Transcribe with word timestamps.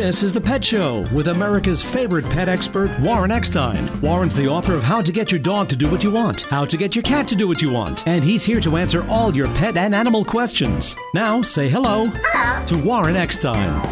This 0.00 0.22
is 0.22 0.32
The 0.32 0.40
Pet 0.40 0.64
Show 0.64 1.04
with 1.12 1.28
America's 1.28 1.82
favorite 1.82 2.24
pet 2.24 2.48
expert, 2.48 2.88
Warren 3.00 3.30
Eckstein. 3.30 4.00
Warren's 4.00 4.34
the 4.34 4.48
author 4.48 4.72
of 4.72 4.82
How 4.82 5.02
to 5.02 5.12
Get 5.12 5.30
Your 5.30 5.38
Dog 5.38 5.68
to 5.68 5.76
Do 5.76 5.90
What 5.90 6.02
You 6.02 6.10
Want, 6.10 6.40
How 6.40 6.64
to 6.64 6.78
Get 6.78 6.96
Your 6.96 7.02
Cat 7.02 7.28
to 7.28 7.36
Do 7.36 7.46
What 7.46 7.60
You 7.60 7.70
Want, 7.70 8.08
and 8.08 8.24
he's 8.24 8.42
here 8.42 8.60
to 8.60 8.78
answer 8.78 9.06
all 9.10 9.36
your 9.36 9.46
pet 9.48 9.76
and 9.76 9.94
animal 9.94 10.24
questions. 10.24 10.96
Now, 11.12 11.42
say 11.42 11.68
hello, 11.68 12.06
hello. 12.06 12.64
to 12.64 12.82
Warren 12.82 13.14
Eckstein. 13.14 13.84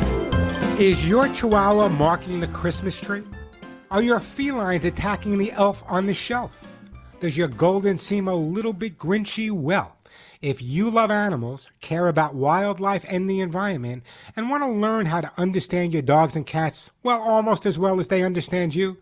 Is 0.81 1.07
your 1.07 1.29
chihuahua 1.29 1.91
marking 1.91 2.41
the 2.41 2.49
Christmas 2.49 2.99
tree? 2.99 3.23
Are 3.91 4.01
your 4.01 4.19
felines 4.19 4.87
attacking 4.87 5.37
the 5.37 5.53
elf 5.53 5.85
on 5.89 6.07
the 6.07 6.15
shelf? 6.15 6.81
Does 7.21 7.37
your 7.37 7.49
golden 7.49 7.99
seem 7.99 8.29
a 8.29 8.35
little 8.35 8.73
bit 8.73 8.97
grinchy? 8.97 9.51
Well, 9.51 9.98
if 10.41 10.63
you 10.63 10.89
love 10.91 11.11
animals, 11.11 11.71
care 11.81 12.07
about 12.09 12.35
wildlife 12.35 13.05
and 13.09 13.29
the 13.29 13.41
environment, 13.41 14.05
and 14.37 14.49
want 14.49 14.63
to 14.63 14.69
learn 14.69 15.07
how 15.07 15.21
to 15.21 15.33
understand 15.37 15.93
your 15.93 16.03
dogs 16.03 16.37
and 16.37 16.47
cats, 16.47 16.93
well, 17.03 17.21
almost 17.21 17.67
as 17.67 17.79
well 17.79 17.99
as 17.99 18.09
they 18.09 18.23
understand 18.23 18.75
you, 18.75 18.99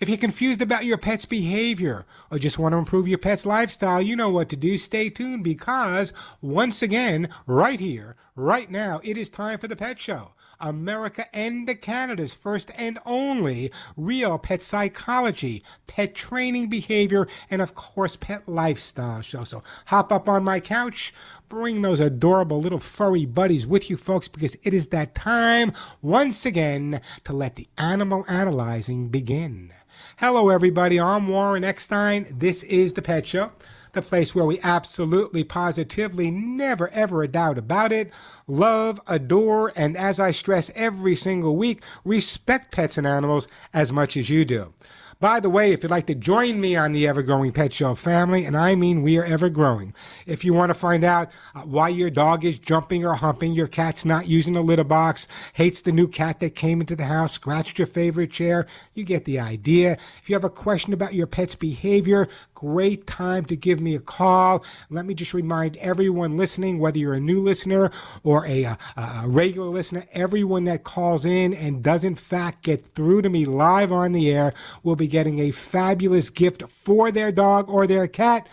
if 0.00 0.08
you're 0.08 0.18
confused 0.18 0.62
about 0.62 0.86
your 0.86 0.96
pet's 0.96 1.26
behavior 1.26 2.06
or 2.30 2.38
just 2.38 2.58
want 2.58 2.72
to 2.72 2.78
improve 2.78 3.06
your 3.06 3.18
pet's 3.18 3.44
lifestyle, 3.44 4.00
you 4.00 4.16
know 4.16 4.30
what 4.30 4.48
to 4.48 4.56
do. 4.56 4.78
Stay 4.78 5.10
tuned 5.10 5.44
because 5.44 6.12
once 6.40 6.82
again, 6.82 7.28
right 7.46 7.78
here, 7.78 8.16
right 8.34 8.70
now, 8.70 9.00
it 9.04 9.18
is 9.18 9.28
time 9.28 9.58
for 9.58 9.68
the 9.68 9.76
Pet 9.76 10.00
Show. 10.00 10.32
America 10.60 11.26
and 11.34 11.80
Canada's 11.80 12.34
first 12.34 12.70
and 12.76 12.98
only 13.06 13.70
real 13.96 14.38
pet 14.38 14.62
psychology, 14.62 15.62
pet 15.86 16.14
training 16.14 16.68
behavior, 16.68 17.26
and 17.50 17.62
of 17.62 17.74
course, 17.74 18.16
pet 18.16 18.48
lifestyle 18.48 19.20
show. 19.22 19.44
So 19.44 19.62
hop 19.86 20.12
up 20.12 20.28
on 20.28 20.44
my 20.44 20.60
couch, 20.60 21.12
bring 21.48 21.82
those 21.82 22.00
adorable 22.00 22.60
little 22.60 22.78
furry 22.78 23.26
buddies 23.26 23.66
with 23.66 23.90
you, 23.90 23.96
folks, 23.96 24.28
because 24.28 24.56
it 24.62 24.74
is 24.74 24.88
that 24.88 25.14
time 25.14 25.72
once 26.02 26.46
again 26.46 27.00
to 27.24 27.32
let 27.32 27.56
the 27.56 27.68
animal 27.78 28.24
analyzing 28.28 29.08
begin. 29.08 29.72
Hello, 30.18 30.50
everybody. 30.50 31.00
I'm 31.00 31.28
Warren 31.28 31.64
Eckstein. 31.64 32.26
This 32.30 32.62
is 32.64 32.94
The 32.94 33.02
Pet 33.02 33.26
Show 33.26 33.52
the 33.92 34.02
place 34.02 34.34
where 34.34 34.44
we 34.44 34.60
absolutely, 34.62 35.44
positively, 35.44 36.30
never, 36.30 36.88
ever 36.90 37.22
a 37.22 37.28
doubt 37.28 37.58
about 37.58 37.92
it, 37.92 38.10
love, 38.46 39.00
adore, 39.06 39.72
and 39.76 39.96
as 39.96 40.20
I 40.20 40.30
stress 40.30 40.70
every 40.74 41.16
single 41.16 41.56
week, 41.56 41.82
respect 42.04 42.72
pets 42.72 42.98
and 42.98 43.06
animals 43.06 43.48
as 43.72 43.92
much 43.92 44.16
as 44.16 44.30
you 44.30 44.44
do. 44.44 44.72
By 45.20 45.38
the 45.38 45.50
way, 45.50 45.72
if 45.72 45.82
you'd 45.82 45.90
like 45.90 46.06
to 46.06 46.14
join 46.14 46.62
me 46.62 46.76
on 46.76 46.92
the 46.92 47.06
Ever 47.06 47.22
Growing 47.22 47.52
Pet 47.52 47.74
Show 47.74 47.94
family, 47.94 48.46
and 48.46 48.56
I 48.56 48.74
mean 48.74 49.02
we 49.02 49.18
are 49.18 49.24
ever 49.24 49.50
growing, 49.50 49.92
if 50.24 50.46
you 50.46 50.54
want 50.54 50.70
to 50.70 50.74
find 50.74 51.04
out 51.04 51.30
uh, 51.54 51.60
why 51.60 51.90
your 51.90 52.08
dog 52.08 52.42
is 52.42 52.58
jumping 52.58 53.04
or 53.04 53.12
humping, 53.12 53.52
your 53.52 53.66
cat's 53.66 54.06
not 54.06 54.28
using 54.28 54.56
a 54.56 54.62
litter 54.62 54.82
box, 54.82 55.28
hates 55.52 55.82
the 55.82 55.92
new 55.92 56.08
cat 56.08 56.40
that 56.40 56.54
came 56.54 56.80
into 56.80 56.96
the 56.96 57.04
house, 57.04 57.32
scratched 57.32 57.76
your 57.76 57.86
favorite 57.86 58.30
chair, 58.30 58.66
you 58.94 59.04
get 59.04 59.26
the 59.26 59.38
idea. 59.38 59.98
If 60.22 60.30
you 60.30 60.34
have 60.34 60.44
a 60.44 60.48
question 60.48 60.94
about 60.94 61.12
your 61.12 61.26
pet's 61.26 61.54
behavior, 61.54 62.26
great 62.60 63.06
time 63.06 63.42
to 63.46 63.56
give 63.56 63.80
me 63.80 63.94
a 63.94 64.00
call. 64.00 64.62
Let 64.90 65.06
me 65.06 65.14
just 65.14 65.32
remind 65.32 65.78
everyone 65.78 66.36
listening, 66.36 66.78
whether 66.78 66.98
you're 66.98 67.14
a 67.14 67.20
new 67.20 67.40
listener 67.42 67.90
or 68.22 68.46
a, 68.46 68.66
uh, 68.66 68.76
a, 68.98 69.00
a 69.00 69.28
regular 69.28 69.68
listener, 69.68 70.04
everyone 70.12 70.64
that 70.64 70.84
calls 70.84 71.24
in 71.24 71.54
and 71.54 71.82
does 71.82 72.04
in 72.04 72.14
fact 72.14 72.62
get 72.62 72.84
through 72.84 73.22
to 73.22 73.30
me 73.30 73.46
live 73.46 73.92
on 73.92 74.12
the 74.12 74.30
air 74.30 74.52
will 74.82 74.94
be 74.94 75.06
getting 75.06 75.38
a 75.38 75.52
fabulous 75.52 76.28
gift 76.28 76.68
for 76.68 77.10
their 77.10 77.32
dog 77.32 77.70
or 77.70 77.86
their 77.86 78.06
cat. 78.06 78.46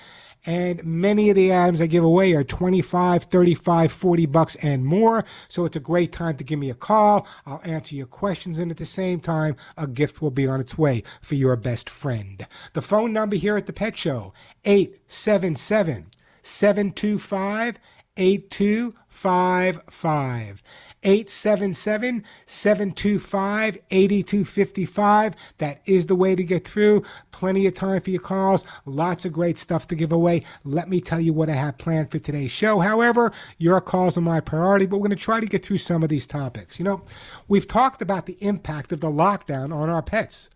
And 0.46 0.84
many 0.84 1.30
of 1.30 1.36
the 1.36 1.54
items 1.54 1.82
I 1.82 1.88
give 1.88 2.04
away 2.04 2.34
are 2.34 2.44
25, 2.44 3.24
35, 3.24 3.92
40 3.92 4.26
bucks 4.28 4.56
and 4.58 4.86
more. 4.86 5.26
So 5.48 5.66
it's 5.66 5.76
a 5.76 5.82
great 5.82 6.12
time 6.12 6.38
to 6.38 6.44
give 6.44 6.60
me 6.60 6.70
a 6.70 6.76
call. 6.76 7.28
I'll 7.46 7.62
answer 7.64 7.96
your 7.96 8.06
questions. 8.06 8.60
And 8.60 8.72
at 8.72 8.78
the 8.78 8.86
same 8.86 9.20
time, 9.20 9.56
a 9.76 9.88
gift 9.88 10.22
will 10.22 10.32
be 10.32 10.48
on 10.48 10.60
its 10.60 10.78
way 10.78 11.04
for 11.22 11.36
your 11.36 11.56
best 11.56 11.90
friend. 11.90 12.46
The 12.74 12.82
phone 12.82 13.12
number 13.14 13.36
here 13.36 13.58
at 13.58 13.66
the 13.66 13.74
Pet 13.74 13.98
Show, 13.98 14.34
877 14.64 16.12
725 16.42 17.80
8255. 18.18 20.64
877 21.04 22.24
725 22.46 23.78
8255. 23.90 25.36
That 25.60 25.82
is 25.86 26.08
the 26.08 26.16
way 26.16 26.36
to 26.36 26.44
get 26.44 26.68
through. 26.68 27.04
Plenty 27.32 27.68
of 27.68 27.76
time 27.76 28.02
for 28.02 28.10
your 28.10 28.22
calls. 28.22 28.66
Lots 28.86 29.24
of 29.24 29.32
great 29.32 29.60
stuff 29.60 29.88
to 29.88 29.96
give 29.96 30.12
away. 30.12 30.44
Let 30.64 30.90
me 30.90 31.00
tell 31.00 31.20
you 31.20 31.34
what 31.34 31.50
I 31.50 31.54
have 31.54 31.78
planned 31.78 32.12
for 32.12 32.20
today's 32.20 32.52
show. 32.52 32.80
However, 32.80 33.32
your 33.58 33.80
calls 33.80 34.18
are 34.18 34.22
my 34.22 34.42
priority, 34.42 34.86
but 34.86 34.98
we're 34.98 35.08
going 35.08 35.18
to 35.18 35.24
try 35.24 35.40
to 35.40 35.46
get 35.46 35.64
through 35.64 35.78
some 35.78 36.04
of 36.04 36.10
these 36.10 36.28
topics. 36.28 36.80
You 36.80 36.86
know, 36.86 37.04
we've 37.48 37.68
talked 37.68 38.02
about 38.02 38.26
the 38.26 38.38
impact 38.42 38.92
of 38.92 39.00
the 39.00 39.08
lockdown 39.08 39.74
on 39.74 39.90
our 39.90 40.02
pets. 40.02 40.50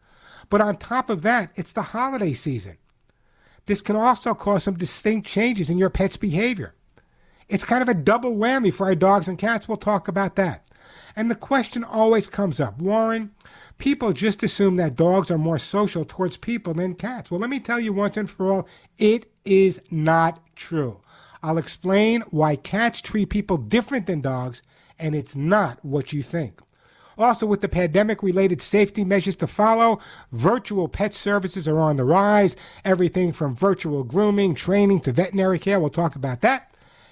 But 0.50 0.60
on 0.60 0.76
top 0.76 1.10
of 1.10 1.22
that, 1.22 1.52
it's 1.56 1.72
the 1.72 1.82
holiday 1.82 2.34
season. 2.34 2.78
This 3.68 3.80
can 3.80 3.96
also 3.96 4.34
cause 4.34 4.64
some 4.64 4.76
distinct 4.76 5.28
changes 5.28 5.70
in 5.70 5.78
your 5.78 5.90
pet's 5.90 6.18
behavior. 6.18 6.74
It's 7.51 7.66
kind 7.66 7.81
of 7.81 7.89
a 7.89 7.94
double 7.94 8.31
whammy 8.31 8.73
for 8.73 8.85
our 8.85 8.95
dogs 8.95 9.28
and 9.28 9.38
cats. 9.38 9.67
We'll 9.67 9.75
talk 9.75 10.07
about 10.07 10.38
that. 10.38 10.66
And 11.17 11.29
the 11.29 11.35
question 11.35 11.84
always 11.84 12.25
comes 12.25 12.62
up 12.62 12.79
Warren, 12.79 13.31
people 13.78 14.13
just 14.13 14.41
assume 14.41 14.78
that 14.78 14.95
dogs 14.95 15.29
are 15.29 15.38
more 15.38 15.59
social 15.59 16.06
towards 16.06 16.38
people 16.38 16.73
than 16.73 16.95
cats. 16.95 17.29
Well, 17.29 17.41
let 17.41 17.50
me 17.50 17.59
tell 17.59 17.78
you 17.78 17.91
once 17.91 18.16
and 18.16 18.29
for 18.29 18.50
all, 18.50 18.67
it 18.97 19.29
is 19.44 19.81
not 19.91 20.39
true. 20.56 21.01
I'll 21.44 21.57
explain 21.57 22.22
why 22.29 22.56
cats 22.56 23.01
treat 23.01 23.29
people 23.29 23.57
different 23.57 24.07
than 24.07 24.22
dogs, 24.22 24.62
and 24.97 25.13
it's 25.13 25.35
not 25.35 25.83
what 25.83 26.13
you 26.13 26.23
think. 26.23 26.62
Also, 27.18 27.45
with 27.45 27.59
the 27.59 27.68
pandemic 27.68 28.23
related 28.23 28.62
safety 28.62 29.03
measures 29.03 29.35
to 29.35 29.47
follow, 29.47 30.00
virtual 30.31 30.88
pet 30.88 31.13
services 31.13 31.68
are 31.68 31.79
on 31.79 31.97
the 31.97 32.06
rise. 32.06 32.56
Everything 32.85 33.33
from 33.33 33.53
virtual 33.53 34.06
grooming, 34.06 34.56
training 34.56 35.01
to 35.01 35.12
veterinary 35.12 35.59
care. 35.59 35.81
We'll 35.81 35.89
talk 35.89 36.16
about 36.16 36.39
that. 36.41 36.71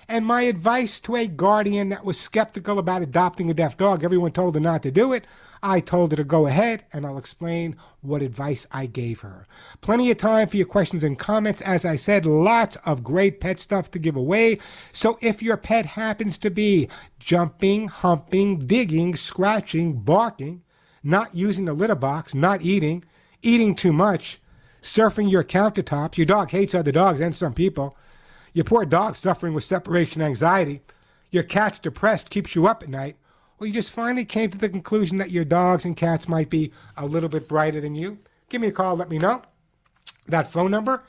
And 0.10 0.26
my 0.26 0.42
advice 0.42 1.00
to 1.02 1.16
a 1.16 1.28
guardian 1.28 1.90
that 1.90 2.04
was 2.04 2.20
skeptical 2.20 2.80
about 2.80 3.04
adopting 3.04 3.52
a 3.52 3.54
deaf 3.54 3.78
dog, 3.78 4.04
everyone 4.04 4.32
told 4.32 4.56
her 4.56 4.60
not 4.60 4.82
to 4.82 4.90
do 4.90 5.14
it. 5.14 5.28
I 5.62 5.82
told 5.82 6.12
her 6.12 6.18
to 6.18 6.24
go 6.24 6.48
ahead, 6.48 6.84
and 6.92 7.06
I'll 7.06 7.20
explain 7.20 7.76
what 8.02 8.24
advice 8.24 8.66
I 8.72 8.88
gave 8.88 9.20
her. 9.20 9.46
Plenty 9.82 10.10
of 10.10 10.18
time 10.18 10.48
for 10.48 10.58
your 10.58 10.66
questions 10.66 11.04
and 11.04 11.20
comments. 11.20 11.62
As 11.62 11.86
I 11.86 11.96
said, 11.96 12.26
lots 12.26 12.76
of 12.88 13.04
great 13.04 13.40
pet 13.40 13.60
stuff 13.60 13.92
to 13.92 14.00
give 14.00 14.16
away. 14.16 14.58
So 14.92 15.20
if 15.22 15.44
your 15.44 15.58
pet 15.58 15.86
happens 15.86 16.40
to 16.40 16.50
be 16.50 16.90
jumping, 17.20 17.88
humping, 17.88 18.66
digging, 18.66 19.16
scratching, 19.16 19.94
barking, 20.00 20.64
not 21.04 21.36
using 21.36 21.66
the 21.66 21.74
litter 21.74 21.94
box, 21.94 22.34
not 22.34 22.64
eating, 22.64 23.04
eating 23.44 23.76
too 23.76 23.94
much, 23.94 24.42
surfing 24.82 25.30
your 25.30 25.44
countertops, 25.44 26.18
your 26.18 26.26
dog 26.26 26.50
hates 26.50 26.74
other 26.74 26.92
dogs 26.92 27.20
and 27.20 27.36
some 27.36 27.54
people 27.54 27.96
your 28.54 28.66
poor 28.66 28.86
dog 28.86 29.16
suffering 29.16 29.54
with 29.54 29.64
separation 29.64 30.22
anxiety, 30.22 30.82
your 31.32 31.44
cat's 31.44 31.80
depressed, 31.80 32.30
keeps 32.30 32.56
you 32.56 32.68
up 32.68 32.84
at 32.84 32.90
night, 32.90 33.16
or 33.60 33.68
you 33.68 33.74
just 33.74 33.92
finally 33.92 34.26
came 34.26 34.50
to 34.50 34.58
the 34.58 34.70
conclusion 34.70 35.18
that 35.18 35.32
your 35.32 35.46
dogs 35.46 35.86
and 35.86 35.98
cats 35.98 36.28
might 36.28 36.50
be 36.50 36.72
a 36.98 37.06
little 37.06 37.30
bit 37.30 37.48
brighter 37.48 37.82
than 37.82 37.96
you, 37.96 38.18
give 38.50 38.62
me 38.62 38.68
a 38.68 38.72
call, 38.72 38.96
let 38.96 39.10
me 39.10 39.18
know. 39.18 39.42
That 40.28 40.52
phone 40.52 40.72
number, 40.72 41.04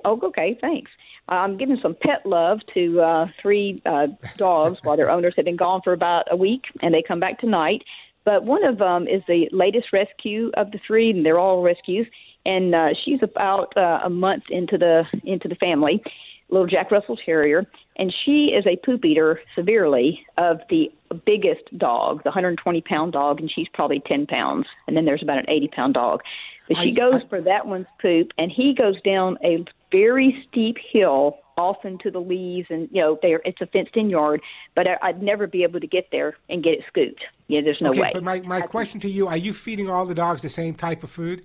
oh, 0.04 0.20
okay, 0.22 0.58
thanks. 0.60 0.90
I'm 1.28 1.56
giving 1.56 1.78
some 1.80 1.94
pet 1.94 2.26
love 2.26 2.60
to 2.74 3.00
uh, 3.00 3.26
three 3.40 3.80
uh, 3.86 4.08
dogs 4.36 4.78
while 4.82 4.96
their 4.96 5.10
owners 5.10 5.34
have 5.36 5.44
been 5.44 5.56
gone 5.56 5.80
for 5.84 5.92
about 5.92 6.26
a 6.30 6.36
week, 6.36 6.64
and 6.80 6.94
they 6.94 7.02
come 7.02 7.20
back 7.20 7.38
tonight. 7.38 7.84
But 8.24 8.44
one 8.44 8.64
of 8.64 8.78
them 8.78 9.06
is 9.06 9.22
the 9.28 9.48
latest 9.52 9.92
rescue 9.92 10.50
of 10.54 10.70
the 10.72 10.80
three, 10.86 11.10
and 11.10 11.24
they're 11.24 11.38
all 11.38 11.62
rescues 11.62 12.06
and 12.44 12.74
uh, 12.74 12.88
she's 13.04 13.20
about 13.22 13.76
uh, 13.76 14.00
a 14.04 14.10
month 14.10 14.44
into 14.50 14.78
the 14.78 15.04
into 15.24 15.48
the 15.48 15.54
family, 15.56 16.02
little 16.48 16.66
Jack 16.66 16.90
Russell 16.90 17.16
Terrier, 17.16 17.66
and 17.96 18.12
she 18.24 18.52
is 18.52 18.64
a 18.66 18.76
poop 18.76 19.04
eater 19.04 19.40
severely 19.54 20.24
of 20.38 20.60
the 20.70 20.92
biggest 21.26 21.76
dog, 21.78 22.22
the 22.24 22.30
120 22.30 22.80
pound 22.82 23.12
dog, 23.12 23.40
and 23.40 23.50
she's 23.50 23.68
probably 23.72 24.02
10 24.10 24.26
pounds, 24.26 24.66
and 24.86 24.96
then 24.96 25.04
there's 25.04 25.22
about 25.22 25.38
an 25.38 25.46
80 25.48 25.68
pound 25.68 25.94
dog. 25.94 26.22
But 26.68 26.78
she 26.78 26.90
I- 26.90 26.94
goes 27.10 27.22
I- 27.22 27.26
for 27.28 27.40
that 27.42 27.66
one's 27.66 27.86
poop, 28.00 28.32
and 28.38 28.50
he 28.50 28.74
goes 28.74 29.00
down 29.02 29.38
a 29.44 29.64
very 29.90 30.44
steep 30.48 30.78
hill 30.92 31.38
off 31.58 31.84
into 31.84 32.10
the 32.10 32.18
leaves, 32.18 32.66
and 32.70 32.88
you 32.90 33.00
know, 33.00 33.18
there 33.20 33.42
it's 33.44 33.60
a 33.60 33.66
fenced-in 33.66 34.08
yard. 34.08 34.40
But 34.74 34.88
I, 34.88 34.96
I'd 35.02 35.22
never 35.22 35.46
be 35.46 35.64
able 35.64 35.80
to 35.80 35.86
get 35.86 36.08
there 36.10 36.36
and 36.48 36.64
get 36.64 36.72
it 36.74 36.84
scooped. 36.88 37.22
Yeah, 37.48 37.60
there's 37.62 37.80
no 37.82 37.90
okay, 37.90 38.00
way. 38.00 38.10
but 38.14 38.22
my, 38.22 38.40
my 38.40 38.62
question 38.62 39.00
to 39.00 39.10
you, 39.10 39.28
are 39.28 39.36
you 39.36 39.52
feeding 39.52 39.90
all 39.90 40.06
the 40.06 40.14
dogs 40.14 40.40
the 40.40 40.48
same 40.48 40.74
type 40.74 41.02
of 41.02 41.10
food? 41.10 41.44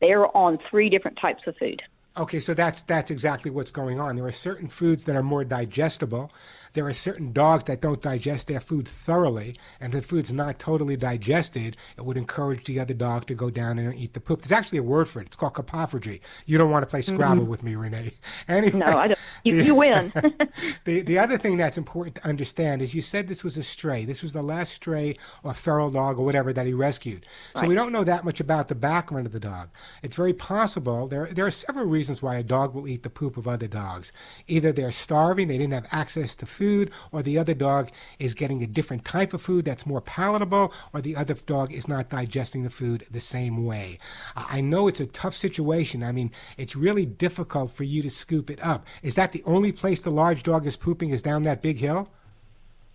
They're 0.00 0.34
on 0.36 0.58
three 0.70 0.88
different 0.88 1.18
types 1.20 1.42
of 1.46 1.56
food. 1.56 1.82
Okay, 2.18 2.40
so 2.40 2.54
that's 2.54 2.82
that's 2.82 3.10
exactly 3.10 3.50
what's 3.50 3.70
going 3.70 4.00
on. 4.00 4.16
There 4.16 4.24
are 4.24 4.32
certain 4.32 4.68
foods 4.68 5.04
that 5.04 5.16
are 5.16 5.22
more 5.22 5.44
digestible. 5.44 6.32
There 6.76 6.86
are 6.86 6.92
certain 6.92 7.32
dogs 7.32 7.64
that 7.64 7.80
don't 7.80 8.00
digest 8.00 8.46
their 8.46 8.60
food 8.60 8.86
thoroughly, 8.86 9.58
and 9.80 9.94
if 9.94 10.02
the 10.02 10.08
food's 10.08 10.32
not 10.32 10.58
totally 10.58 10.96
digested, 10.96 11.76
it 11.96 12.04
would 12.04 12.16
encourage 12.16 12.64
the 12.64 12.78
other 12.78 12.94
dog 12.94 13.26
to 13.26 13.34
go 13.34 13.50
down 13.50 13.78
and 13.78 13.94
eat 13.94 14.14
the 14.14 14.20
poop. 14.20 14.42
There's 14.42 14.52
actually 14.52 14.78
a 14.78 14.84
word 14.84 15.08
for 15.08 15.20
it. 15.20 15.26
It's 15.26 15.36
called 15.36 15.54
coprophagy. 15.54 16.20
You 16.46 16.58
don't 16.58 16.70
want 16.70 16.82
to 16.84 16.86
play 16.86 17.02
Scrabble 17.02 17.42
mm-hmm. 17.42 17.50
with 17.50 17.62
me, 17.62 17.74
Renee. 17.74 18.12
Anyway, 18.48 18.78
no, 18.78 18.86
I 18.86 19.08
don't. 19.08 19.18
You, 19.44 19.56
the, 19.56 19.64
you 19.64 19.74
win. 19.74 20.12
the 20.84 21.00
the 21.02 21.18
other 21.18 21.36
thing 21.36 21.56
that's 21.56 21.78
important 21.78 22.16
to 22.16 22.26
understand 22.26 22.80
is 22.80 22.94
you 22.94 23.02
said 23.02 23.26
this 23.26 23.42
was 23.42 23.56
a 23.56 23.62
stray. 23.62 24.04
This 24.04 24.22
was 24.22 24.32
the 24.32 24.42
last 24.42 24.74
stray 24.74 25.16
or 25.42 25.52
feral 25.52 25.90
dog 25.90 26.18
or 26.18 26.24
whatever 26.24 26.52
that 26.52 26.66
he 26.66 26.72
rescued. 26.72 27.26
So 27.54 27.62
right. 27.62 27.68
we 27.68 27.74
don't 27.74 27.92
know 27.92 28.04
that 28.04 28.24
much 28.24 28.40
about 28.40 28.68
the 28.68 28.74
background 28.74 29.26
of 29.26 29.32
the 29.32 29.40
dog. 29.40 29.70
It's 30.02 30.16
very 30.16 30.32
possible 30.32 31.08
there 31.08 31.26
there 31.32 31.46
are 31.46 31.50
several 31.50 31.86
reasons 31.86 32.06
reasons 32.06 32.22
why 32.22 32.36
a 32.36 32.42
dog 32.42 32.74
will 32.74 32.86
eat 32.86 33.02
the 33.02 33.10
poop 33.10 33.36
of 33.36 33.48
other 33.48 33.66
dogs. 33.66 34.12
Either 34.46 34.70
they're 34.72 34.92
starving, 34.92 35.48
they 35.48 35.58
didn't 35.58 35.72
have 35.72 35.88
access 35.90 36.36
to 36.36 36.46
food, 36.46 36.65
or 37.12 37.22
the 37.22 37.38
other 37.38 37.54
dog 37.54 37.90
is 38.18 38.34
getting 38.34 38.62
a 38.62 38.66
different 38.66 39.04
type 39.04 39.32
of 39.34 39.42
food 39.42 39.64
that's 39.64 39.86
more 39.86 40.00
palatable, 40.00 40.72
or 40.92 41.00
the 41.00 41.16
other 41.16 41.34
dog 41.34 41.72
is 41.72 41.88
not 41.88 42.08
digesting 42.08 42.62
the 42.62 42.70
food 42.70 43.06
the 43.10 43.20
same 43.20 43.64
way. 43.64 43.98
I 44.34 44.60
know 44.60 44.88
it's 44.88 45.00
a 45.00 45.06
tough 45.06 45.34
situation. 45.34 46.02
I 46.02 46.12
mean, 46.12 46.30
it's 46.56 46.76
really 46.76 47.06
difficult 47.06 47.70
for 47.70 47.84
you 47.84 48.02
to 48.02 48.10
scoop 48.10 48.50
it 48.50 48.62
up. 48.62 48.86
Is 49.02 49.14
that 49.14 49.32
the 49.32 49.42
only 49.44 49.72
place 49.72 50.00
the 50.00 50.10
large 50.10 50.42
dog 50.42 50.66
is 50.66 50.76
pooping 50.76 51.10
is 51.10 51.22
down 51.22 51.44
that 51.44 51.62
big 51.62 51.78
hill? 51.78 52.08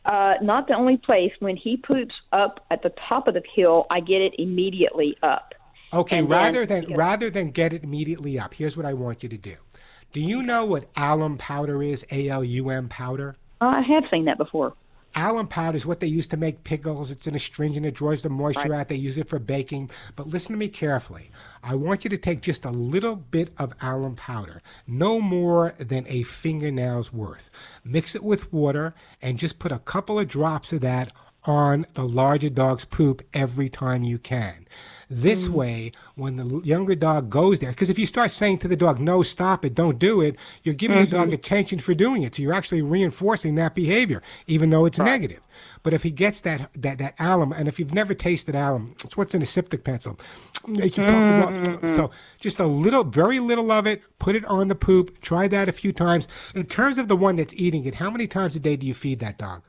Uh, 0.05 0.33
not 0.41 0.67
the 0.67 0.73
only 0.73 0.97
place. 0.97 1.31
When 1.39 1.55
he 1.55 1.77
poops 1.77 2.15
up 2.31 2.65
at 2.71 2.81
the 2.81 2.91
top 3.09 3.27
of 3.27 3.35
the 3.35 3.43
hill, 3.55 3.85
I 3.91 3.99
get 3.99 4.21
it 4.21 4.33
immediately 4.39 5.15
up. 5.21 5.53
Okay, 5.93 6.19
and 6.19 6.29
rather 6.29 6.65
then, 6.65 6.85
than 6.85 6.93
rather 6.95 7.29
than 7.29 7.51
get 7.51 7.73
it 7.73 7.83
immediately 7.83 8.39
up, 8.39 8.53
here's 8.53 8.75
what 8.77 8.85
I 8.85 8.93
want 8.93 9.23
you 9.23 9.29
to 9.29 9.37
do. 9.37 9.55
Do 10.11 10.21
you 10.21 10.41
know 10.41 10.65
what 10.65 10.89
alum 10.95 11.37
powder 11.37 11.83
is? 11.83 12.05
A 12.11 12.29
L 12.29 12.43
U 12.43 12.69
M 12.69 12.87
powder. 12.89 13.35
I 13.61 13.81
have 13.81 14.03
seen 14.09 14.25
that 14.25 14.37
before. 14.37 14.73
Alum 15.13 15.47
powder 15.47 15.75
is 15.75 15.85
what 15.85 15.99
they 15.99 16.07
use 16.07 16.25
to 16.27 16.37
make 16.37 16.63
pickles. 16.63 17.11
It's 17.11 17.27
an 17.27 17.35
astringent. 17.35 17.85
It 17.85 17.95
draws 17.95 18.23
the 18.23 18.29
moisture 18.29 18.69
right. 18.69 18.79
out. 18.79 18.87
They 18.87 18.95
use 18.95 19.17
it 19.17 19.27
for 19.27 19.39
baking. 19.39 19.91
But 20.15 20.29
listen 20.29 20.53
to 20.53 20.57
me 20.57 20.69
carefully. 20.69 21.29
I 21.61 21.75
want 21.75 22.05
you 22.05 22.09
to 22.09 22.17
take 22.17 22.39
just 22.41 22.63
a 22.63 22.71
little 22.71 23.17
bit 23.17 23.51
of 23.57 23.73
alum 23.81 24.15
powder, 24.15 24.61
no 24.87 25.19
more 25.19 25.75
than 25.77 26.05
a 26.07 26.23
fingernail's 26.23 27.11
worth. 27.11 27.51
Mix 27.83 28.15
it 28.15 28.23
with 28.23 28.53
water 28.53 28.95
and 29.21 29.37
just 29.37 29.59
put 29.59 29.73
a 29.73 29.79
couple 29.79 30.17
of 30.17 30.29
drops 30.29 30.71
of 30.71 30.79
that 30.81 31.11
on 31.43 31.85
the 31.93 32.07
larger 32.07 32.49
dog's 32.49 32.85
poop 32.85 33.21
every 33.33 33.69
time 33.69 34.03
you 34.03 34.17
can. 34.17 34.67
This 35.13 35.49
mm. 35.49 35.53
way, 35.53 35.91
when 36.15 36.37
the 36.37 36.61
younger 36.63 36.95
dog 36.95 37.29
goes 37.29 37.59
there, 37.59 37.71
because 37.71 37.89
if 37.89 37.99
you 37.99 38.05
start 38.05 38.31
saying 38.31 38.59
to 38.59 38.69
the 38.69 38.77
dog, 38.77 38.97
no, 38.97 39.23
stop 39.23 39.65
it, 39.65 39.75
don't 39.75 39.99
do 39.99 40.21
it, 40.21 40.37
you're 40.63 40.73
giving 40.73 40.95
mm-hmm. 40.95 41.11
the 41.11 41.17
dog 41.17 41.27
mm-hmm. 41.27 41.33
attention 41.33 41.79
for 41.79 41.93
doing 41.93 42.23
it. 42.23 42.35
So 42.35 42.41
you're 42.41 42.53
actually 42.53 42.81
reinforcing 42.81 43.55
that 43.55 43.75
behavior, 43.75 44.23
even 44.47 44.69
though 44.69 44.85
it's 44.85 44.99
right. 44.99 45.05
negative. 45.05 45.41
But 45.83 45.93
if 45.93 46.03
he 46.03 46.11
gets 46.11 46.39
that, 46.41 46.69
that, 46.77 46.97
that 46.99 47.15
alum, 47.19 47.51
and 47.51 47.67
if 47.67 47.77
you've 47.77 47.93
never 47.93 48.13
tasted 48.13 48.55
alum, 48.55 48.93
it's 49.03 49.17
what's 49.17 49.35
in 49.35 49.41
a 49.41 49.45
styptic 49.45 49.83
pencil. 49.83 50.17
Mm-hmm. 50.65 51.93
So 51.93 52.11
just 52.39 52.61
a 52.61 52.65
little, 52.65 53.03
very 53.03 53.39
little 53.39 53.69
of 53.69 53.85
it, 53.87 54.03
put 54.17 54.37
it 54.37 54.45
on 54.45 54.69
the 54.69 54.75
poop, 54.75 55.19
try 55.19 55.49
that 55.49 55.67
a 55.67 55.73
few 55.73 55.91
times. 55.91 56.29
In 56.55 56.65
terms 56.67 56.97
of 56.97 57.09
the 57.09 57.17
one 57.17 57.35
that's 57.35 57.53
eating 57.57 57.83
it, 57.83 57.95
how 57.95 58.09
many 58.09 58.27
times 58.27 58.55
a 58.55 58.61
day 58.61 58.77
do 58.77 58.87
you 58.87 58.93
feed 58.93 59.19
that 59.19 59.37
dog? 59.37 59.63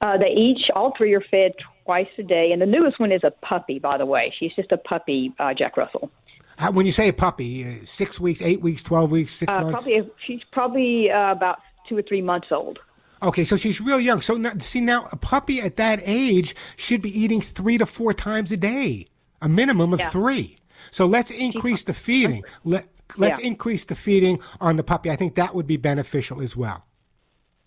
Uh, 0.00 0.18
they 0.18 0.30
each, 0.30 0.68
all 0.74 0.92
three 0.96 1.14
are 1.14 1.24
fed 1.30 1.52
twice 1.84 2.08
a 2.18 2.22
day. 2.22 2.52
And 2.52 2.60
the 2.60 2.66
newest 2.66 2.98
one 3.00 3.12
is 3.12 3.22
a 3.24 3.30
puppy, 3.30 3.78
by 3.78 3.98
the 3.98 4.06
way. 4.06 4.32
She's 4.38 4.52
just 4.54 4.72
a 4.72 4.76
puppy, 4.76 5.32
uh, 5.38 5.54
Jack 5.54 5.76
Russell. 5.76 6.10
How, 6.58 6.70
when 6.70 6.86
you 6.86 6.92
say 6.92 7.08
a 7.08 7.12
puppy, 7.12 7.64
uh, 7.64 7.84
six 7.84 8.18
weeks, 8.18 8.42
eight 8.42 8.60
weeks, 8.60 8.82
12 8.82 9.10
weeks, 9.10 9.34
six 9.34 9.52
uh, 9.52 9.60
months? 9.60 9.84
Probably, 9.84 10.10
she's 10.26 10.40
probably 10.52 11.10
uh, 11.10 11.32
about 11.32 11.60
two 11.88 11.96
or 11.96 12.02
three 12.02 12.22
months 12.22 12.48
old. 12.50 12.78
Okay, 13.22 13.44
so 13.44 13.56
she's 13.56 13.80
real 13.80 14.00
young. 14.00 14.20
So 14.20 14.34
now, 14.34 14.52
see 14.58 14.80
now, 14.80 15.08
a 15.10 15.16
puppy 15.16 15.60
at 15.60 15.76
that 15.76 16.00
age 16.02 16.54
should 16.76 17.00
be 17.00 17.18
eating 17.18 17.40
three 17.40 17.78
to 17.78 17.86
four 17.86 18.12
times 18.12 18.52
a 18.52 18.56
day, 18.56 19.06
a 19.40 19.48
minimum 19.48 19.92
of 19.92 20.00
yeah. 20.00 20.10
three. 20.10 20.58
So 20.90 21.06
let's 21.06 21.30
increase 21.30 21.84
the 21.84 21.94
feeding. 21.94 22.42
Let, 22.64 22.88
let's 23.16 23.40
yeah. 23.40 23.46
increase 23.46 23.84
the 23.86 23.94
feeding 23.94 24.38
on 24.60 24.76
the 24.76 24.84
puppy. 24.84 25.10
I 25.10 25.16
think 25.16 25.34
that 25.36 25.54
would 25.54 25.66
be 25.66 25.76
beneficial 25.76 26.42
as 26.42 26.56
well. 26.56 26.84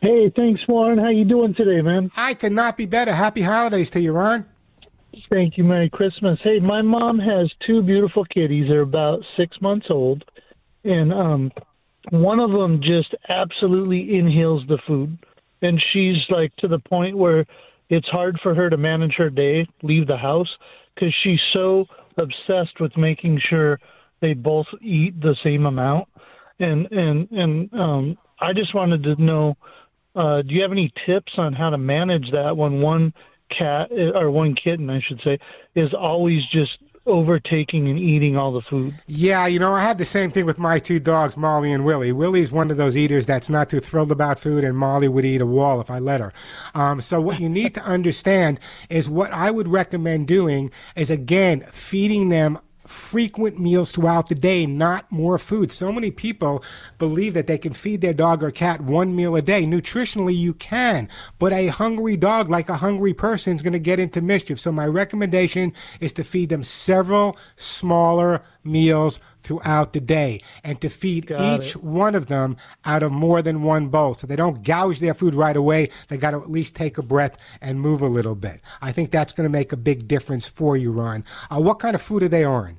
Hey, 0.00 0.30
thanks, 0.36 0.60
Warren. 0.68 0.98
How 0.98 1.08
you 1.08 1.24
doing 1.24 1.54
today, 1.54 1.80
man? 1.80 2.10
I 2.14 2.34
could 2.34 2.52
not 2.52 2.76
be 2.76 2.84
better. 2.84 3.14
Happy 3.14 3.40
holidays 3.40 3.88
to 3.90 4.00
you, 4.00 4.12
Ron. 4.12 4.44
Thank 5.30 5.56
you. 5.56 5.64
Merry 5.64 5.88
Christmas. 5.90 6.38
Hey, 6.42 6.60
my 6.60 6.82
mom 6.82 7.18
has 7.18 7.50
two 7.66 7.82
beautiful 7.82 8.24
kitties. 8.24 8.66
They're 8.68 8.82
about 8.82 9.20
six 9.38 9.60
months 9.60 9.86
old, 9.90 10.24
and 10.84 11.12
um, 11.12 11.52
one 12.10 12.40
of 12.40 12.52
them 12.52 12.80
just 12.82 13.14
absolutely 13.28 14.16
inhales 14.16 14.62
the 14.68 14.78
food, 14.86 15.18
and 15.62 15.82
she's 15.92 16.18
like 16.28 16.54
to 16.56 16.68
the 16.68 16.78
point 16.78 17.16
where 17.16 17.46
it's 17.88 18.08
hard 18.08 18.38
for 18.42 18.54
her 18.54 18.68
to 18.68 18.76
manage 18.76 19.14
her 19.16 19.30
day, 19.30 19.66
leave 19.82 20.06
the 20.06 20.16
house, 20.16 20.48
because 20.94 21.14
she's 21.22 21.40
so 21.54 21.86
obsessed 22.18 22.78
with 22.80 22.96
making 22.96 23.40
sure 23.50 23.80
they 24.20 24.34
both 24.34 24.66
eat 24.80 25.20
the 25.20 25.36
same 25.44 25.66
amount. 25.66 26.08
And 26.60 26.86
and 26.92 27.30
and 27.30 27.74
um, 27.74 28.18
I 28.40 28.52
just 28.52 28.74
wanted 28.74 29.02
to 29.04 29.22
know 29.22 29.56
uh, 30.14 30.42
do 30.42 30.54
you 30.54 30.62
have 30.62 30.72
any 30.72 30.92
tips 31.06 31.32
on 31.38 31.52
how 31.52 31.70
to 31.70 31.78
manage 31.78 32.30
that 32.32 32.56
when 32.56 32.80
one 32.80 33.12
cat 33.50 33.90
or 33.92 34.30
one 34.30 34.54
kitten, 34.54 34.90
I 34.90 35.00
should 35.00 35.20
say, 35.24 35.38
is 35.74 35.92
always 35.94 36.42
just 36.52 36.78
overtaking 37.06 37.88
and 37.88 37.98
eating 37.98 38.36
all 38.36 38.52
the 38.52 38.62
food. 38.62 38.94
Yeah, 39.06 39.46
you 39.46 39.58
know, 39.58 39.74
I 39.74 39.82
had 39.82 39.98
the 39.98 40.04
same 40.04 40.30
thing 40.30 40.46
with 40.46 40.58
my 40.58 40.78
two 40.78 40.98
dogs, 40.98 41.36
Molly 41.36 41.70
and 41.70 41.84
Willie. 41.84 42.12
Willie's 42.12 42.50
one 42.50 42.70
of 42.70 42.76
those 42.76 42.96
eaters 42.96 43.26
that's 43.26 43.50
not 43.50 43.68
too 43.68 43.80
thrilled 43.80 44.10
about 44.10 44.38
food, 44.38 44.64
and 44.64 44.76
Molly 44.76 45.08
would 45.08 45.24
eat 45.24 45.40
a 45.40 45.46
wall 45.46 45.80
if 45.80 45.90
I 45.90 45.98
let 45.98 46.20
her. 46.20 46.32
Um, 46.74 47.00
so 47.00 47.20
what 47.20 47.40
you 47.40 47.48
need 47.48 47.74
to 47.74 47.82
understand 47.84 48.58
is 48.88 49.10
what 49.10 49.32
I 49.32 49.50
would 49.50 49.68
recommend 49.68 50.28
doing 50.28 50.70
is 50.96 51.10
again 51.10 51.60
feeding 51.60 52.30
them 52.30 52.58
frequent 52.86 53.58
meals 53.58 53.92
throughout 53.92 54.28
the 54.28 54.34
day, 54.34 54.66
not 54.66 55.10
more 55.10 55.38
food. 55.38 55.72
So 55.72 55.92
many 55.92 56.10
people 56.10 56.62
believe 56.98 57.34
that 57.34 57.46
they 57.46 57.58
can 57.58 57.72
feed 57.72 58.00
their 58.00 58.12
dog 58.12 58.42
or 58.42 58.50
cat 58.50 58.80
one 58.80 59.16
meal 59.16 59.36
a 59.36 59.42
day. 59.42 59.64
Nutritionally, 59.64 60.36
you 60.36 60.54
can, 60.54 61.08
but 61.38 61.52
a 61.52 61.68
hungry 61.68 62.16
dog, 62.16 62.48
like 62.48 62.68
a 62.68 62.76
hungry 62.76 63.14
person, 63.14 63.56
is 63.56 63.62
going 63.62 63.72
to 63.72 63.78
get 63.78 64.00
into 64.00 64.20
mischief. 64.20 64.60
So 64.60 64.72
my 64.72 64.86
recommendation 64.86 65.72
is 66.00 66.12
to 66.14 66.24
feed 66.24 66.50
them 66.50 66.62
several 66.62 67.36
smaller 67.56 68.42
meals 68.64 69.20
throughout 69.44 69.92
the 69.92 70.00
day 70.00 70.42
and 70.64 70.80
to 70.80 70.88
feed 70.88 71.26
got 71.28 71.60
each 71.60 71.76
it. 71.76 71.84
one 71.84 72.14
of 72.14 72.26
them 72.26 72.56
out 72.84 73.02
of 73.02 73.12
more 73.12 73.42
than 73.42 73.62
one 73.62 73.88
bowl. 73.88 74.14
So 74.14 74.26
they 74.26 74.36
don't 74.36 74.62
gouge 74.62 74.98
their 74.98 75.14
food 75.14 75.34
right 75.34 75.56
away. 75.56 75.90
They 76.08 76.16
got 76.16 76.32
to 76.32 76.38
at 76.38 76.50
least 76.50 76.74
take 76.74 76.98
a 76.98 77.02
breath 77.02 77.36
and 77.60 77.80
move 77.80 78.02
a 78.02 78.08
little 78.08 78.34
bit. 78.34 78.60
I 78.82 78.90
think 78.90 79.10
that's 79.10 79.32
going 79.32 79.44
to 79.44 79.50
make 79.50 79.72
a 79.72 79.76
big 79.76 80.08
difference 80.08 80.48
for 80.48 80.76
you, 80.76 80.90
Ron. 80.90 81.24
Uh, 81.50 81.60
what 81.60 81.78
kind 81.78 81.94
of 81.94 82.02
food 82.02 82.22
are 82.22 82.28
they 82.28 82.44
on? 82.44 82.78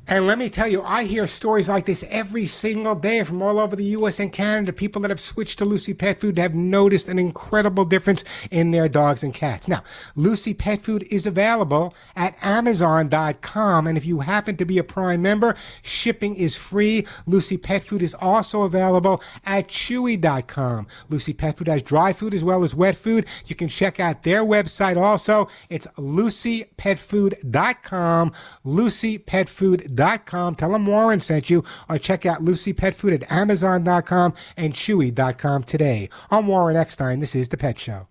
And 0.06 0.28
let 0.28 0.38
me 0.38 0.50
tell 0.50 0.68
you, 0.68 0.84
I 0.84 1.06
hear 1.06 1.26
stories 1.26 1.70
like 1.70 1.86
this 1.86 2.04
every 2.10 2.46
single 2.46 2.94
day 2.94 3.24
from 3.24 3.42
all 3.42 3.58
over 3.58 3.74
the 3.74 3.86
U.S. 3.86 4.20
and 4.20 4.34
Canada. 4.34 4.74
People 4.74 5.02
that 5.02 5.10
have 5.10 5.20
switched 5.20 5.60
to 5.60 5.66
Lucy 5.66 5.94
Pet 5.94 6.20
Food 6.20 6.38
have 6.38 6.54
noticed 6.54 7.08
an 7.08 7.18
incredible 7.18 7.86
difference 7.86 8.26
in 8.52 8.72
their 8.72 8.90
dogs 8.90 9.24
and 9.24 9.34
cats. 9.34 9.70
Now, 9.70 9.82
Lucy 10.18 10.54
Pet 10.54 10.82
Food 10.82 11.08
is 11.10 11.26
available 11.26 11.96
at 12.18 12.36
Amazon.com. 12.44 13.88
And 13.88 13.98
if 13.98 14.06
you 14.06 14.20
happen 14.20 14.58
to 14.58 14.66
be 14.66 14.78
a 14.78 14.84
Prime 14.84 15.22
member, 15.22 15.56
shipping 15.84 16.36
is 16.36 16.58
free. 16.58 17.08
Lucy 17.26 17.56
Pet 17.56 17.86
Food 17.86 18.02
is 18.02 18.14
also 18.14 18.64
available 18.64 19.24
at 19.46 19.70
Chewy.com. 19.70 20.86
Lucy 21.08 21.32
Pet 21.32 21.58
Food 21.58 21.70
has 21.70 21.82
dry 21.82 22.12
food 22.12 22.34
as 22.34 22.44
well 22.44 22.64
as 22.64 22.76
wet 22.76 22.98
food. 22.98 23.26
You 23.46 23.56
can 23.56 23.70
check 23.70 24.02
out 24.02 24.24
their 24.24 24.44
website 24.44 25.02
also. 25.02 25.48
It's 25.70 25.88
lucypetfood.com. 25.98 28.34
LucyPetFood.com. 28.66 29.93
Tell 29.96 30.72
them 30.72 30.86
Warren 30.86 31.20
sent 31.20 31.50
you, 31.50 31.64
or 31.90 31.98
check 31.98 32.26
out 32.26 32.44
Lucy 32.44 32.74
Pet 32.74 32.96
Food 32.96 33.14
at 33.14 33.32
Amazon.com 33.32 34.34
and 34.58 34.74
Chewy.com 34.74 35.64
today. 35.64 36.10
I'm 36.32 36.48
Warren 36.48 36.76
Eckstein. 36.76 37.20
This 37.20 37.36
is 37.36 37.50
The 37.50 37.58
Pet 37.58 37.80
Show. 37.80 38.08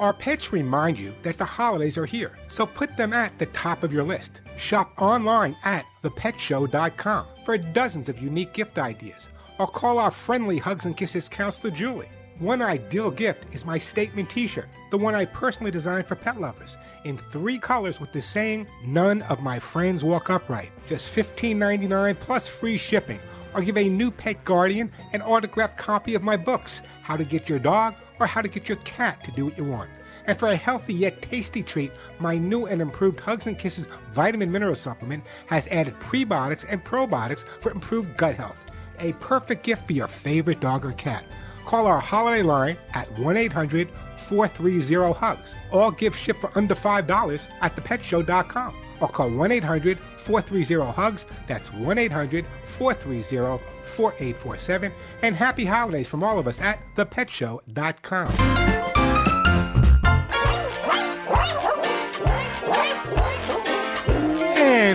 Our 0.00 0.12
pets 0.12 0.52
remind 0.52 0.96
you 0.96 1.12
that 1.24 1.38
the 1.38 1.44
holidays 1.44 1.98
are 1.98 2.06
here, 2.06 2.38
so 2.52 2.66
put 2.66 2.96
them 2.96 3.12
at 3.12 3.36
the 3.38 3.46
top 3.46 3.82
of 3.82 3.92
your 3.92 4.04
list. 4.04 4.40
Shop 4.56 4.92
online 4.96 5.56
at 5.64 5.84
thepetshow.com 6.04 7.26
for 7.44 7.58
dozens 7.58 8.08
of 8.08 8.22
unique 8.22 8.52
gift 8.52 8.78
ideas, 8.78 9.28
or 9.58 9.66
call 9.66 9.98
our 9.98 10.12
friendly 10.12 10.58
Hugs 10.58 10.84
and 10.84 10.96
Kisses 10.96 11.28
counselor 11.28 11.72
Julie. 11.72 12.08
One 12.38 12.62
ideal 12.62 13.10
gift 13.10 13.52
is 13.52 13.64
my 13.64 13.78
statement 13.78 14.30
t 14.30 14.46
shirt, 14.46 14.68
the 14.92 14.96
one 14.96 15.16
I 15.16 15.24
personally 15.24 15.72
designed 15.72 16.06
for 16.06 16.14
pet 16.14 16.40
lovers, 16.40 16.78
in 17.04 17.18
three 17.18 17.58
colors 17.58 17.98
with 17.98 18.12
the 18.12 18.22
saying, 18.22 18.68
None 18.84 19.22
of 19.22 19.42
my 19.42 19.58
friends 19.58 20.04
walk 20.04 20.30
upright. 20.30 20.70
Just 20.86 21.12
$15.99 21.12 22.20
plus 22.20 22.46
free 22.46 22.78
shipping. 22.78 23.18
Or 23.54 23.60
give 23.60 23.76
a 23.76 23.88
new 23.88 24.12
pet 24.12 24.44
guardian 24.44 24.92
an 25.12 25.22
autographed 25.22 25.76
copy 25.78 26.14
of 26.14 26.22
my 26.22 26.36
books, 26.36 26.80
How 27.02 27.16
to 27.16 27.24
Get 27.24 27.48
Your 27.48 27.58
Dog 27.58 27.96
or 28.20 28.26
How 28.28 28.40
to 28.40 28.48
Get 28.48 28.68
Your 28.68 28.78
Cat 28.78 29.24
to 29.24 29.32
Do 29.32 29.46
What 29.46 29.58
You 29.58 29.64
Want. 29.64 29.90
And 30.26 30.38
for 30.38 30.46
a 30.46 30.56
healthy 30.56 30.94
yet 30.94 31.20
tasty 31.20 31.64
treat, 31.64 31.90
my 32.20 32.38
new 32.38 32.66
and 32.66 32.80
improved 32.80 33.18
Hugs 33.18 33.46
and 33.46 33.58
Kisses 33.58 33.86
vitamin 34.12 34.52
mineral 34.52 34.76
supplement 34.76 35.24
has 35.46 35.66
added 35.68 35.98
prebiotics 35.98 36.64
and 36.68 36.84
probiotics 36.84 37.44
for 37.60 37.72
improved 37.72 38.16
gut 38.16 38.36
health. 38.36 38.64
A 39.00 39.12
perfect 39.14 39.64
gift 39.64 39.88
for 39.88 39.92
your 39.92 40.06
favorite 40.08 40.60
dog 40.60 40.84
or 40.84 40.92
cat. 40.92 41.24
Call 41.68 41.86
our 41.86 42.00
holiday 42.00 42.40
line 42.40 42.78
at 42.94 43.12
1 43.18 43.36
800 43.36 43.90
430 44.16 45.12
HUGS. 45.12 45.54
All 45.70 45.90
gifts 45.90 46.16
ship 46.16 46.38
for 46.38 46.50
under 46.54 46.74
$5 46.74 47.42
at 47.60 47.76
thepetshow.com. 47.76 48.74
Or 49.02 49.08
call 49.08 49.28
1 49.28 49.52
800 49.52 49.98
430 49.98 50.92
HUGS. 50.92 51.26
That's 51.46 51.70
1 51.74 51.98
800 51.98 52.46
430 52.64 53.62
4847. 53.84 54.92
And 55.20 55.36
happy 55.36 55.66
holidays 55.66 56.08
from 56.08 56.24
all 56.24 56.38
of 56.38 56.48
us 56.48 56.58
at 56.58 56.80
thepetshow.com. 56.96 58.67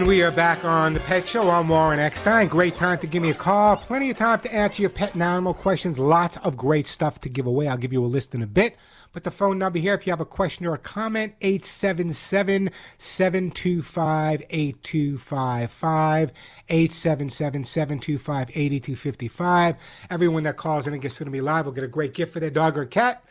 And 0.03 0.09
we 0.09 0.21
are 0.21 0.31
back 0.31 0.65
on 0.65 0.93
the 0.93 0.99
Pet 0.99 1.25
Show. 1.25 1.49
I'm 1.49 1.69
Warren 1.69 1.97
Eckstein. 1.97 2.49
Great 2.49 2.75
time 2.75 2.99
to 2.99 3.07
give 3.07 3.23
me 3.23 3.29
a 3.29 3.33
call. 3.33 3.77
Plenty 3.77 4.09
of 4.09 4.17
time 4.17 4.41
to 4.41 4.53
answer 4.53 4.81
your 4.81 4.89
pet 4.89 5.13
and 5.13 5.23
animal 5.23 5.53
questions. 5.53 5.97
Lots 5.97 6.35
of 6.43 6.57
great 6.57 6.87
stuff 6.87 7.21
to 7.21 7.29
give 7.29 7.45
away. 7.45 7.69
I'll 7.69 7.77
give 7.77 7.93
you 7.93 8.03
a 8.03 8.05
list 8.05 8.35
in 8.35 8.41
a 8.41 8.45
bit. 8.45 8.75
But 9.13 9.23
the 9.23 9.31
phone 9.31 9.57
number 9.57 9.79
here, 9.79 9.93
if 9.93 10.05
you 10.05 10.11
have 10.11 10.19
a 10.19 10.25
question 10.25 10.65
or 10.65 10.73
a 10.73 10.77
comment, 10.77 11.35
877 11.39 12.69
725 12.97 14.43
8255. 14.49 16.33
877 16.67 17.63
725 17.63 18.49
8255. 18.49 19.75
Everyone 20.09 20.43
that 20.43 20.57
calls 20.57 20.85
in 20.85 20.91
and 20.91 21.01
gets 21.01 21.17
to 21.19 21.25
me 21.25 21.39
live 21.39 21.63
will 21.63 21.71
get 21.71 21.85
a 21.85 21.87
great 21.87 22.13
gift 22.13 22.33
for 22.33 22.41
their 22.41 22.49
dog 22.49 22.77
or 22.77 22.83
cat. 22.85 23.23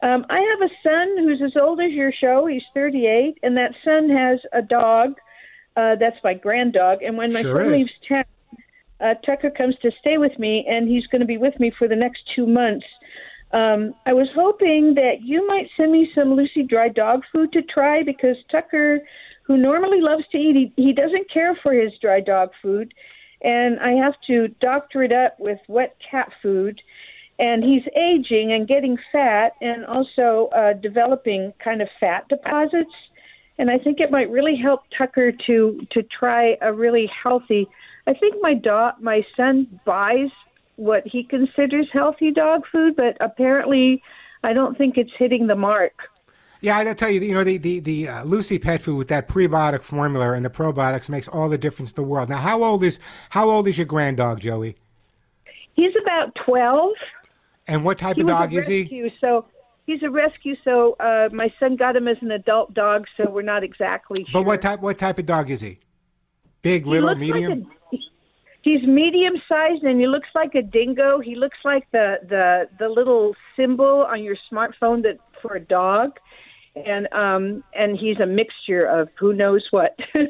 Um, 0.03 0.25
I 0.29 0.39
have 0.39 0.69
a 0.69 0.74
son 0.88 1.17
who's 1.17 1.41
as 1.41 1.53
old 1.60 1.79
as 1.79 1.91
your 1.91 2.12
show. 2.12 2.45
He's 2.45 2.63
38, 2.74 3.39
and 3.41 3.57
that 3.57 3.72
son 3.86 4.10
has 4.10 4.39
a 4.51 4.62
dog. 4.62 5.15
Uh, 5.77 5.95
that's 5.95 6.17
my 6.24 6.33
grand 6.33 6.74
dog. 6.74 7.01
And 7.01 7.17
when 7.17 7.31
my 7.31 7.41
Sure 7.41 7.63
son 7.63 7.74
is. 7.74 7.79
leaves 7.79 7.93
town, 8.07 8.25
uh, 9.00 9.13
Tucker 9.25 9.50
comes 9.50 9.75
to 9.81 9.91
stay 10.00 10.17
with 10.17 10.38
me, 10.38 10.65
and 10.69 10.89
he's 10.89 11.07
going 11.07 11.22
to 11.22 11.25
be 11.27 11.38
with 11.38 11.57
me 11.60 11.72
for 11.72 11.88
the 11.88 11.95
next 11.95 12.22
two 12.36 12.45
months. 12.45 12.86
Um, 13.53 13.93
I 14.05 14.13
was 14.13 14.27
hoping 14.36 14.95
that 14.95 15.22
you 15.22 15.48
might 15.48 15.69
send 15.77 15.91
me 15.91 16.12
some 16.13 16.33
Lucy 16.33 16.63
dry 16.63 16.89
dog 16.89 17.24
food 17.31 17.53
to 17.53 17.62
try 17.62 18.03
because 18.03 18.36
Tucker 18.51 19.00
who 19.43 19.57
normally 19.57 20.01
loves 20.01 20.24
to 20.31 20.38
eat. 20.38 20.74
He, 20.75 20.83
he 20.83 20.93
doesn't 20.93 21.29
care 21.31 21.55
for 21.62 21.74
his 21.74 21.91
dry 22.01 22.19
dog 22.19 22.51
food, 22.62 22.93
and 23.41 23.79
I 23.79 23.91
have 23.91 24.15
to 24.27 24.48
doctor 24.60 25.03
it 25.03 25.13
up 25.13 25.39
with 25.39 25.60
wet 25.67 25.95
cat 26.10 26.31
food. 26.41 26.81
And 27.39 27.63
he's 27.63 27.83
aging 27.95 28.53
and 28.53 28.67
getting 28.67 28.97
fat, 29.11 29.53
and 29.59 29.85
also 29.85 30.49
uh, 30.55 30.73
developing 30.73 31.53
kind 31.63 31.81
of 31.81 31.89
fat 31.99 32.27
deposits. 32.29 32.93
And 33.57 33.69
I 33.69 33.77
think 33.77 33.99
it 33.99 34.11
might 34.11 34.29
really 34.29 34.55
help 34.55 34.81
Tucker 34.97 35.31
to 35.47 35.87
to 35.91 36.03
try 36.03 36.57
a 36.61 36.71
really 36.71 37.09
healthy. 37.23 37.67
I 38.07 38.13
think 38.13 38.35
my 38.41 38.53
dog, 38.53 38.95
my 38.99 39.25
son 39.35 39.79
buys 39.85 40.29
what 40.75 41.05
he 41.05 41.23
considers 41.23 41.87
healthy 41.91 42.31
dog 42.31 42.65
food, 42.71 42.95
but 42.95 43.15
apparently, 43.19 44.01
I 44.43 44.53
don't 44.53 44.77
think 44.77 44.97
it's 44.97 45.11
hitting 45.17 45.47
the 45.47 45.55
mark. 45.55 45.93
Yeah, 46.61 46.77
I 46.77 46.93
tell 46.93 47.09
you, 47.09 47.19
you 47.19 47.33
know, 47.33 47.43
the 47.43 47.57
the 47.57 47.79
the 47.79 48.07
uh, 48.07 48.23
Lucy 48.23 48.57
pet 48.57 48.81
food 48.81 48.95
with 48.95 49.07
that 49.09 49.27
prebiotic 49.27 49.81
formula 49.81 50.31
and 50.31 50.45
the 50.45 50.49
probiotics 50.49 51.09
makes 51.09 51.27
all 51.27 51.49
the 51.49 51.57
difference 51.57 51.91
in 51.91 51.95
the 51.95 52.07
world. 52.07 52.29
Now, 52.29 52.37
how 52.37 52.63
old 52.63 52.83
is 52.83 52.99
how 53.31 53.49
old 53.49 53.67
is 53.67 53.77
your 53.77 53.85
grand 53.85 54.17
dog, 54.17 54.39
Joey? 54.39 54.77
He's 55.73 55.93
about 56.01 56.33
twelve. 56.45 56.93
And 57.67 57.84
what 57.84 57.98
type 57.98 58.15
he 58.15 58.22
of 58.22 58.27
dog 58.27 58.53
is 58.53 58.67
he? 58.67 59.12
So 59.22 59.46
he's 59.86 60.03
a 60.03 60.10
rescue. 60.10 60.55
So 60.63 60.96
uh, 61.00 61.29
my 61.32 61.53
son 61.60 61.75
got 61.75 61.96
him 61.96 62.08
as 62.08 62.17
an 62.22 62.32
adult 62.32 62.74
dog. 62.74 63.05
So 63.17 63.29
we're 63.29 63.41
not 63.41 63.63
exactly. 63.63 64.24
But 64.24 64.39
sure. 64.39 64.43
what 64.43 64.62
type 64.62 64.82
what 64.82 64.98
type 64.98 65.17
of 65.20 65.25
dog 65.25 65.50
is 65.50 65.62
he? 65.62 65.79
Big, 66.62 66.86
little, 66.86 67.10
looks 67.10 67.22
like 67.22 67.34
medium. 67.34 67.72
a- 67.93 67.98
He's 68.62 68.82
medium 68.84 69.34
sized 69.50 69.84
and 69.84 70.00
he 70.00 70.08
looks 70.08 70.29
like 70.34 70.55
a 70.55 70.62
dingo. 70.62 71.20
He 71.20 71.36
looks 71.36 71.58
like 71.65 71.86
the 71.91 72.20
the 72.29 72.70
the 72.79 72.88
little 72.88 73.36
symbol 73.58 74.05
on 74.05 74.24
your 74.24 74.38
smartphone 74.50 75.03
that 75.03 75.17
for 75.41 75.55
a 75.55 75.60
dog, 75.60 76.17
and 76.77 77.12
um 77.12 77.62
and 77.75 77.98
he's 77.98 78.17
a 78.22 78.25
mixture 78.25 78.86
of 78.86 79.10
who 79.20 79.34
knows 79.34 79.67
what. 79.72 80.00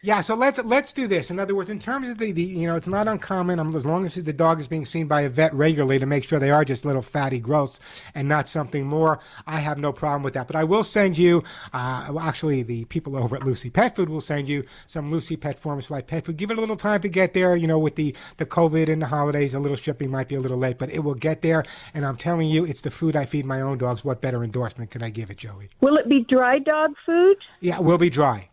Yeah, 0.00 0.20
so 0.20 0.36
let's 0.36 0.62
let's 0.62 0.92
do 0.92 1.08
this. 1.08 1.28
In 1.28 1.40
other 1.40 1.56
words, 1.56 1.70
in 1.70 1.80
terms 1.80 2.08
of 2.08 2.18
the, 2.18 2.30
the 2.30 2.42
you 2.42 2.68
know, 2.68 2.76
it's 2.76 2.86
not 2.86 3.08
uncommon 3.08 3.58
um, 3.58 3.74
as 3.74 3.84
long 3.84 4.06
as 4.06 4.14
the 4.14 4.32
dog 4.32 4.60
is 4.60 4.68
being 4.68 4.84
seen 4.84 5.08
by 5.08 5.22
a 5.22 5.28
vet 5.28 5.52
regularly 5.52 5.98
to 5.98 6.06
make 6.06 6.22
sure 6.22 6.38
they 6.38 6.50
are 6.50 6.64
just 6.64 6.84
little 6.84 7.02
fatty 7.02 7.40
growths 7.40 7.80
and 8.14 8.28
not 8.28 8.48
something 8.48 8.86
more. 8.86 9.18
I 9.48 9.58
have 9.58 9.78
no 9.78 9.92
problem 9.92 10.22
with 10.22 10.34
that. 10.34 10.46
But 10.46 10.54
I 10.54 10.62
will 10.62 10.84
send 10.84 11.18
you, 11.18 11.42
uh, 11.72 12.06
well, 12.10 12.24
actually, 12.24 12.62
the 12.62 12.84
people 12.84 13.16
over 13.16 13.34
at 13.34 13.42
Lucy 13.42 13.70
Pet 13.70 13.96
Food 13.96 14.08
will 14.08 14.20
send 14.20 14.48
you 14.48 14.64
some 14.86 15.10
Lucy 15.10 15.36
Pet 15.36 15.58
Formula 15.58 16.02
Pet 16.02 16.24
Food. 16.24 16.36
Give 16.36 16.52
it 16.52 16.58
a 16.58 16.60
little 16.60 16.76
time 16.76 17.00
to 17.00 17.08
get 17.08 17.34
there. 17.34 17.56
You 17.56 17.66
know, 17.66 17.78
with 17.80 17.96
the 17.96 18.14
the 18.36 18.46
COVID 18.46 18.88
and 18.88 19.02
the 19.02 19.06
holidays, 19.06 19.54
a 19.54 19.58
little 19.58 19.76
shipping 19.76 20.12
might 20.12 20.28
be 20.28 20.36
a 20.36 20.40
little 20.40 20.58
late, 20.58 20.78
but 20.78 20.90
it 20.90 21.00
will 21.00 21.14
get 21.14 21.42
there. 21.42 21.64
And 21.92 22.06
I'm 22.06 22.16
telling 22.16 22.48
you, 22.48 22.64
it's 22.64 22.82
the 22.82 22.92
food 22.92 23.16
I 23.16 23.26
feed 23.26 23.44
my 23.44 23.60
own 23.60 23.78
dogs. 23.78 24.04
What 24.04 24.20
better 24.20 24.44
endorsement 24.44 24.92
can 24.92 25.02
I 25.02 25.10
give 25.10 25.28
it, 25.28 25.38
Joey? 25.38 25.70
Will 25.80 25.96
it 25.96 26.08
be 26.08 26.24
dry 26.28 26.60
dog 26.60 26.92
food? 27.04 27.36
Yeah, 27.58 27.78
it 27.78 27.84
will 27.84 27.98
be 27.98 28.10
dry. 28.10 28.48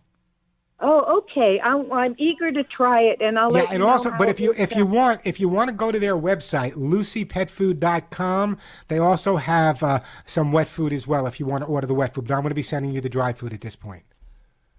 Oh, 0.82 1.20
okay. 1.20 1.60
I'm, 1.64 1.92
I'm 1.92 2.16
eager 2.18 2.52
to 2.52 2.64
try 2.64 3.02
it, 3.02 3.22
and 3.22 3.40
I'll 3.40 3.50
Yeah, 3.52 3.60
let 3.60 3.70
you 3.70 3.76
and 3.76 3.80
know 3.80 3.88
also, 3.88 4.12
but 4.18 4.28
if 4.28 4.42
you 4.42 4.54
if 4.58 4.76
you 4.76 4.86
want 4.86 5.22
if 5.24 5.40
you 5.40 5.48
want 5.48 5.70
to 5.70 5.76
go 5.76 5.90
to 5.90 6.00
their 6.00 6.18
website 6.18 6.74
lucypetfood.com, 6.74 8.58
they 8.90 8.98
also 8.98 9.38
have 9.38 9.82
uh, 9.82 10.02
some 10.26 10.52
wet 10.52 10.68
food 10.68 10.92
as 10.92 11.08
well. 11.08 11.28
If 11.28 11.40
you 11.40 11.46
want 11.46 11.64
to 11.64 11.68
order 11.68 11.88
the 11.88 11.94
wet 11.94 12.14
food, 12.14 12.28
but 12.28 12.34
I'm 12.34 12.42
going 12.42 12.50
to 12.50 12.56
be 12.56 12.62
sending 12.62 12.92
you 12.92 13.00
the 13.00 13.10
dry 13.10 13.32
food 13.32 13.54
at 13.54 13.62
this 13.62 13.78
point. 13.78 14.04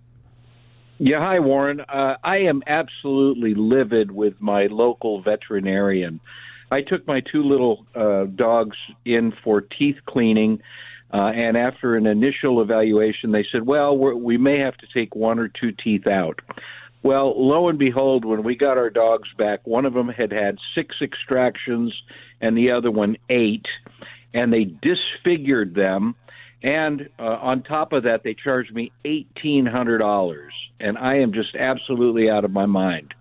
Yeah, 0.99 1.19
hi, 1.21 1.39
Warren. 1.39 1.81
Uh, 1.81 2.17
I 2.23 2.37
am 2.41 2.61
absolutely 2.67 3.55
livid 3.55 4.11
with 4.11 4.39
my 4.39 4.67
local 4.69 5.23
veterinarian. 5.23 6.19
I 6.71 6.81
took 6.81 7.07
my 7.07 7.19
two 7.19 7.41
little 7.41 7.85
uh, 7.95 8.25
dogs 8.25 8.77
in 9.03 9.33
for 9.43 9.61
teeth 9.61 9.97
cleaning, 10.05 10.61
uh, 11.11 11.31
and 11.35 11.57
after 11.57 11.95
an 11.95 12.05
initial 12.05 12.61
evaluation, 12.61 13.31
they 13.31 13.45
said, 13.51 13.65
well, 13.65 13.97
we 13.97 14.37
may 14.37 14.59
have 14.59 14.77
to 14.77 14.87
take 14.93 15.15
one 15.15 15.39
or 15.39 15.47
two 15.47 15.71
teeth 15.71 16.07
out. 16.07 16.39
Well, 17.01 17.33
lo 17.35 17.69
and 17.69 17.79
behold, 17.79 18.23
when 18.23 18.43
we 18.43 18.55
got 18.55 18.77
our 18.77 18.89
dogs 18.91 19.29
back, 19.37 19.65
one 19.65 19.85
of 19.85 19.93
them 19.93 20.09
had 20.09 20.31
had 20.31 20.57
six 20.75 20.95
extractions 21.01 21.93
and 22.39 22.55
the 22.55 22.71
other 22.71 22.91
one 22.91 23.17
eight, 23.29 23.65
and 24.33 24.53
they 24.53 24.65
disfigured 24.65 25.75
them. 25.75 26.15
And 26.63 27.09
uh, 27.19 27.23
on 27.23 27.61
top 27.61 27.91
of 27.91 28.03
that, 28.03 28.23
they 28.23 28.33
charged 28.33 28.73
me 28.73 28.91
eighteen 29.03 29.65
hundred 29.65 29.97
dollars, 29.97 30.53
and 30.79 30.97
I 30.97 31.17
am 31.17 31.33
just 31.33 31.55
absolutely 31.55 32.29
out 32.29 32.45
of 32.45 32.51
my 32.51 32.65
mind. 32.65 33.13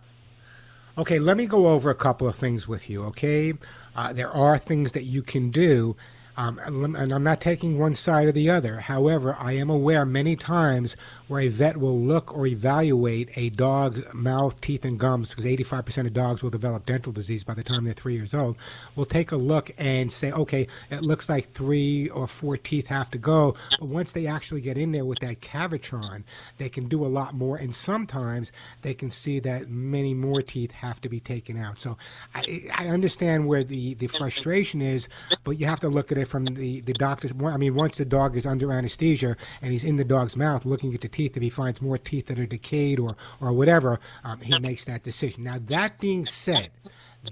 Okay, 0.96 1.18
let 1.18 1.36
me 1.36 1.46
go 1.46 1.68
over 1.68 1.90
a 1.90 1.94
couple 1.94 2.28
of 2.28 2.36
things 2.36 2.68
with 2.68 2.88
you, 2.88 3.02
okay? 3.04 3.54
Uh, 3.96 4.12
there 4.12 4.30
are 4.30 4.58
things 4.58 4.92
that 4.92 5.04
you 5.04 5.22
can 5.22 5.50
do 5.50 5.96
um, 6.36 6.58
and 6.58 7.12
I'm 7.12 7.22
not 7.22 7.40
taking 7.40 7.78
one 7.78 7.94
side 7.94 8.26
or 8.26 8.32
the 8.32 8.50
other. 8.50 8.80
However, 8.80 9.36
I 9.38 9.52
am 9.52 9.68
aware 9.68 10.06
many 10.06 10.36
times 10.36 10.96
where 11.28 11.42
a 11.42 11.48
vet 11.48 11.76
will 11.76 11.98
look 11.98 12.34
or 12.36 12.46
evaluate 12.46 13.30
a 13.36 13.50
dog's 13.50 14.02
mouth, 14.14 14.60
teeth, 14.60 14.84
and 14.84 14.98
gums, 14.98 15.30
because 15.30 15.44
85% 15.44 16.06
of 16.06 16.12
dogs 16.14 16.42
will 16.42 16.50
develop 16.50 16.86
dental 16.86 17.12
disease 17.12 17.44
by 17.44 17.54
the 17.54 17.62
time 17.62 17.84
they're 17.84 17.94
three 17.94 18.14
years 18.14 18.34
old. 18.34 18.56
Will 18.96 19.04
take 19.04 19.32
a 19.32 19.36
look 19.36 19.70
and 19.78 20.10
say, 20.10 20.32
okay, 20.32 20.66
it 20.90 21.02
looks 21.02 21.28
like 21.28 21.50
three 21.50 22.08
or 22.10 22.26
four 22.26 22.56
teeth 22.56 22.86
have 22.86 23.10
to 23.10 23.18
go. 23.18 23.54
But 23.78 23.88
once 23.88 24.12
they 24.12 24.26
actually 24.26 24.62
get 24.62 24.78
in 24.78 24.92
there 24.92 25.04
with 25.04 25.18
that 25.20 25.40
Cavitron, 25.40 26.24
they 26.58 26.68
can 26.68 26.88
do 26.88 27.04
a 27.04 27.08
lot 27.08 27.34
more. 27.34 27.56
And 27.56 27.74
sometimes 27.74 28.52
they 28.82 28.94
can 28.94 29.10
see 29.10 29.38
that 29.40 29.68
many 29.68 30.14
more 30.14 30.42
teeth 30.42 30.72
have 30.72 31.00
to 31.02 31.08
be 31.08 31.20
taken 31.20 31.58
out. 31.58 31.80
So 31.80 31.98
I, 32.34 32.68
I 32.74 32.88
understand 32.88 33.46
where 33.46 33.64
the, 33.64 33.94
the 33.94 34.06
frustration 34.06 34.80
is, 34.80 35.08
but 35.44 35.52
you 35.52 35.66
have 35.66 35.80
to 35.80 35.88
look 35.88 36.10
at 36.10 36.18
it 36.18 36.21
from 36.24 36.44
the, 36.44 36.80
the 36.80 36.92
doctor's. 36.92 37.32
I 37.44 37.56
mean, 37.56 37.74
once 37.74 37.98
the 37.98 38.04
dog 38.04 38.36
is 38.36 38.46
under 38.46 38.72
anesthesia 38.72 39.36
and 39.60 39.72
he's 39.72 39.84
in 39.84 39.96
the 39.96 40.04
dog's 40.04 40.36
mouth 40.36 40.64
looking 40.64 40.94
at 40.94 41.00
the 41.00 41.08
teeth, 41.08 41.36
if 41.36 41.42
he 41.42 41.50
finds 41.50 41.82
more 41.82 41.98
teeth 41.98 42.26
that 42.26 42.38
are 42.38 42.46
decayed 42.46 42.98
or, 42.98 43.16
or 43.40 43.52
whatever, 43.52 44.00
um, 44.24 44.40
he 44.40 44.58
makes 44.58 44.84
that 44.84 45.02
decision. 45.02 45.44
Now, 45.44 45.58
that 45.66 45.98
being 45.98 46.26
said, 46.26 46.70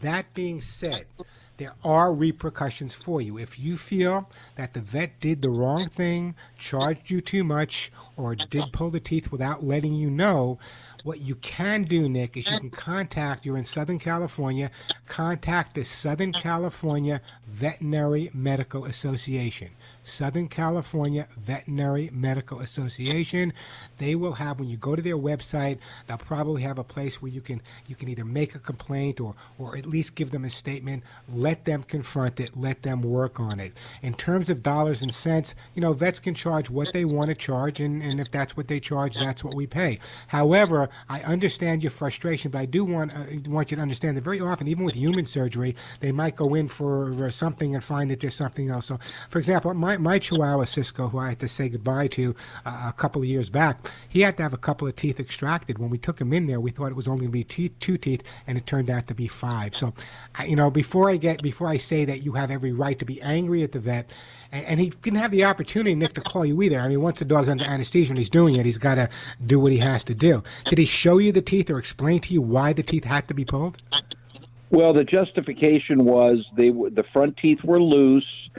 that 0.01 0.33
being 0.35 0.61
said, 0.61 1.07
there 1.61 1.75
are 1.85 2.15
repercussions 2.15 2.95
for 2.95 3.21
you. 3.21 3.37
If 3.37 3.59
you 3.59 3.77
feel 3.77 4.31
that 4.57 4.73
the 4.73 4.81
vet 4.81 5.21
did 5.21 5.43
the 5.43 5.51
wrong 5.51 5.91
thing, 5.91 6.35
charged 6.59 7.11
you 7.11 7.21
too 7.21 7.45
much, 7.45 7.93
or 8.17 8.35
did 8.35 8.73
pull 8.73 8.89
the 8.89 8.99
teeth 8.99 9.31
without 9.31 9.63
letting 9.63 9.95
you 9.95 10.09
know, 10.09 10.59
what 11.03 11.21
you 11.21 11.35
can 11.37 11.85
do, 11.85 12.09
Nick, 12.09 12.37
is 12.37 12.51
you 12.51 12.59
can 12.59 12.71
contact, 12.71 13.45
you're 13.45 13.57
in 13.57 13.65
Southern 13.65 13.99
California, 13.99 14.71
contact 15.07 15.75
the 15.75 15.85
Southern 15.85 16.33
mm. 16.33 16.41
California 16.41 17.21
Veterinary 17.49 18.31
Medical 18.35 18.85
Association. 18.85 19.71
Southern 20.03 20.49
California 20.49 21.29
Veterinary 21.39 22.11
Medical 22.13 22.61
Association. 22.61 23.53
They 23.99 24.15
will 24.15 24.33
have 24.33 24.59
when 24.59 24.69
you 24.69 24.77
go 24.77 24.97
to 24.97 25.03
their 25.03 25.17
website, 25.17 25.79
they'll 26.07 26.19
probably 26.19 26.63
have 26.63 26.79
a 26.79 26.85
place 26.85 27.23
where 27.23 27.31
you 27.31 27.41
can 27.41 27.63
you 27.87 27.95
can 27.95 28.09
either 28.09 28.25
make 28.25 28.55
a 28.55 28.59
complaint 28.59 29.21
or 29.21 29.35
or 29.59 29.77
at 29.77 29.87
least 29.87 30.17
give 30.17 30.31
them 30.31 30.45
a 30.45 30.51
statement. 30.51 31.05
Let 31.33 31.65
them 31.65 31.83
confront 31.83 32.41
it. 32.41 32.57
Let 32.57 32.83
them 32.83 33.03
work 33.03 33.39
on 33.41 33.61
it. 33.61 33.73
In 34.03 34.15
terms 34.15 34.51
of 34.51 34.63
dollars 34.63 35.03
and 35.03 35.15
cents, 35.15 35.55
you 35.75 35.81
know, 35.81 35.93
vets 35.93 36.21
can 36.21 36.35
charge 36.35 36.71
what 36.71 36.89
mm. 36.89 36.93
they 36.93 37.05
want 37.05 37.31
to 37.31 37.37
charge, 37.37 37.81
and, 37.81 38.03
and 38.03 38.21
if 38.21 38.31
that's 38.31 38.57
what 38.57 38.69
they 38.69 38.81
charge, 38.81 39.17
that's 39.17 39.45
what 39.45 39.55
we 39.55 39.67
pay. 39.67 39.99
However, 40.27 40.90
I 41.09 41.21
understand 41.23 41.83
your 41.83 41.91
frustration, 41.91 42.51
but 42.51 42.59
I 42.59 42.67
do 42.67 42.85
want 42.85 43.13
uh, 43.13 43.25
want 43.49 43.71
you 43.71 43.77
to 43.77 43.83
understand 43.83 44.17
that 44.17 44.25
very 44.25 44.41
often, 44.41 44.69
even 44.69 44.85
with 44.85 44.95
human 44.95 45.27
surgery, 45.27 45.77
they 46.01 46.13
might 46.13 46.37
go 46.37 46.55
in 46.55 46.69
for, 46.69 47.13
for 47.15 47.31
something 47.31 47.75
and 47.75 47.83
find 47.83 48.11
that 48.11 48.21
there's 48.21 48.35
something 48.35 48.71
else. 48.71 48.87
So, 48.87 48.99
for 49.31 49.39
example, 49.39 49.73
my 49.75 49.97
my 49.97 50.19
Chihuahua 50.19 50.65
Cisco, 50.65 51.09
who 51.09 51.19
I 51.19 51.31
had 51.31 51.41
to 51.41 51.49
say 51.49 51.69
goodbye 51.69 52.09
to 52.09 52.35
uh, 52.65 52.87
a 52.89 52.93
couple 52.93 53.23
of 53.23 53.29
years 53.29 53.51
back, 53.51 53.91
he 54.09 54.21
had 54.21 54.37
to 54.39 54.43
have 54.43 54.55
a 54.55 54.59
couple 54.59 54.87
of 54.87 54.97
teeth 54.97 55.21
extracted. 55.21 55.79
When 55.79 55.91
we 55.91 55.99
took 55.99 56.21
him 56.21 56.33
in 56.33 56.47
there, 56.47 56.61
we 56.61 56.71
thought 56.71 56.91
it 56.91 56.97
was 56.97 57.09
only 57.09 57.21
going 57.21 57.31
to 57.31 57.33
be 57.33 57.45
teeth, 57.45 57.73
two 57.81 57.99
teeth, 57.99 58.23
and 58.47 58.59
it 58.59 58.67
turned 58.67 58.91
out 58.91 59.07
to 59.09 59.15
be 59.15 59.29
five. 59.29 59.75
So, 59.77 59.95
you 60.47 60.57
know, 60.57 60.71
before 60.71 61.11
I 61.11 61.17
get 61.17 61.43
before 61.43 61.69
I 61.69 61.77
say 61.77 62.05
that 62.05 62.23
you 62.23 62.33
have 62.33 62.51
every 62.51 62.73
right 62.73 62.99
to 62.99 63.05
be 63.05 63.21
angry 63.23 63.63
at 63.63 63.73
the 63.73 63.81
vet, 63.81 64.11
and, 64.53 64.65
and 64.67 64.81
he 64.81 64.91
didn't 65.03 65.19
have 65.19 65.31
the 65.31 65.45
opportunity, 65.45 65.95
Nick, 65.95 66.15
to 66.15 66.21
call 66.21 66.45
you 66.45 66.61
either. 66.63 66.81
I 66.81 66.89
mean, 66.89 67.01
once 67.01 67.19
the 67.19 67.25
dog's 67.25 67.49
under 67.49 67.65
anesthesia 67.65 68.11
and 68.11 68.19
he's 68.19 68.31
doing 68.31 68.57
it, 68.57 68.67
he's 68.67 68.79
got 68.79 68.97
to 68.97 69.09
do 69.45 69.59
what 69.61 69.73
he 69.73 69.79
has 69.79 70.05
to 70.05 70.15
do. 70.15 70.43
Did 70.69 70.79
he 70.79 70.87
show 70.87 71.19
you 71.19 71.33
the 71.33 71.43
teeth 71.43 71.71
or 71.71 71.79
explain 71.79 72.21
to 72.21 72.35
you 72.35 72.43
why 72.43 72.73
the 72.73 72.83
teeth 72.83 73.05
had 73.05 73.29
to 73.29 73.35
be 73.35 73.45
pulled? 73.45 73.81
Well, 74.71 74.93
the 74.93 75.05
justification 75.05 76.05
was 76.05 76.45
they 76.57 76.71
the 76.71 77.05
front 77.13 77.37
teeth 77.39 77.65
were 77.65 77.83
loose 77.83 78.51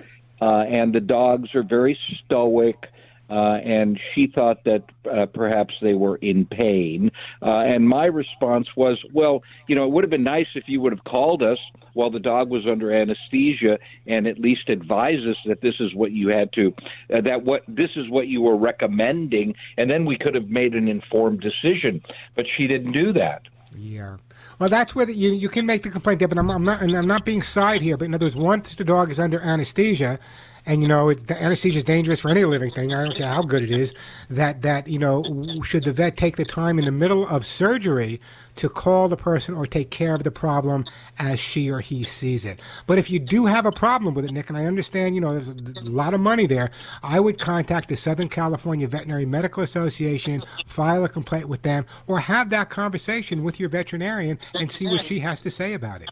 uh, 0.41 0.65
and 0.67 0.93
the 0.93 0.99
dogs 0.99 1.53
are 1.55 1.63
very 1.63 1.97
stoic. 2.25 2.90
Uh, 3.31 3.59
and 3.63 3.97
she 4.13 4.27
thought 4.27 4.61
that 4.65 4.83
uh, 5.09 5.25
perhaps 5.27 5.73
they 5.81 5.93
were 5.93 6.17
in 6.17 6.45
pain. 6.45 7.09
Uh, 7.41 7.59
and 7.59 7.87
my 7.87 8.05
response 8.05 8.67
was, 8.75 9.01
well, 9.13 9.41
you 9.67 9.75
know, 9.75 9.85
it 9.85 9.91
would 9.91 10.03
have 10.03 10.11
been 10.11 10.23
nice 10.23 10.47
if 10.55 10.65
you 10.67 10.81
would 10.81 10.91
have 10.91 11.05
called 11.05 11.41
us 11.41 11.57
while 11.93 12.11
the 12.11 12.19
dog 12.19 12.49
was 12.49 12.67
under 12.67 12.91
anesthesia 12.91 13.79
and 14.05 14.27
at 14.27 14.37
least 14.37 14.67
advise 14.67 15.19
us 15.25 15.37
that 15.45 15.61
this 15.61 15.75
is 15.79 15.95
what 15.95 16.11
you 16.11 16.27
had 16.27 16.51
to, 16.51 16.73
uh, 17.13 17.21
that 17.21 17.43
what 17.43 17.63
this 17.69 17.91
is 17.95 18.09
what 18.09 18.27
you 18.27 18.41
were 18.41 18.57
recommending, 18.57 19.55
and 19.77 19.89
then 19.89 20.05
we 20.05 20.17
could 20.17 20.35
have 20.35 20.49
made 20.49 20.73
an 20.73 20.89
informed 20.89 21.39
decision. 21.39 22.01
But 22.35 22.47
she 22.57 22.67
didn't 22.67 22.91
do 22.91 23.13
that. 23.13 23.43
Yeah. 23.77 24.17
Well, 24.59 24.67
that's 24.67 24.93
where 24.93 25.05
the, 25.05 25.13
you 25.13 25.31
you 25.31 25.47
can 25.47 25.65
make 25.65 25.83
the 25.83 25.89
complaint 25.89 26.19
there, 26.19 26.27
but 26.27 26.37
I'm, 26.37 26.49
I'm 26.51 26.63
not 26.63 26.81
and 26.81 26.95
I'm 26.95 27.07
not 27.07 27.25
being 27.25 27.41
side 27.41 27.81
here. 27.81 27.95
But 27.95 28.05
in 28.05 28.13
other 28.13 28.25
words, 28.25 28.35
once 28.35 28.75
the 28.75 28.83
dog 28.83 29.09
is 29.09 29.19
under 29.19 29.39
anesthesia, 29.39 30.19
and 30.65 30.81
you 30.81 30.87
know 30.87 31.09
it, 31.09 31.27
the 31.27 31.41
anesthesia 31.41 31.79
is 31.79 31.83
dangerous 31.83 32.19
for 32.19 32.29
any 32.29 32.45
living 32.45 32.71
thing. 32.71 32.93
I 32.93 33.03
don't 33.03 33.15
care 33.15 33.27
how 33.27 33.41
good 33.41 33.63
it 33.63 33.71
is. 33.71 33.93
That 34.29 34.61
that 34.61 34.87
you 34.87 34.99
know 34.99 35.61
should 35.63 35.83
the 35.83 35.91
vet 35.91 36.17
take 36.17 36.37
the 36.37 36.45
time 36.45 36.79
in 36.79 36.85
the 36.85 36.91
middle 36.91 37.27
of 37.27 37.45
surgery 37.45 38.19
to 38.55 38.69
call 38.69 39.07
the 39.07 39.17
person 39.17 39.55
or 39.55 39.65
take 39.65 39.91
care 39.91 40.13
of 40.13 40.23
the 40.23 40.31
problem 40.31 40.85
as 41.19 41.39
she 41.39 41.71
or 41.71 41.79
he 41.79 42.03
sees 42.03 42.45
it. 42.45 42.59
But 42.85 42.97
if 42.97 43.09
you 43.09 43.19
do 43.19 43.45
have 43.45 43.65
a 43.65 43.71
problem 43.71 44.13
with 44.13 44.25
it, 44.25 44.31
Nick, 44.31 44.49
and 44.49 44.57
I 44.57 44.65
understand 44.65 45.15
you 45.15 45.21
know 45.21 45.33
there's 45.33 45.49
a 45.49 45.89
lot 45.89 46.13
of 46.13 46.19
money 46.19 46.47
there, 46.47 46.71
I 47.03 47.19
would 47.19 47.39
contact 47.39 47.89
the 47.89 47.95
Southern 47.95 48.29
California 48.29 48.87
Veterinary 48.87 49.25
Medical 49.25 49.63
Association, 49.63 50.43
file 50.65 51.05
a 51.05 51.09
complaint 51.09 51.47
with 51.47 51.61
them, 51.61 51.85
or 52.07 52.19
have 52.19 52.49
that 52.51 52.69
conversation 52.69 53.43
with 53.43 53.59
your 53.59 53.69
veterinarian 53.69 54.39
and 54.53 54.71
see 54.71 54.87
what 54.87 55.05
she 55.05 55.19
has 55.19 55.41
to 55.41 55.49
say 55.49 55.73
about 55.73 56.01
it. 56.01 56.09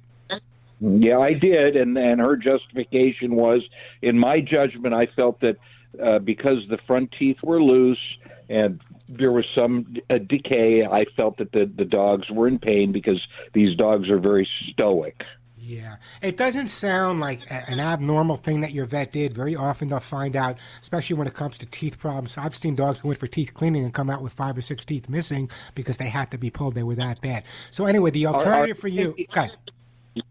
Yeah, 0.82 1.20
I 1.20 1.34
did, 1.34 1.76
and 1.76 1.98
and 1.98 2.22
her 2.22 2.38
justification 2.38 3.36
was, 3.36 3.62
in 4.02 4.18
my 4.18 4.40
judgment, 4.40 4.94
I 4.94 5.08
felt 5.08 5.42
that 5.42 5.58
uh, 6.02 6.20
because 6.20 6.60
the 6.70 6.78
front 6.88 7.14
teeth 7.18 7.38
were 7.44 7.62
loose 7.62 8.18
and 8.50 8.80
there 9.08 9.32
was 9.32 9.46
some 9.58 9.96
uh, 10.10 10.20
decay, 10.20 10.86
I 10.86 11.06
felt 11.18 11.38
that 11.38 11.52
the 11.52 11.66
the 11.66 11.86
dogs 11.86 12.30
were 12.30 12.48
in 12.48 12.60
pain 12.60 12.92
because 12.92 13.22
these 13.54 13.76
dogs 13.76 14.10
are 14.10 14.20
very 14.20 14.48
stoic. 14.72 15.24
Yeah, 15.58 15.98
it 16.24 16.38
doesn't 16.38 16.70
sound 16.70 17.20
like 17.20 17.42
a, 17.52 17.70
an 17.70 17.80
abnormal 17.80 18.38
thing 18.38 18.62
that 18.62 18.72
your 18.72 18.86
vet 18.86 19.12
did. 19.12 19.36
Very 19.36 19.56
often 19.56 19.90
they'll 19.90 20.00
find 20.00 20.36
out, 20.36 20.58
especially 20.80 21.16
when 21.16 21.28
it 21.28 21.36
comes 21.36 21.60
to 21.60 21.66
teeth 21.68 22.00
problems. 22.00 22.38
I've 22.38 22.56
seen 22.56 22.76
dogs 22.76 23.02
go 23.02 23.12
in 23.12 23.18
for 23.18 23.28
teeth 23.28 23.54
cleaning 23.54 23.84
and 23.84 23.94
come 23.94 24.10
out 24.10 24.24
with 24.24 24.34
five 24.34 24.58
or 24.58 24.62
six 24.62 24.84
teeth 24.84 25.10
missing 25.10 25.50
because 25.76 25.98
they 25.98 26.10
had 26.10 26.32
to 26.32 26.40
be 26.40 26.50
pulled. 26.50 26.74
They 26.74 26.84
were 26.84 26.96
that 26.96 27.22
bad. 27.22 27.44
So 27.70 27.86
anyway, 27.86 28.10
the 28.10 28.26
alternative 28.28 28.70
are, 28.70 28.72
are, 28.72 28.76
for 28.76 28.88
you. 28.88 29.16
Okay. 29.30 29.50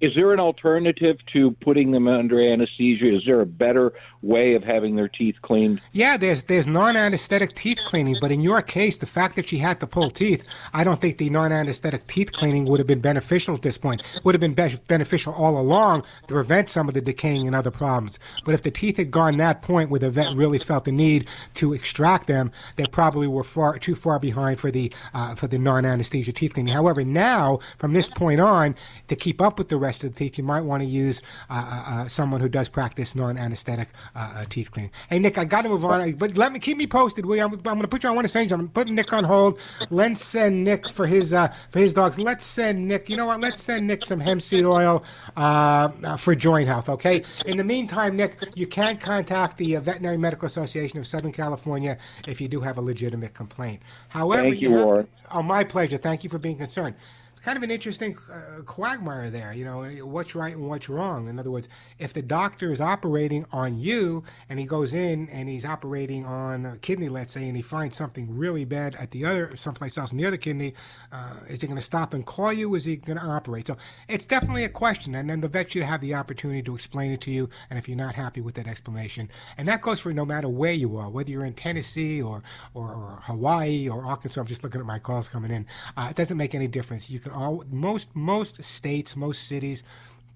Is 0.00 0.12
there 0.16 0.32
an 0.32 0.40
alternative 0.40 1.18
to 1.32 1.52
putting 1.52 1.92
them 1.92 2.08
under 2.08 2.40
anesthesia? 2.40 3.14
Is 3.14 3.22
there 3.26 3.40
a 3.40 3.46
better 3.46 3.92
way 4.22 4.54
of 4.54 4.64
having 4.64 4.96
their 4.96 5.08
teeth 5.08 5.36
cleaned? 5.42 5.80
Yeah, 5.92 6.16
there's 6.16 6.42
there's 6.44 6.66
non-anesthetic 6.66 7.54
teeth 7.54 7.80
cleaning, 7.86 8.16
but 8.20 8.32
in 8.32 8.40
your 8.40 8.62
case, 8.62 8.98
the 8.98 9.06
fact 9.06 9.36
that 9.36 9.48
she 9.48 9.58
had 9.58 9.80
to 9.80 9.86
pull 9.86 10.10
teeth, 10.10 10.44
I 10.72 10.84
don't 10.84 11.00
think 11.00 11.18
the 11.18 11.30
non-anesthetic 11.30 12.06
teeth 12.06 12.32
cleaning 12.32 12.66
would 12.66 12.80
have 12.80 12.86
been 12.86 13.00
beneficial 13.00 13.54
at 13.54 13.62
this 13.62 13.78
point. 13.78 14.02
Would 14.24 14.34
have 14.34 14.40
been 14.40 14.54
be- 14.54 14.78
beneficial 14.88 15.32
all 15.34 15.58
along 15.58 16.02
to 16.02 16.34
prevent 16.34 16.68
some 16.68 16.88
of 16.88 16.94
the 16.94 17.00
decaying 17.00 17.46
and 17.46 17.54
other 17.54 17.70
problems. 17.70 18.18
But 18.44 18.54
if 18.54 18.62
the 18.62 18.70
teeth 18.70 18.96
had 18.96 19.10
gone 19.10 19.36
that 19.38 19.62
point 19.62 19.90
where 19.90 20.00
the 20.00 20.10
vet 20.10 20.34
really 20.34 20.58
felt 20.58 20.84
the 20.84 20.92
need 20.92 21.28
to 21.54 21.72
extract 21.72 22.26
them, 22.26 22.50
they 22.76 22.86
probably 22.86 23.26
were 23.26 23.44
far 23.44 23.78
too 23.78 23.94
far 23.94 24.18
behind 24.18 24.58
for 24.58 24.70
the 24.70 24.92
uh, 25.14 25.34
for 25.34 25.46
the 25.46 25.58
non-anesthesia 25.58 26.32
teeth 26.32 26.54
cleaning. 26.54 26.74
However, 26.74 27.04
now 27.04 27.58
from 27.78 27.92
this 27.92 28.08
point 28.08 28.40
on, 28.40 28.74
to 29.08 29.16
keep 29.16 29.40
up 29.40 29.58
with 29.58 29.68
the 29.68 29.76
rest 29.76 30.04
of 30.04 30.12
the 30.12 30.18
teeth, 30.18 30.38
you 30.38 30.44
might 30.44 30.62
want 30.62 30.82
to 30.82 30.88
use 30.88 31.22
uh, 31.50 31.54
uh, 31.54 31.90
uh 31.90 32.08
someone 32.08 32.40
who 32.40 32.48
does 32.48 32.68
practice 32.68 33.14
non-anesthetic 33.14 33.88
uh, 34.14 34.32
uh, 34.36 34.44
teeth 34.48 34.70
cleaning. 34.70 34.90
Hey, 35.08 35.18
Nick, 35.18 35.38
I 35.38 35.44
got 35.44 35.62
to 35.62 35.68
move 35.68 35.84
on, 35.84 36.12
but 36.12 36.36
let 36.36 36.52
me 36.52 36.58
keep 36.58 36.76
me 36.76 36.86
posted. 36.86 37.26
Will 37.26 37.36
you? 37.36 37.42
I'm, 37.42 37.52
I'm 37.52 37.60
going 37.62 37.80
to 37.82 37.88
put 37.88 38.02
you 38.02 38.08
on 38.08 38.16
one 38.16 38.24
exchange. 38.24 38.52
I'm 38.52 38.68
putting 38.68 38.94
Nick 38.94 39.12
on 39.12 39.24
hold. 39.24 39.58
Let's 39.90 40.24
send 40.24 40.64
Nick 40.64 40.88
for 40.88 41.06
his 41.06 41.32
uh, 41.32 41.52
for 41.70 41.78
his 41.78 41.94
dogs. 41.94 42.18
Let's 42.18 42.44
send 42.44 42.86
Nick. 42.86 43.08
You 43.08 43.16
know 43.16 43.26
what? 43.26 43.40
Let's 43.40 43.62
send 43.62 43.86
Nick 43.86 44.04
some 44.04 44.20
hemp 44.20 44.42
seed 44.42 44.64
oil 44.64 45.04
for 45.34 46.34
joint 46.34 46.68
health. 46.68 46.88
Okay. 46.88 47.22
In 47.46 47.56
the 47.56 47.64
meantime, 47.64 48.16
Nick, 48.16 48.36
you 48.54 48.66
can 48.66 48.96
contact 48.98 49.58
the 49.58 49.76
Veterinary 49.76 50.18
Medical 50.18 50.46
Association 50.46 50.98
of 50.98 51.06
Southern 51.06 51.32
California 51.32 51.98
if 52.26 52.40
you 52.40 52.48
do 52.48 52.60
have 52.60 52.78
a 52.78 52.82
legitimate 52.82 53.34
complaint. 53.34 53.82
However, 54.08 54.44
Thank 54.44 54.60
you, 54.60 54.70
you 54.70 54.84
to, 54.84 55.08
oh, 55.32 55.42
my 55.42 55.64
pleasure. 55.64 55.98
Thank 55.98 56.24
you 56.24 56.30
for 56.30 56.38
being 56.38 56.56
concerned 56.56 56.94
kind 57.38 57.56
of 57.56 57.62
an 57.62 57.70
interesting 57.70 58.16
uh, 58.32 58.62
quagmire 58.62 59.30
there. 59.30 59.52
You 59.52 59.64
know, 59.64 59.82
what's 60.06 60.34
right 60.34 60.54
and 60.54 60.68
what's 60.68 60.88
wrong. 60.88 61.28
In 61.28 61.38
other 61.38 61.50
words, 61.50 61.68
if 61.98 62.12
the 62.12 62.22
doctor 62.22 62.70
is 62.70 62.80
operating 62.80 63.44
on 63.52 63.76
you 63.76 64.22
and 64.48 64.58
he 64.58 64.66
goes 64.66 64.94
in 64.94 65.28
and 65.30 65.48
he's 65.48 65.64
operating 65.64 66.24
on 66.24 66.64
a 66.64 66.76
kidney, 66.78 67.08
let's 67.08 67.32
say, 67.32 67.48
and 67.48 67.56
he 67.56 67.62
finds 67.62 67.96
something 67.96 68.36
really 68.36 68.64
bad 68.64 68.94
at 68.94 69.10
the 69.10 69.24
other, 69.24 69.56
someplace 69.56 69.98
else 69.98 70.12
near 70.12 70.26
the 70.26 70.28
other 70.28 70.36
kidney, 70.36 70.74
uh, 71.12 71.34
is 71.48 71.60
he 71.60 71.66
going 71.66 71.78
to 71.78 71.82
stop 71.82 72.14
and 72.14 72.26
call 72.26 72.52
you? 72.52 72.74
Is 72.74 72.84
he 72.84 72.96
going 72.96 73.18
to 73.18 73.24
operate? 73.24 73.66
So 73.66 73.76
it's 74.08 74.26
definitely 74.26 74.64
a 74.64 74.68
question. 74.68 75.14
And 75.14 75.28
then 75.28 75.40
the 75.40 75.48
vet 75.48 75.70
should 75.70 75.82
have 75.82 76.00
the 76.00 76.14
opportunity 76.14 76.62
to 76.62 76.74
explain 76.74 77.12
it 77.12 77.20
to 77.22 77.30
you. 77.30 77.48
And 77.70 77.78
if 77.78 77.88
you're 77.88 77.96
not 77.96 78.14
happy 78.14 78.40
with 78.40 78.54
that 78.56 78.66
explanation, 78.66 79.30
and 79.56 79.66
that 79.68 79.80
goes 79.80 80.00
for 80.00 80.12
no 80.12 80.24
matter 80.24 80.48
where 80.48 80.72
you 80.72 80.96
are, 80.96 81.08
whether 81.08 81.30
you're 81.30 81.44
in 81.44 81.54
Tennessee 81.54 82.22
or, 82.22 82.42
or, 82.74 82.94
or 82.94 83.20
Hawaii 83.22 83.88
or 83.88 84.04
Arkansas, 84.04 84.40
I'm 84.40 84.46
just 84.46 84.62
looking 84.62 84.80
at 84.80 84.86
my 84.86 84.98
calls 84.98 85.28
coming 85.28 85.50
in. 85.50 85.66
Uh, 85.96 86.08
it 86.10 86.16
doesn't 86.16 86.36
make 86.36 86.54
any 86.54 86.68
difference. 86.68 87.08
You 87.08 87.18
can 87.18 87.27
all. 87.30 87.64
Most 87.70 88.14
most 88.14 88.62
states, 88.64 89.16
most 89.16 89.48
cities, 89.48 89.84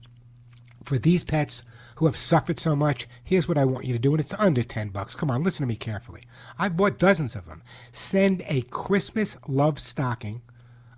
for 0.83 0.99
these 0.99 1.25
pets 1.25 1.65
who 1.97 2.07
have 2.07 2.17
suffered 2.17 2.59
so 2.59 2.75
much, 2.75 3.07
here's 3.23 3.47
what 3.47 3.59
I 3.59 3.65
want 3.65 3.85
you 3.85 3.93
to 3.93 3.99
do, 3.99 4.13
and 4.13 4.21
it's 4.21 4.35
under 4.39 4.63
10 4.63 4.89
bucks. 4.89 5.15
Come 5.15 5.31
on, 5.31 5.43
listen 5.43 5.65
to 5.65 5.69
me 5.69 5.77
carefully. 5.77 6.23
I've 6.59 6.77
bought 6.77 6.99
dozens 6.99 7.37
of 7.37 7.47
them. 7.47 7.63
Send 7.93 8.43
a 8.47 8.63
Christmas 8.63 9.37
love 9.47 9.79
stocking, 9.79 10.43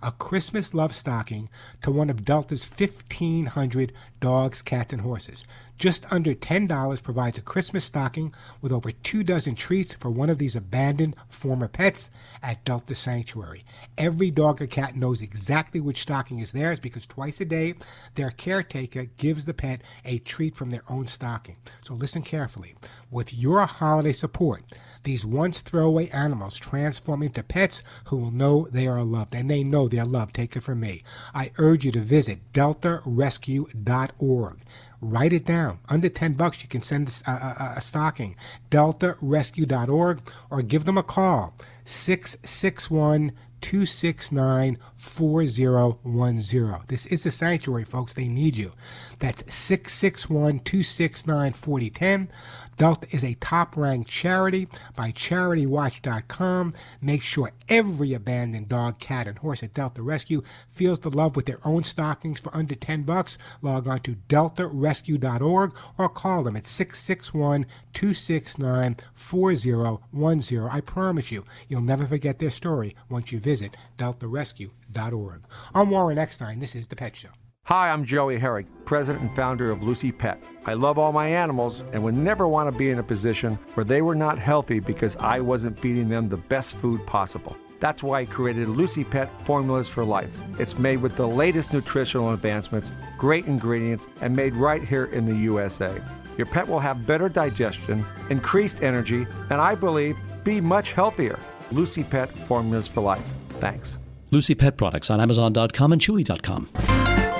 a 0.03 0.11
Christmas 0.11 0.73
love 0.73 0.93
stocking 0.93 1.47
to 1.81 1.89
one 1.89 2.09
of 2.09 2.25
Delta's 2.25 2.65
1,500 2.69 3.93
dogs, 4.19 4.61
cats, 4.61 4.91
and 4.91 5.01
horses. 5.01 5.45
Just 5.77 6.05
under 6.11 6.35
$10 6.35 7.01
provides 7.01 7.37
a 7.37 7.41
Christmas 7.41 7.85
stocking 7.85 8.33
with 8.61 8.73
over 8.73 8.91
two 8.91 9.23
dozen 9.23 9.55
treats 9.55 9.93
for 9.93 10.09
one 10.09 10.29
of 10.29 10.37
these 10.37 10.57
abandoned 10.57 11.15
former 11.29 11.69
pets 11.69 12.11
at 12.41 12.63
Delta 12.65 12.95
Sanctuary. 12.95 13.63
Every 13.97 14.29
dog 14.29 14.61
or 14.61 14.67
cat 14.67 14.95
knows 14.97 15.21
exactly 15.21 15.79
which 15.79 16.01
stocking 16.01 16.39
is 16.39 16.51
theirs 16.51 16.81
because 16.81 17.05
twice 17.05 17.39
a 17.39 17.45
day 17.45 17.73
their 18.15 18.31
caretaker 18.31 19.05
gives 19.17 19.45
the 19.45 19.53
pet 19.53 19.81
a 20.03 20.19
treat 20.19 20.55
from 20.55 20.69
their 20.69 20.83
own 20.89 21.07
stocking. 21.07 21.55
So 21.83 21.93
listen 21.93 22.23
carefully. 22.23 22.75
With 23.09 23.33
your 23.33 23.65
holiday 23.65 24.11
support, 24.11 24.63
these 25.03 25.25
once 25.25 25.61
throwaway 25.61 26.09
animals 26.09 26.57
transform 26.57 27.23
into 27.23 27.41
pets 27.43 27.81
who 28.05 28.17
will 28.17 28.31
know 28.31 28.67
they 28.71 28.87
are 28.87 29.03
loved, 29.03 29.35
and 29.35 29.49
they 29.49 29.63
know 29.63 29.87
they're 29.87 30.05
loved. 30.05 30.35
Take 30.35 30.55
it 30.55 30.63
from 30.63 30.79
me. 30.79 31.03
I 31.33 31.51
urge 31.57 31.85
you 31.85 31.91
to 31.93 32.01
visit 32.01 32.53
deltarescue.org. 32.53 34.57
Write 35.01 35.33
it 35.33 35.45
down. 35.45 35.79
Under 35.89 36.07
10 36.07 36.33
bucks, 36.33 36.61
you 36.63 36.69
can 36.69 36.81
send 36.81 37.21
a, 37.27 37.29
a, 37.29 37.33
uh, 37.33 37.37
uh, 37.37 37.55
uh, 37.59 37.73
a 37.75 37.81
stocking. 37.81 38.37
DeltaRescue.org 38.71 40.21
or 40.49 40.61
give 40.61 40.85
them 40.85 40.97
a 40.97 41.03
call. 41.03 41.53
661 41.83 43.33
269 43.63 44.77
4010. 44.97 46.81
This 46.87 47.05
is 47.05 47.23
the 47.23 47.31
sanctuary, 47.31 47.85
folks. 47.85 48.13
They 48.13 48.27
need 48.27 48.57
you. 48.57 48.73
That's 49.19 49.41
661 49.53 50.59
269 50.59 51.53
4010. 51.53 52.29
Delta 52.77 53.07
is 53.11 53.23
a 53.23 53.35
top 53.35 53.77
ranked 53.77 54.09
charity 54.09 54.67
by 54.95 55.11
CharityWatch.com. 55.11 56.73
Make 57.01 57.21
sure 57.21 57.51
every 57.69 58.13
abandoned 58.13 58.69
dog, 58.69 58.99
cat, 58.99 59.27
and 59.27 59.37
horse 59.37 59.63
at 59.63 59.73
Delta 59.73 60.01
Rescue 60.01 60.41
feels 60.71 60.99
the 60.99 61.09
love 61.11 61.35
with 61.35 61.45
their 61.45 61.59
own 61.65 61.83
stockings 61.83 62.39
for 62.39 62.55
under 62.55 62.75
10 62.75 63.03
bucks. 63.03 63.37
Log 63.61 63.87
on 63.87 63.99
to 64.01 64.15
deltarescue.org 64.27 65.75
or 65.97 66.09
call 66.09 66.43
them 66.43 66.55
at 66.55 66.65
661 66.65 67.65
269 67.93 68.97
4010. 69.13 70.69
I 70.69 70.81
promise 70.81 71.31
you, 71.31 71.45
you'll 71.67 71.81
never 71.81 72.05
forget 72.05 72.39
their 72.39 72.49
story 72.49 72.95
once 73.09 73.31
you 73.31 73.39
visit 73.39 73.75
deltarescue.org. 73.97 75.43
I'm 75.75 75.89
Warren 75.89 76.17
Eckstein. 76.17 76.59
This 76.59 76.75
is 76.75 76.87
The 76.87 76.95
Pet 76.95 77.15
Show. 77.15 77.29
Hi, 77.67 77.89
I'm 77.89 78.03
Joey 78.03 78.39
Herrick, 78.39 78.65
president 78.83 79.23
and 79.23 79.35
founder 79.37 79.71
of 79.71 79.83
Lucy 79.83 80.11
Pet. 80.11 80.43
I 80.65 80.73
love 80.73 80.99
all 80.99 81.13
my 81.13 81.27
animals 81.29 81.81
and 81.93 82.03
would 82.03 82.13
never 82.13 82.45
want 82.45 82.69
to 82.69 82.77
be 82.77 82.89
in 82.89 82.99
a 82.99 83.03
position 83.03 83.57
where 83.75 83.85
they 83.85 84.01
were 84.01 84.15
not 84.15 84.37
healthy 84.37 84.81
because 84.81 85.15
I 85.15 85.39
wasn't 85.39 85.79
feeding 85.79 86.09
them 86.09 86.27
the 86.27 86.35
best 86.35 86.75
food 86.75 87.05
possible. 87.07 87.55
That's 87.79 88.03
why 88.03 88.19
I 88.19 88.25
created 88.25 88.67
Lucy 88.67 89.05
Pet 89.05 89.29
Formulas 89.45 89.87
for 89.87 90.03
Life. 90.03 90.41
It's 90.59 90.77
made 90.77 91.01
with 91.01 91.15
the 91.15 91.25
latest 91.25 91.71
nutritional 91.71 92.33
advancements, 92.33 92.91
great 93.17 93.45
ingredients, 93.45 94.07
and 94.19 94.35
made 94.35 94.55
right 94.55 94.83
here 94.83 95.05
in 95.05 95.25
the 95.25 95.35
USA. 95.35 96.01
Your 96.37 96.47
pet 96.47 96.67
will 96.67 96.79
have 96.79 97.07
better 97.07 97.29
digestion, 97.29 98.05
increased 98.29 98.83
energy, 98.83 99.25
and 99.49 99.61
I 99.61 99.75
believe 99.75 100.19
be 100.43 100.59
much 100.59 100.91
healthier. 100.91 101.39
Lucy 101.71 102.03
Pet 102.03 102.29
Formulas 102.45 102.89
for 102.89 102.99
Life. 102.99 103.29
Thanks. 103.61 103.97
Lucy 104.31 104.53
Pet 104.53 104.75
products 104.75 105.09
on 105.09 105.21
Amazon.com 105.21 105.93
and 105.93 106.01
Chewy.com. 106.01 107.32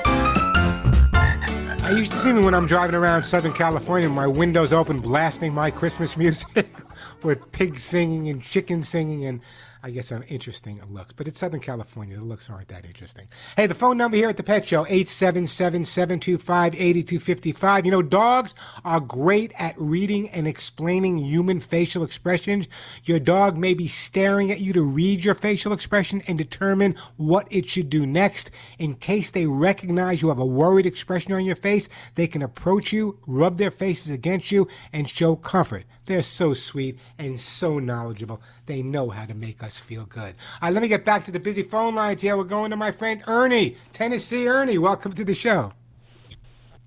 I 1.84 1.91
used 1.91 2.13
to 2.13 2.17
see 2.19 2.32
me 2.32 2.41
when 2.41 2.54
I'm 2.54 2.65
driving 2.65 2.96
around 2.96 3.24
Southern 3.24 3.52
California, 3.52 4.08
my 4.08 4.26
windows 4.26 4.72
open, 4.72 5.02
blasting 5.02 5.54
my 5.54 5.69
Christmas 5.69 6.15
music 6.15 6.65
with 7.24 7.52
pigs 7.52 7.84
singing 7.84 8.30
and 8.30 8.41
chickens 8.41 8.88
singing, 8.88 9.26
and 9.26 9.41
I 9.86 9.91
guess 9.91 10.13
I'm 10.13 10.24
interesting 10.30 10.82
looks. 10.89 11.12
But 11.12 11.28
it's 11.28 11.38
Southern 11.38 11.60
California, 11.60 12.15
the 12.15 12.24
looks 12.24 12.50
aren't 12.50 12.69
that 12.69 12.86
interesting. 12.86 13.28
Hey, 13.58 13.67
the 13.67 13.76
phone 13.76 13.98
number 13.98 14.15
here 14.15 14.30
at 14.30 14.38
the 14.38 14.43
Pet 14.43 14.65
Show, 14.65 14.86
877-725-8255. 14.86 17.84
You 17.84 17.91
know, 17.91 18.02
dogs 18.02 18.56
are 18.86 19.02
great 19.02 19.52
at 19.60 19.78
reading 19.78 20.30
and 20.30 20.48
explaining 20.48 21.17
human 21.17 21.60
facial 21.60 22.06
expressions. 22.06 22.69
Your 23.04 23.19
dog 23.19 23.58
may 23.58 23.74
be 23.74 23.89
staring 23.89 24.52
at 24.52 24.62
you 24.62 24.72
to 24.72 24.84
read 24.84 25.22
your 25.22 25.36
facial 25.36 25.74
expression 25.74 26.22
and 26.30 26.38
determine 26.38 26.96
what 27.17 27.46
it 27.52 27.65
should 27.65 27.89
do 27.89 28.06
next. 28.06 28.52
In 28.80 28.96
case 28.96 29.32
they 29.32 29.48
recognize 29.48 30.22
you 30.22 30.30
have 30.30 30.39
a 30.39 30.46
worried 30.46 30.86
expression 30.86 31.34
on 31.34 31.43
your 31.43 31.58
face, 31.58 31.89
they 32.15 32.28
can 32.28 32.41
approach 32.41 32.93
you, 32.93 33.19
rub 33.28 33.58
their 33.58 33.72
faces 33.72 34.13
against 34.13 34.50
you, 34.50 34.69
and 34.93 35.10
show 35.10 35.36
comfort. 35.36 35.84
They're 36.06 36.22
so 36.22 36.54
sweet 36.54 37.00
and 37.17 37.39
so 37.39 37.80
knowledgeable. 37.80 38.41
They 38.65 38.82
know 38.82 39.10
how 39.10 39.26
to 39.26 39.34
make 39.34 39.62
us 39.62 39.78
feel 39.78 40.06
good. 40.06 40.36
All 40.62 40.69
right, 40.69 40.73
let 40.73 40.82
me 40.82 40.88
get 40.88 41.04
back 41.04 41.26
to 41.26 41.32
the 41.32 41.39
busy 41.39 41.63
phone 41.63 41.95
lines 41.95 42.21
here. 42.21 42.38
We're 42.38 42.45
going 42.45 42.71
to 42.71 42.78
my 42.78 42.91
friend 42.91 43.21
Ernie, 43.28 43.76
Tennessee. 43.91 44.47
Ernie, 44.47 44.78
welcome 44.78 45.12
to 45.13 45.26
the 45.26 45.36
show. 45.36 45.73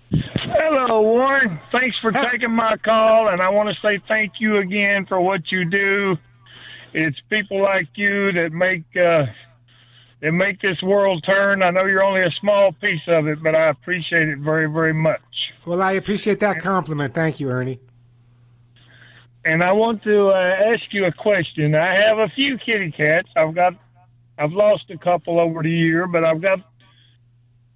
Hello, 0.09 1.01
Warren. 1.01 1.59
Thanks 1.71 1.95
for 2.01 2.11
taking 2.11 2.51
my 2.51 2.77
call, 2.77 3.29
and 3.29 3.41
I 3.41 3.49
want 3.49 3.69
to 3.69 3.75
say 3.81 4.01
thank 4.07 4.33
you 4.39 4.55
again 4.55 5.05
for 5.05 5.21
what 5.21 5.51
you 5.51 5.65
do. 5.65 6.17
It's 6.93 7.19
people 7.29 7.61
like 7.61 7.89
you 7.95 8.31
that 8.31 8.51
make 8.53 8.83
uh, 8.95 9.25
that 10.21 10.31
make 10.31 10.59
this 10.61 10.81
world 10.81 11.23
turn. 11.25 11.61
I 11.61 11.69
know 11.69 11.85
you're 11.85 12.03
only 12.03 12.21
a 12.23 12.31
small 12.39 12.71
piece 12.71 13.01
of 13.07 13.27
it, 13.27 13.43
but 13.43 13.53
I 13.53 13.69
appreciate 13.69 14.29
it 14.29 14.39
very, 14.39 14.67
very 14.67 14.93
much. 14.93 15.21
Well, 15.65 15.81
I 15.81 15.91
appreciate 15.91 16.39
that 16.39 16.59
compliment. 16.59 17.13
Thank 17.13 17.39
you, 17.39 17.49
Ernie. 17.51 17.79
And 19.47 19.63
I 19.63 19.71
want 19.71 20.03
to 20.03 20.27
uh, 20.27 20.73
ask 20.73 20.91
you 20.91 21.05
a 21.05 21.11
question. 21.13 21.73
I 21.73 21.93
have 22.05 22.17
a 22.17 22.27
few 22.35 22.57
kitty 22.57 22.91
cats. 22.91 23.29
I've 23.33 23.55
got, 23.55 23.75
I've 24.37 24.51
lost 24.51 24.89
a 24.89 24.97
couple 24.97 25.39
over 25.39 25.63
the 25.63 25.71
year, 25.71 26.05
but 26.05 26.25
I've 26.25 26.41
got 26.41 26.59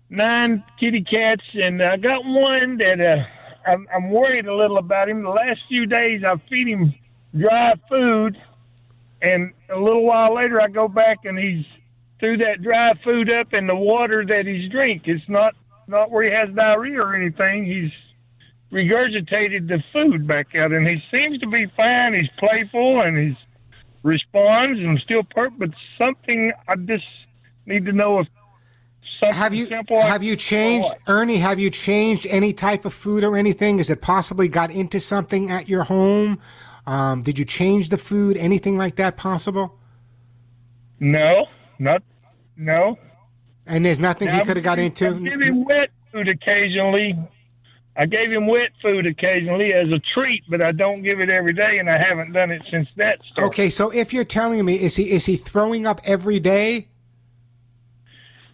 nine 0.10 0.66
kitty 0.78 1.02
cats, 1.02 1.44
and 1.54 1.82
I 1.82 1.96
got 1.96 2.26
one 2.26 2.78
that 2.80 3.00
uh, 3.00 3.72
I'm, 3.72 3.88
I'm 3.96 4.10
worried 4.10 4.48
a 4.48 4.54
little 4.54 4.80
about 4.80 5.08
him. 5.08 5.24
The 5.24 5.30
last 5.30 5.62
few 5.70 5.86
days, 5.86 6.24
I 6.28 6.36
feed 6.50 6.68
him 6.68 6.94
dry 7.40 7.76
food, 7.88 8.38
and 9.22 9.54
a 9.70 9.80
little 9.80 10.04
while 10.04 10.36
later, 10.36 10.62
I 10.62 10.68
go 10.68 10.90
back 10.90 11.20
and 11.24 11.40
he's 11.40 11.64
threw 12.20 12.36
that 12.36 12.62
dry 12.62 12.92
food 13.02 13.32
up 13.32 13.54
in 13.54 13.68
the 13.68 13.78
water 13.78 14.26
that 14.28 14.46
he's 14.46 14.70
drink. 14.70 15.04
It's 15.06 15.24
not 15.30 15.56
not 15.88 16.12
where 16.12 16.24
he 16.24 16.32
has 16.32 16.54
diarrhea 16.54 17.00
or 17.00 17.16
anything. 17.16 17.64
He's 17.64 17.92
regurgitated 18.72 19.68
the 19.68 19.84
food 19.92 20.28
back 20.28 20.56
out, 20.56 20.72
and 20.72 20.88
he 20.88 21.02
seems 21.12 21.40
to 21.40 21.48
be 21.48 21.66
fine. 21.78 22.14
He's 22.14 22.30
playful 22.38 23.02
and 23.02 23.18
he 23.18 23.38
responds 24.04 24.80
and 24.80 25.00
still 25.00 25.24
perk, 25.24 25.54
but 25.58 25.70
something 26.00 26.52
I 26.68 26.76
just 26.76 27.04
need 27.66 27.86
to 27.86 27.92
know 27.92 28.20
if 28.20 28.28
something 29.22 29.38
have 29.38 29.54
you 29.54 29.66
simple. 29.68 30.02
have 30.02 30.24
you 30.24 30.36
changed, 30.36 30.90
Ernie? 31.08 31.38
Have 31.38 31.60
you 31.60 31.70
changed 31.70 32.26
any 32.28 32.54
type 32.54 32.86
of 32.86 32.94
food 32.94 33.24
or 33.24 33.38
anything? 33.38 33.78
Has 33.78 33.90
it 33.90 34.02
possibly 34.02 34.48
got 34.48 34.72
into 34.72 35.00
something 35.00 35.52
at 35.52 35.70
your 35.70 35.84
home? 35.84 36.40
Um, 36.88 37.22
did 37.22 37.38
you 37.38 37.46
change 37.46 37.90
the 37.90 37.98
food? 37.98 38.38
Anything 38.38 38.78
like 38.78 38.96
that 38.96 39.18
possible? 39.18 39.78
No, 41.00 41.48
not 41.78 42.02
no. 42.58 42.98
And 43.68 43.86
there's 43.86 44.00
nothing 44.00 44.28
Now, 44.28 44.40
he 44.40 44.46
could 44.46 44.58
have 44.58 44.64
got 44.64 44.80
into. 44.80 45.20
give 45.20 45.42
him 45.42 45.66
wet 45.66 45.90
food 46.12 46.28
occasionally. 46.28 47.18
I 47.96 48.06
gave 48.06 48.32
him 48.32 48.48
wet 48.48 48.72
food 48.82 49.06
occasionally 49.06 49.74
as 49.74 49.90
a 49.90 50.00
treat, 50.14 50.44
but 50.50 50.64
I 50.64 50.72
don't 50.72 51.04
give 51.04 51.20
it 51.20 51.30
every 51.30 51.54
day, 51.54 51.78
and 51.80 51.90
I 51.90 51.98
haven't 51.98 52.32
done 52.32 52.50
it 52.50 52.62
since 52.72 52.88
that 52.96 53.20
started. 53.32 53.48
Okay, 53.48 53.70
so 53.70 53.90
if 53.90 54.14
you're 54.14 54.24
telling 54.24 54.64
me, 54.64 54.76
is 54.76 54.96
he 54.96 55.12
is 55.12 55.26
he 55.26 55.36
throwing 55.36 55.86
up 55.86 56.00
every 56.06 56.40
day? 56.40 56.88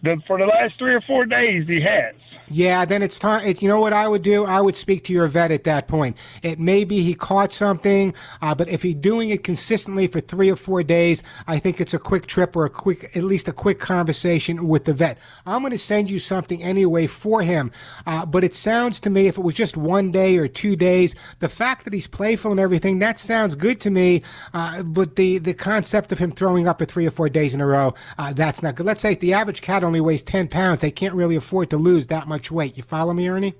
The, 0.02 0.20
for 0.26 0.38
the 0.38 0.46
last 0.46 0.74
three 0.78 0.94
or 0.94 1.00
four 1.02 1.24
days, 1.24 1.66
he 1.68 1.80
has. 1.80 2.14
Yeah, 2.50 2.84
then 2.84 3.02
it's 3.02 3.18
time. 3.18 3.54
You 3.60 3.68
know 3.68 3.80
what 3.80 3.92
I 3.92 4.08
would 4.08 4.22
do? 4.22 4.44
I 4.46 4.60
would 4.60 4.76
speak 4.76 5.04
to 5.04 5.12
your 5.12 5.26
vet 5.28 5.50
at 5.50 5.64
that 5.64 5.86
point. 5.86 6.16
It 6.42 6.58
may 6.58 6.84
be 6.84 7.02
he 7.02 7.14
caught 7.14 7.52
something, 7.52 8.14
uh, 8.40 8.54
but 8.54 8.68
if 8.68 8.82
he's 8.82 8.94
doing 8.94 9.30
it 9.30 9.44
consistently 9.44 10.06
for 10.06 10.20
three 10.20 10.50
or 10.50 10.56
four 10.56 10.82
days, 10.82 11.22
I 11.46 11.58
think 11.58 11.80
it's 11.80 11.92
a 11.92 11.98
quick 11.98 12.26
trip 12.26 12.56
or 12.56 12.64
a 12.64 12.70
quick, 12.70 13.14
at 13.16 13.22
least 13.22 13.48
a 13.48 13.52
quick 13.52 13.78
conversation 13.78 14.66
with 14.66 14.86
the 14.86 14.94
vet. 14.94 15.18
I'm 15.44 15.60
going 15.60 15.72
to 15.72 15.78
send 15.78 16.08
you 16.08 16.18
something 16.18 16.62
anyway 16.62 17.06
for 17.06 17.42
him. 17.42 17.70
Uh, 18.06 18.24
but 18.24 18.44
it 18.44 18.54
sounds 18.54 18.98
to 19.00 19.10
me, 19.10 19.26
if 19.26 19.36
it 19.36 19.42
was 19.42 19.54
just 19.54 19.76
one 19.76 20.10
day 20.10 20.38
or 20.38 20.48
two 20.48 20.74
days, 20.74 21.14
the 21.40 21.48
fact 21.48 21.84
that 21.84 21.92
he's 21.92 22.06
playful 22.06 22.50
and 22.50 22.60
everything, 22.60 22.98
that 23.00 23.18
sounds 23.18 23.56
good 23.56 23.78
to 23.80 23.90
me. 23.90 24.22
Uh, 24.54 24.82
but 24.82 25.16
the, 25.16 25.38
the 25.38 25.54
concept 25.54 26.12
of 26.12 26.18
him 26.18 26.32
throwing 26.32 26.66
up 26.66 26.78
for 26.78 26.86
three 26.86 27.06
or 27.06 27.10
four 27.10 27.28
days 27.28 27.54
in 27.54 27.60
a 27.60 27.66
row, 27.66 27.94
uh, 28.16 28.32
that's 28.32 28.62
not 28.62 28.74
good. 28.74 28.86
Let's 28.86 29.02
say 29.02 29.14
the 29.14 29.34
average 29.34 29.60
cat 29.60 29.84
only 29.84 30.00
weighs 30.00 30.22
10 30.22 30.48
pounds, 30.48 30.80
they 30.80 30.90
can't 30.90 31.14
really 31.14 31.36
afford 31.36 31.68
to 31.70 31.76
lose 31.76 32.06
that 32.06 32.26
much 32.26 32.37
weight. 32.50 32.76
You 32.76 32.82
follow 32.82 33.12
me, 33.12 33.28
Ernie? 33.28 33.54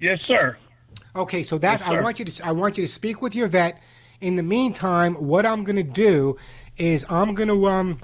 Yes, 0.00 0.18
sir. 0.26 0.56
Okay, 1.14 1.42
so 1.42 1.58
that 1.58 1.80
Yes, 1.80 1.88
I 1.88 2.00
want 2.00 2.18
you 2.18 2.24
to 2.26 2.46
I 2.46 2.52
want 2.52 2.76
you 2.76 2.86
to 2.86 2.92
speak 2.92 3.22
with 3.22 3.34
your 3.34 3.48
vet. 3.48 3.80
In 4.20 4.36
the 4.36 4.42
meantime, 4.42 5.14
what 5.14 5.46
I'm 5.46 5.64
going 5.64 5.76
to 5.76 5.82
do 5.82 6.36
is 6.76 7.06
I'm 7.08 7.34
going 7.34 7.48
to 7.48 7.66
um 7.66 7.98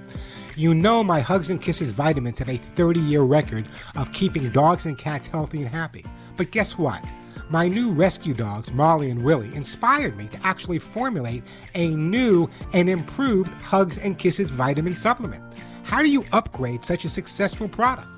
You 0.59 0.75
know 0.75 1.05
my 1.05 1.21
Hugs 1.21 1.51
and 1.51 1.63
Kisses 1.63 1.93
vitamins 1.93 2.41
have 2.41 2.49
a 2.49 2.57
30 2.57 2.99
year 2.99 3.23
record 3.23 3.69
of 3.95 4.13
keeping 4.13 4.51
dogs 4.51 4.87
and 4.87 4.99
cats 4.99 5.29
healthy 5.29 5.59
and 5.59 5.69
happy. 5.69 6.05
But 6.37 6.51
guess 6.51 6.77
what? 6.77 7.01
My 7.49 7.69
new 7.69 7.93
rescue 7.93 8.35
dogs, 8.35 8.73
Molly 8.73 9.11
and 9.11 9.23
Willie, 9.23 9.55
inspired 9.55 10.17
me 10.17 10.27
to 10.27 10.45
actually 10.45 10.81
formulate 10.81 11.45
a 11.77 11.91
new 11.91 12.51
and 12.73 12.91
improved 12.91 13.53
Hugs 13.63 13.99
and 13.99 14.19
Kisses 14.19 14.51
vitamin 14.51 14.97
supplement. 14.97 15.45
How 15.85 16.03
do 16.03 16.11
you 16.11 16.25
upgrade 16.33 16.85
such 16.85 17.05
a 17.05 17.09
successful 17.09 17.69
product? 17.69 18.09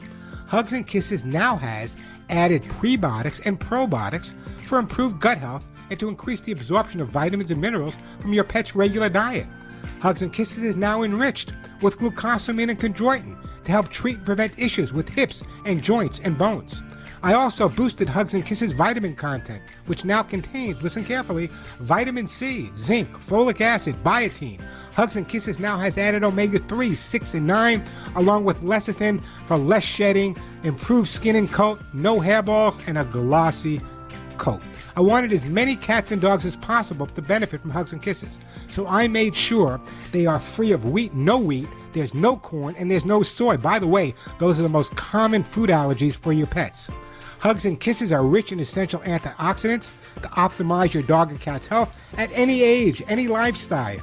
Hugs 0.47 0.73
and 0.73 0.87
Kisses 0.87 1.27
now 1.27 1.57
has 1.57 1.95
added 2.31 2.63
prebiotics 2.63 3.45
and 3.45 3.61
probiotics 3.61 4.33
for 4.65 4.79
improved 4.79 5.21
gut 5.21 5.37
health 5.37 5.69
and 5.91 6.01
to 6.01 6.09
increase 6.09 6.41
the 6.41 6.53
absorption 6.53 7.03
of 7.03 7.09
vitamins 7.09 7.51
and 7.51 7.61
minerals 7.61 7.99
from 8.19 8.33
your 8.33 8.45
pet's 8.45 8.75
regular 8.75 9.11
diet. 9.11 9.47
Hugs 10.01 10.23
and 10.23 10.33
Kisses 10.33 10.63
is 10.63 10.77
now 10.77 11.03
enriched 11.03 11.53
with 11.83 11.99
glucosamine 11.99 12.71
and 12.71 12.81
chondroitin 12.81 13.37
to 13.65 13.71
help 13.71 13.91
treat 13.91 14.17
and 14.17 14.25
prevent 14.25 14.59
issues 14.59 14.95
with 14.95 15.11
hips 15.11 15.45
and 15.67 15.83
joints 15.83 16.21
and 16.21 16.39
bones. 16.39 16.83
I 17.23 17.35
also 17.35 17.69
boosted 17.69 18.09
Hugs 18.09 18.33
and 18.33 18.47
Kisses 18.47 18.73
vitamin 18.73 19.15
content, 19.15 19.63
which 19.85 20.07
now 20.07 20.23
contains, 20.23 20.83
listen 20.83 21.05
carefully, 21.05 21.51
vitamin 21.81 22.27
C, 22.27 22.71
zinc, 22.79 23.11
folic 23.11 23.61
acid, 23.61 23.95
biotin. 24.03 24.59
Hugs 24.95 25.17
and 25.17 25.29
Kisses 25.29 25.61
now 25.61 25.77
has 25.79 25.99
added 25.99 26.25
omega 26.25 26.61
3, 26.61 26.95
6, 26.95 27.35
and 27.35 27.47
9, 27.47 27.85
along 28.17 28.45
with 28.45 28.63
lecithin 28.63 29.23
for 29.47 29.59
less 29.59 29.85
shedding, 29.85 30.35
improved 30.63 31.09
skin 31.09 31.37
and 31.37 31.53
coat, 31.53 31.79
no 31.93 32.21
hairballs, 32.21 32.81
and 32.89 32.97
a 32.97 33.05
glossy 33.05 33.83
coat. 34.39 34.63
I 34.97 35.01
wanted 35.03 35.33
as 35.33 35.45
many 35.45 35.77
cats 35.77 36.11
and 36.11 36.21
dogs 36.21 36.47
as 36.47 36.57
possible 36.57 37.07
to 37.07 37.23
benefit 37.23 37.61
from 37.61 37.71
Hugs 37.71 37.93
and 37.93 38.03
Kisses. 38.03 38.39
So 38.71 38.87
I 38.87 39.09
made 39.09 39.35
sure 39.35 39.81
they 40.13 40.27
are 40.27 40.41
free 40.41 40.73
of 40.73 40.87
wheat, 40.87 41.13
no 41.13 41.39
wheat, 41.39 41.69
there's 41.93 42.15
no 42.15 42.37
corn, 42.37 42.77
and 42.79 42.91
there's 42.91 43.05
no 43.05 43.23
soy. 43.23 43.57
By 43.57 43.79
the 43.79 43.87
way, 43.87 44.15
those 44.39 44.61
are 44.61 44.63
the 44.63 44.69
most 44.69 44.95
common 44.95 45.43
food 45.43 45.71
allergies 45.71 46.15
for 46.15 46.33
your 46.33 46.47
pets. 46.47 46.89
Hugs 47.41 47.65
and 47.65 47.81
Kisses 47.81 48.13
are 48.13 48.25
rich 48.25 48.53
in 48.53 48.61
essential 48.61 49.01
antioxidants 49.01 49.91
to 50.23 50.29
optimize 50.29 50.93
your 50.93 51.03
dog 51.03 51.31
and 51.31 51.41
cat's 51.41 51.67
health 51.67 51.93
at 52.17 52.31
any 52.33 52.63
age, 52.63 53.03
any 53.09 53.27
lifestyle. 53.27 53.99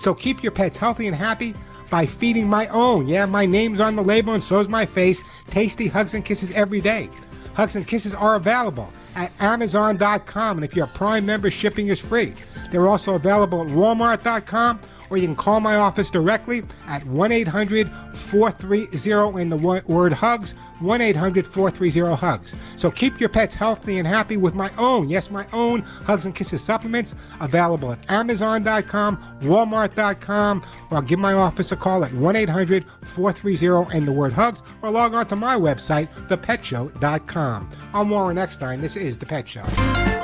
So 0.00 0.14
keep 0.14 0.42
your 0.42 0.52
pets 0.52 0.78
healthy 0.78 1.06
and 1.06 1.14
happy 1.14 1.54
by 1.90 2.06
feeding 2.06 2.48
my 2.48 2.66
own. 2.68 3.06
Yeah, 3.06 3.26
my 3.26 3.46
name's 3.46 3.80
on 3.80 3.94
the 3.94 4.02
label 4.02 4.34
and 4.34 4.42
so's 4.42 4.68
my 4.68 4.86
face. 4.86 5.22
Tasty 5.50 5.86
Hugs 5.86 6.14
and 6.14 6.24
Kisses 6.24 6.50
every 6.52 6.80
day. 6.80 7.10
Hugs 7.54 7.76
and 7.76 7.86
Kisses 7.86 8.14
are 8.14 8.36
available 8.36 8.90
at 9.18 9.32
Amazon.com, 9.42 10.58
and 10.58 10.64
if 10.64 10.76
you're 10.76 10.84
a 10.84 10.88
Prime 10.88 11.26
member, 11.26 11.50
shipping 11.50 11.88
is 11.88 12.00
free. 12.00 12.32
They're 12.70 12.86
also 12.86 13.14
available 13.14 13.62
at 13.62 13.68
Walmart.com, 13.68 14.80
or 15.10 15.16
you 15.16 15.26
can 15.26 15.36
call 15.36 15.60
my 15.60 15.76
office 15.76 16.10
directly 16.10 16.62
at 16.86 17.04
1 17.06 17.32
800 17.32 17.90
430 18.14 19.40
in 19.40 19.48
the 19.48 19.82
word 19.86 20.12
hugs, 20.12 20.52
1 20.80 21.00
800 21.00 21.46
430 21.46 22.16
hugs. 22.16 22.54
So 22.76 22.90
keep 22.90 23.20
your 23.20 23.28
pets 23.28 23.54
healthy 23.54 23.98
and 23.98 24.06
happy 24.06 24.36
with 24.36 24.54
my 24.54 24.70
own, 24.78 25.08
yes, 25.08 25.30
my 25.30 25.46
own 25.52 25.80
Hugs 25.82 26.24
and 26.24 26.34
Kisses 26.34 26.62
supplements 26.62 27.14
available 27.40 27.92
at 27.92 28.10
Amazon.com, 28.10 29.38
Walmart.com, 29.42 30.64
or 30.90 31.02
give 31.02 31.18
my 31.18 31.32
office 31.32 31.72
a 31.72 31.76
call 31.76 32.04
at 32.04 32.12
1 32.12 32.36
800 32.36 32.84
430 33.02 33.96
and 33.96 34.06
the 34.06 34.12
word 34.12 34.32
hugs, 34.32 34.62
or 34.82 34.90
log 34.90 35.14
on 35.14 35.26
to 35.26 35.36
my 35.36 35.56
website, 35.56 36.08
thepetshow.com. 36.28 37.70
I'm 37.94 38.10
Warren 38.10 38.38
Eckstein. 38.38 38.80
This 38.80 38.96
is 38.96 39.18
The 39.18 39.26
Pet 39.26 39.48
Show. 39.48 40.17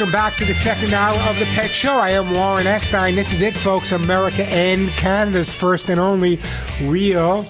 Welcome 0.00 0.12
back 0.14 0.34
to 0.34 0.46
the 0.46 0.54
second 0.54 0.94
hour 0.94 1.18
of 1.28 1.38
the 1.38 1.44
Pet 1.44 1.68
Show. 1.68 1.92
I 1.92 2.12
am 2.12 2.32
Warren 2.32 2.66
Eckstein. 2.66 3.16
This 3.16 3.34
is 3.34 3.42
it, 3.42 3.52
folks. 3.52 3.92
America 3.92 4.46
and 4.46 4.88
Canada's 4.92 5.52
first 5.52 5.90
and 5.90 6.00
only 6.00 6.40
real 6.84 7.44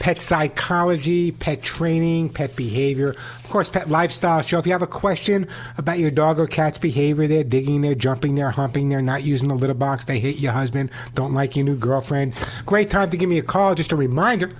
pet 0.00 0.20
psychology, 0.20 1.32
pet 1.32 1.62
training, 1.62 2.28
pet 2.28 2.54
behavior, 2.56 3.12
of 3.42 3.48
course, 3.48 3.70
pet 3.70 3.88
lifestyle 3.88 4.42
show. 4.42 4.58
If 4.58 4.66
you 4.66 4.72
have 4.72 4.82
a 4.82 4.86
question 4.86 5.48
about 5.78 5.98
your 5.98 6.10
dog 6.10 6.38
or 6.38 6.46
cat's 6.46 6.76
behavior, 6.76 7.26
they're 7.26 7.42
digging 7.42 7.80
they're 7.80 7.94
jumping 7.94 8.34
they're 8.34 8.50
humping 8.50 8.90
they're 8.90 9.00
not 9.00 9.22
using 9.22 9.48
the 9.48 9.54
litter 9.54 9.72
box, 9.72 10.04
they 10.04 10.20
hate 10.20 10.38
your 10.38 10.52
husband, 10.52 10.90
don't 11.14 11.32
like 11.32 11.56
your 11.56 11.64
new 11.64 11.76
girlfriend, 11.76 12.34
great 12.66 12.90
time 12.90 13.08
to 13.08 13.16
give 13.16 13.30
me 13.30 13.38
a 13.38 13.42
call. 13.42 13.74
Just 13.74 13.92
a 13.92 13.96
reminder 13.96 14.52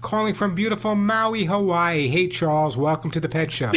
calling 0.00 0.34
from 0.34 0.54
beautiful 0.54 0.94
Maui, 0.94 1.44
Hawaii. 1.44 2.08
Hey, 2.08 2.28
Charles, 2.28 2.76
welcome 2.76 3.10
to 3.10 3.20
the 3.20 3.28
Pet 3.28 3.50
Show. 3.50 3.72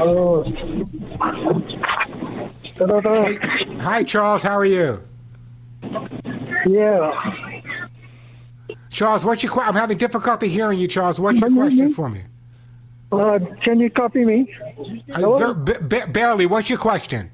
Oh. 0.00 0.42
Hey, 2.76 3.38
hi, 3.78 4.02
Charles. 4.02 4.42
How 4.42 4.56
are 4.58 4.64
you? 4.64 5.02
Yeah. 6.66 7.12
Charles, 8.90 9.24
what's 9.24 9.42
your 9.42 9.52
question? 9.52 9.74
I'm 9.74 9.80
having 9.80 9.98
difficulty 9.98 10.48
hearing 10.48 10.78
you, 10.78 10.88
Charles. 10.88 11.20
What's 11.20 11.40
your 11.40 11.50
question 11.50 11.92
for 11.92 12.08
me? 12.08 12.22
Uh, 13.12 13.38
can 13.62 13.80
you 13.80 13.90
copy 13.90 14.24
me? 14.24 14.52
Uh, 15.12 15.54
ba- 15.54 16.06
barely. 16.08 16.46
What's 16.46 16.68
your 16.68 16.78
question? 16.78 17.30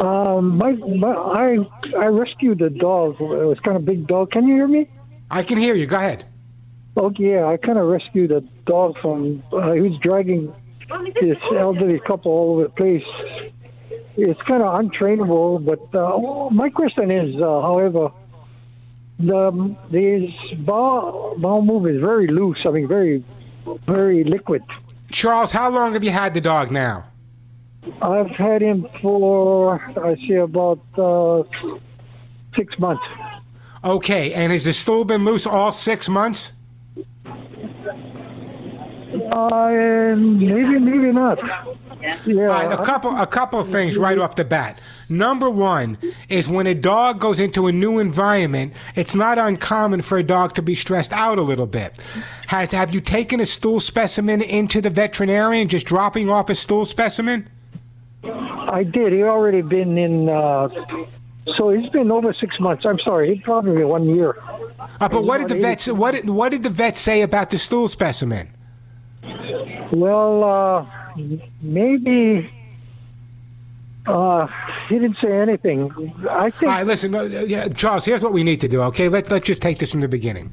Um, 0.00 0.56
my, 0.56 0.72
my, 0.72 1.12
I 1.12 1.58
I 2.00 2.06
rescued 2.06 2.60
a 2.62 2.70
dog. 2.70 3.16
It 3.20 3.24
was 3.24 3.58
kind 3.60 3.76
of 3.76 3.84
big 3.84 4.06
dog. 4.06 4.30
Can 4.30 4.46
you 4.46 4.54
hear 4.54 4.68
me? 4.68 4.88
I 5.32 5.42
can 5.42 5.56
hear 5.56 5.74
you. 5.74 5.86
Go 5.86 5.96
ahead. 5.96 6.26
Okay, 6.94 7.32
yeah, 7.32 7.46
I 7.46 7.56
kind 7.56 7.78
of 7.78 7.88
rescued 7.88 8.30
a 8.32 8.42
dog 8.66 8.98
from. 9.00 9.42
Uh, 9.50 9.72
he 9.72 9.80
was 9.80 9.98
dragging 10.02 10.54
this 11.20 11.38
elderly 11.58 11.98
couple 12.00 12.30
all 12.30 12.52
over 12.52 12.64
the 12.64 12.68
place. 12.68 13.02
It's 14.14 14.40
kind 14.42 14.62
of 14.62 14.74
untrainable, 14.74 15.64
but 15.64 15.98
uh, 15.98 16.50
my 16.50 16.68
question 16.68 17.10
is, 17.10 17.34
uh, 17.40 17.62
however, 17.62 18.10
the 19.18 19.74
his 19.90 20.58
bowel, 20.58 21.34
bowel 21.38 21.62
move 21.62 21.86
is 21.86 21.98
very 21.98 22.26
loose. 22.26 22.58
I 22.66 22.70
mean, 22.70 22.86
very, 22.86 23.24
very 23.86 24.24
liquid. 24.24 24.62
Charles, 25.10 25.50
how 25.50 25.70
long 25.70 25.94
have 25.94 26.04
you 26.04 26.10
had 26.10 26.34
the 26.34 26.42
dog 26.42 26.70
now? 26.70 27.04
I've 28.02 28.30
had 28.30 28.60
him 28.60 28.86
for 29.00 29.80
I 29.96 30.14
see 30.28 30.34
about 30.34 30.80
uh, 30.98 31.42
six 32.54 32.78
months. 32.78 33.02
Okay, 33.84 34.32
and 34.32 34.52
has 34.52 34.64
the 34.64 34.72
stool 34.72 35.04
been 35.04 35.24
loose 35.24 35.46
all 35.46 35.72
six 35.72 36.08
months? 36.08 36.52
Uh, 39.32 40.14
maybe, 40.16 40.78
maybe 40.78 41.12
not. 41.12 41.38
Yeah. 42.26 42.44
Right, 42.44 42.72
a 42.72 42.82
couple, 42.82 43.16
a 43.16 43.26
couple 43.26 43.60
of 43.60 43.68
things 43.68 43.96
right 43.96 44.18
off 44.18 44.36
the 44.36 44.44
bat. 44.44 44.80
Number 45.08 45.48
one 45.48 45.98
is 46.28 46.48
when 46.48 46.66
a 46.66 46.74
dog 46.74 47.20
goes 47.20 47.38
into 47.38 47.68
a 47.68 47.72
new 47.72 47.98
environment, 47.98 48.72
it's 48.96 49.14
not 49.14 49.38
uncommon 49.38 50.02
for 50.02 50.18
a 50.18 50.22
dog 50.22 50.54
to 50.54 50.62
be 50.62 50.74
stressed 50.74 51.12
out 51.12 51.38
a 51.38 51.42
little 51.42 51.66
bit. 51.66 51.98
Has 52.48 52.72
have 52.72 52.92
you 52.94 53.00
taken 53.00 53.40
a 53.40 53.46
stool 53.46 53.78
specimen 53.78 54.42
into 54.42 54.80
the 54.80 54.90
veterinarian, 54.90 55.68
just 55.68 55.86
dropping 55.86 56.28
off 56.28 56.50
a 56.50 56.54
stool 56.54 56.84
specimen? 56.84 57.48
I 58.24 58.84
did. 58.84 59.12
He 59.12 59.22
already 59.22 59.62
been 59.62 59.96
in. 59.96 60.28
Uh, 60.28 60.68
so 61.56 61.70
he's 61.70 61.88
been 61.90 62.10
over 62.10 62.32
six 62.32 62.58
months. 62.60 62.84
I'm 62.86 62.98
sorry, 63.00 63.34
he'd 63.34 63.44
probably 63.44 63.76
be 63.76 63.84
one 63.84 64.08
year. 64.08 64.36
Uh, 65.00 65.08
but 65.08 65.24
what 65.24 65.38
did 65.38 65.48
the 65.48 65.60
vet? 65.60 65.84
What 65.86 66.12
did, 66.12 66.28
what 66.28 66.50
did 66.50 66.62
the 66.62 66.70
vet 66.70 66.96
say 66.96 67.22
about 67.22 67.50
the 67.50 67.58
stool 67.58 67.88
specimen? 67.88 68.48
Well, 69.92 70.44
uh, 70.44 70.86
maybe. 71.60 72.50
Uh, 74.04 74.48
he 74.88 74.98
didn't 74.98 75.16
say 75.22 75.32
anything. 75.32 75.92
I 76.28 76.50
think. 76.50 76.62
All 76.62 76.68
right, 76.68 76.86
listen, 76.86 77.14
uh, 77.14 77.22
yeah, 77.22 77.68
Charles. 77.68 78.04
Here's 78.04 78.22
what 78.22 78.32
we 78.32 78.42
need 78.42 78.60
to 78.60 78.68
do. 78.68 78.82
Okay, 78.82 79.08
let's 79.08 79.30
let's 79.30 79.46
just 79.46 79.62
take 79.62 79.78
this 79.78 79.92
from 79.92 80.00
the 80.00 80.08
beginning. 80.08 80.52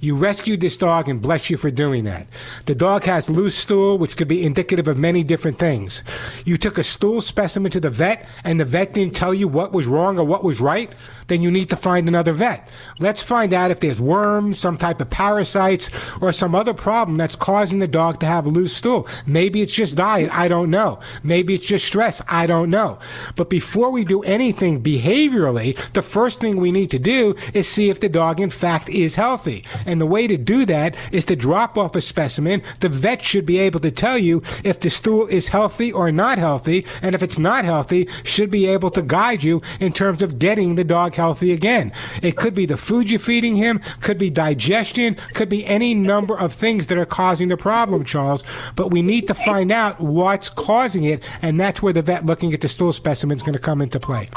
You 0.00 0.16
rescued 0.16 0.60
this 0.60 0.76
dog, 0.76 1.08
and 1.08 1.20
bless 1.20 1.50
you 1.50 1.56
for 1.56 1.70
doing 1.70 2.04
that. 2.04 2.26
The 2.66 2.74
dog 2.74 3.04
has 3.04 3.30
loose 3.30 3.56
stool, 3.56 3.98
which 3.98 4.16
could 4.16 4.28
be 4.28 4.44
indicative 4.44 4.88
of 4.88 4.98
many 4.98 5.22
different 5.22 5.58
things. 5.58 6.02
You 6.44 6.56
took 6.56 6.78
a 6.78 6.84
stool 6.84 7.20
specimen 7.20 7.70
to 7.72 7.80
the 7.80 7.90
vet, 7.90 8.26
and 8.44 8.60
the 8.60 8.64
vet 8.64 8.92
didn't 8.92 9.14
tell 9.14 9.34
you 9.34 9.48
what 9.48 9.72
was 9.72 9.86
wrong 9.86 10.18
or 10.18 10.24
what 10.24 10.44
was 10.44 10.60
right. 10.60 10.92
Then 11.28 11.42
you 11.42 11.50
need 11.50 11.70
to 11.70 11.76
find 11.76 12.08
another 12.08 12.32
vet. 12.32 12.68
Let's 12.98 13.22
find 13.22 13.52
out 13.52 13.70
if 13.70 13.80
there's 13.80 14.00
worms, 14.00 14.58
some 14.58 14.76
type 14.76 15.00
of 15.00 15.10
parasites, 15.10 15.90
or 16.20 16.32
some 16.32 16.54
other 16.54 16.74
problem 16.74 17.16
that's 17.16 17.36
causing 17.36 17.78
the 17.78 17.88
dog 17.88 18.20
to 18.20 18.26
have 18.26 18.46
a 18.46 18.48
loose 18.48 18.72
stool. 18.72 19.08
Maybe 19.26 19.62
it's 19.62 19.72
just 19.72 19.96
diet. 19.96 20.30
I 20.32 20.48
don't 20.48 20.70
know. 20.70 21.00
Maybe 21.22 21.54
it's 21.54 21.66
just 21.66 21.86
stress. 21.86 22.22
I 22.28 22.46
don't 22.46 22.70
know. 22.70 22.98
But 23.34 23.50
before 23.50 23.90
we 23.90 24.04
do 24.04 24.22
anything 24.22 24.82
behaviorally, 24.82 25.76
the 25.92 26.02
first 26.02 26.40
thing 26.40 26.56
we 26.56 26.72
need 26.72 26.90
to 26.92 26.98
do 26.98 27.34
is 27.54 27.68
see 27.68 27.90
if 27.90 28.00
the 28.00 28.08
dog, 28.08 28.40
in 28.40 28.50
fact, 28.50 28.88
is 28.88 29.16
healthy. 29.16 29.64
And 29.84 30.00
the 30.00 30.06
way 30.06 30.26
to 30.26 30.36
do 30.36 30.64
that 30.66 30.96
is 31.12 31.24
to 31.26 31.36
drop 31.36 31.76
off 31.76 31.96
a 31.96 32.00
specimen. 32.00 32.62
The 32.80 32.88
vet 32.88 33.22
should 33.22 33.46
be 33.46 33.58
able 33.58 33.80
to 33.80 33.90
tell 33.90 34.18
you 34.18 34.42
if 34.62 34.80
the 34.80 34.90
stool 34.90 35.26
is 35.26 35.48
healthy 35.48 35.92
or 35.92 36.12
not 36.12 36.38
healthy. 36.38 36.86
And 37.02 37.14
if 37.14 37.22
it's 37.22 37.38
not 37.38 37.64
healthy, 37.64 38.08
should 38.22 38.50
be 38.50 38.66
able 38.66 38.90
to 38.90 39.02
guide 39.02 39.42
you 39.42 39.62
in 39.80 39.92
terms 39.92 40.22
of 40.22 40.38
getting 40.38 40.74
the 40.74 40.84
dog 40.84 41.15
healthy 41.16 41.52
again. 41.52 41.92
It 42.22 42.36
could 42.36 42.54
be 42.54 42.66
the 42.66 42.76
food 42.76 43.10
you're 43.10 43.18
feeding 43.18 43.56
him, 43.56 43.80
could 44.00 44.18
be 44.18 44.30
digestion, 44.30 45.16
could 45.34 45.48
be 45.48 45.66
any 45.66 45.94
number 45.94 46.38
of 46.38 46.52
things 46.52 46.86
that 46.86 46.98
are 46.98 47.06
causing 47.06 47.48
the 47.48 47.56
problem, 47.56 48.04
Charles. 48.04 48.44
But 48.76 48.90
we 48.90 49.02
need 49.02 49.26
to 49.26 49.34
find 49.34 49.72
out 49.72 50.00
what's 50.00 50.50
causing 50.50 51.04
it. 51.04 51.22
And 51.42 51.60
that's 51.60 51.82
where 51.82 51.92
the 51.92 52.02
vet 52.02 52.26
looking 52.26 52.52
at 52.54 52.60
the 52.60 52.68
stool 52.68 52.92
specimen 52.92 53.36
is 53.36 53.42
going 53.42 53.54
to 53.54 53.58
come 53.58 53.80
into 53.80 53.98
play. 53.98 54.30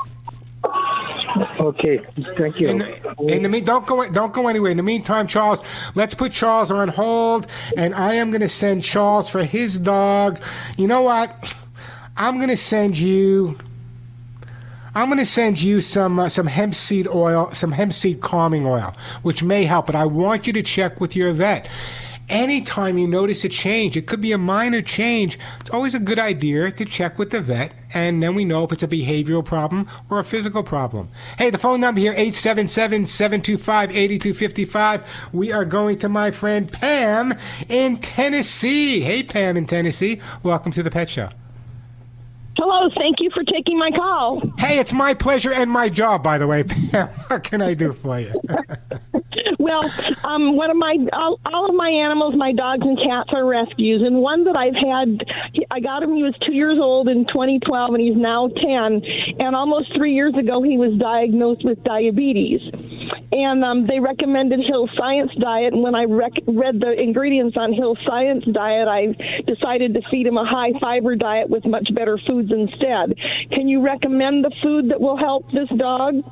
Okay, 1.60 2.00
thank 2.36 2.60
you. 2.60 2.70
In 2.70 2.78
the, 2.80 3.26
in 3.28 3.44
the 3.44 3.62
don't 3.62 3.86
go 3.86 4.10
don't 4.10 4.34
go 4.34 4.48
anywhere. 4.48 4.72
In 4.72 4.78
the 4.78 4.84
meantime, 4.84 5.28
Charles, 5.28 5.62
let's 5.96 6.14
put 6.14 6.32
Charles 6.32 6.72
on 6.72 6.88
hold, 6.88 7.48
and 7.78 7.94
I 7.94 8.16
am 8.16 8.32
going 8.32 8.42
to 8.42 8.50
send 8.50 8.84
Charles 8.84 9.30
for 9.30 9.44
his 9.44 9.80
dog. 9.80 10.42
You 10.78 10.88
know 10.88 11.02
what? 11.02 11.56
I'm 12.18 12.38
going 12.38 12.50
to 12.50 12.58
send 12.58 12.98
you. 12.98 13.58
I'm 15.00 15.08
going 15.08 15.18
to 15.20 15.26
send 15.26 15.62
you 15.62 15.80
some 15.80 16.20
uh, 16.20 16.28
some 16.28 16.46
hemp 16.46 16.76
seed 16.76 17.08
oil, 17.08 17.50
some 17.54 17.72
hemp 17.72 17.94
seed 17.94 18.20
calming 18.20 18.68
oil, 18.68 18.94
which 19.22 19.42
may 19.42 19.64
help. 19.64 19.86
But 19.86 19.96
I 19.96 20.06
want 20.06 20.46
you 20.46 20.52
to 20.52 20.62
check 20.62 21.00
with 21.00 21.16
your 21.16 21.32
vet. 21.32 21.70
Anytime 22.28 22.98
you 22.98 23.08
notice 23.08 23.46
a 23.46 23.50
change, 23.50 23.96
it 23.96 24.08
could 24.08 24.20
be 24.20 24.34
a 24.34 24.38
minor 24.38 24.82
change. 24.82 25.40
It's 25.62 25.70
always 25.70 25.96
a 25.96 26.02
good 26.02 26.20
idea 26.20 26.70
to 26.70 26.84
check 26.84 27.18
with 27.18 27.30
the 27.30 27.40
vet, 27.40 27.72
and 27.94 28.22
then 28.22 28.36
we 28.36 28.44
know 28.44 28.66
if 28.66 28.74
it's 28.74 28.84
a 28.84 28.90
behavioral 28.90 29.46
problem 29.46 29.88
or 30.10 30.20
a 30.20 30.26
physical 30.26 30.64
problem. 30.64 31.08
Hey, 31.38 31.50
the 31.50 31.58
phone 31.58 31.80
number 31.80 32.02
here, 32.02 32.14
877-725-8255. 32.16 35.04
We 35.32 35.54
are 35.54 35.64
going 35.64 35.98
to 36.00 36.10
my 36.10 36.30
friend 36.30 36.70
Pam 36.70 37.34
in 37.70 38.00
Tennessee. 38.00 39.00
Hey, 39.00 39.24
Pam 39.24 39.56
in 39.56 39.66
Tennessee. 39.66 40.20
Welcome 40.44 40.74
to 40.74 40.84
the 40.84 40.92
Pet 40.92 41.10
Show. 41.10 41.30
Hello, 42.60 42.90
thank 42.98 43.22
you 43.22 43.30
for 43.34 43.42
taking 43.46 43.80
my 43.80 43.90
call. 43.90 44.42
Hey, 44.58 44.80
it's 44.80 44.92
my 44.92 45.14
pleasure 45.14 45.54
and 45.54 45.72
my 45.72 45.88
job, 45.88 46.22
by 46.22 46.38
the 46.38 46.46
way, 46.46 46.64
Pam. 46.92 47.08
What 47.28 47.44
can 47.46 47.62
I 47.62 47.74
do 47.74 47.94
for 47.94 48.20
you? 48.20 48.34
Well, 49.60 49.84
um, 50.24 50.56
one 50.56 50.72
of 50.72 50.78
my 50.78 50.96
all, 51.14 51.40
all 51.46 51.70
of 51.70 51.76
my 51.76 51.90
animals, 51.90 52.34
my 52.36 52.54
dogs 52.54 52.82
and 52.82 52.98
cats, 52.98 53.30
are 53.34 53.46
rescues, 53.46 54.02
and 54.04 54.18
one 54.18 54.46
that 54.46 54.56
I've 54.56 54.74
had, 54.74 55.20
I 55.70 55.80
got 55.80 56.02
him. 56.02 56.16
He 56.16 56.24
was 56.24 56.34
two 56.46 56.54
years 56.54 56.80
old 56.82 57.08
in 57.08 57.28
2012, 57.28 57.94
and 57.94 58.02
he's 58.02 58.18
now 58.18 58.48
10. 58.48 59.04
And 59.40 59.56
almost 59.56 59.94
three 59.96 60.14
years 60.14 60.34
ago, 60.34 60.64
he 60.64 60.78
was 60.78 60.98
diagnosed 60.98 61.66
with 61.66 61.84
diabetes, 61.84 62.62
and 63.32 63.64
um, 63.64 63.86
they 63.86 64.00
recommended 64.00 64.60
Hill 64.66 64.90
Science 64.98 65.32
diet. 65.40 65.74
And 65.74 65.84
when 65.84 65.94
I 65.94 66.06
rec- 66.06 66.48
read 66.48 66.80
the 66.80 66.96
ingredients 66.98 67.58
on 67.58 67.74
Hill 67.74 67.96
Science 68.08 68.46
diet, 68.52 68.88
I 68.88 69.14
decided 69.46 69.94
to 69.94 70.02
feed 70.10 70.26
him 70.26 70.38
a 70.38 70.46
high 70.46 70.74
fiber 70.80 71.16
diet 71.16 71.50
with 71.50 71.66
much 71.66 71.88
better 71.94 72.18
foods 72.26 72.49
instead. 72.52 73.16
Can 73.52 73.68
you 73.68 73.82
recommend 73.82 74.44
the 74.44 74.52
food 74.62 74.90
that 74.90 75.00
will 75.00 75.18
help 75.18 75.50
this 75.52 75.70
dog? 75.78 76.24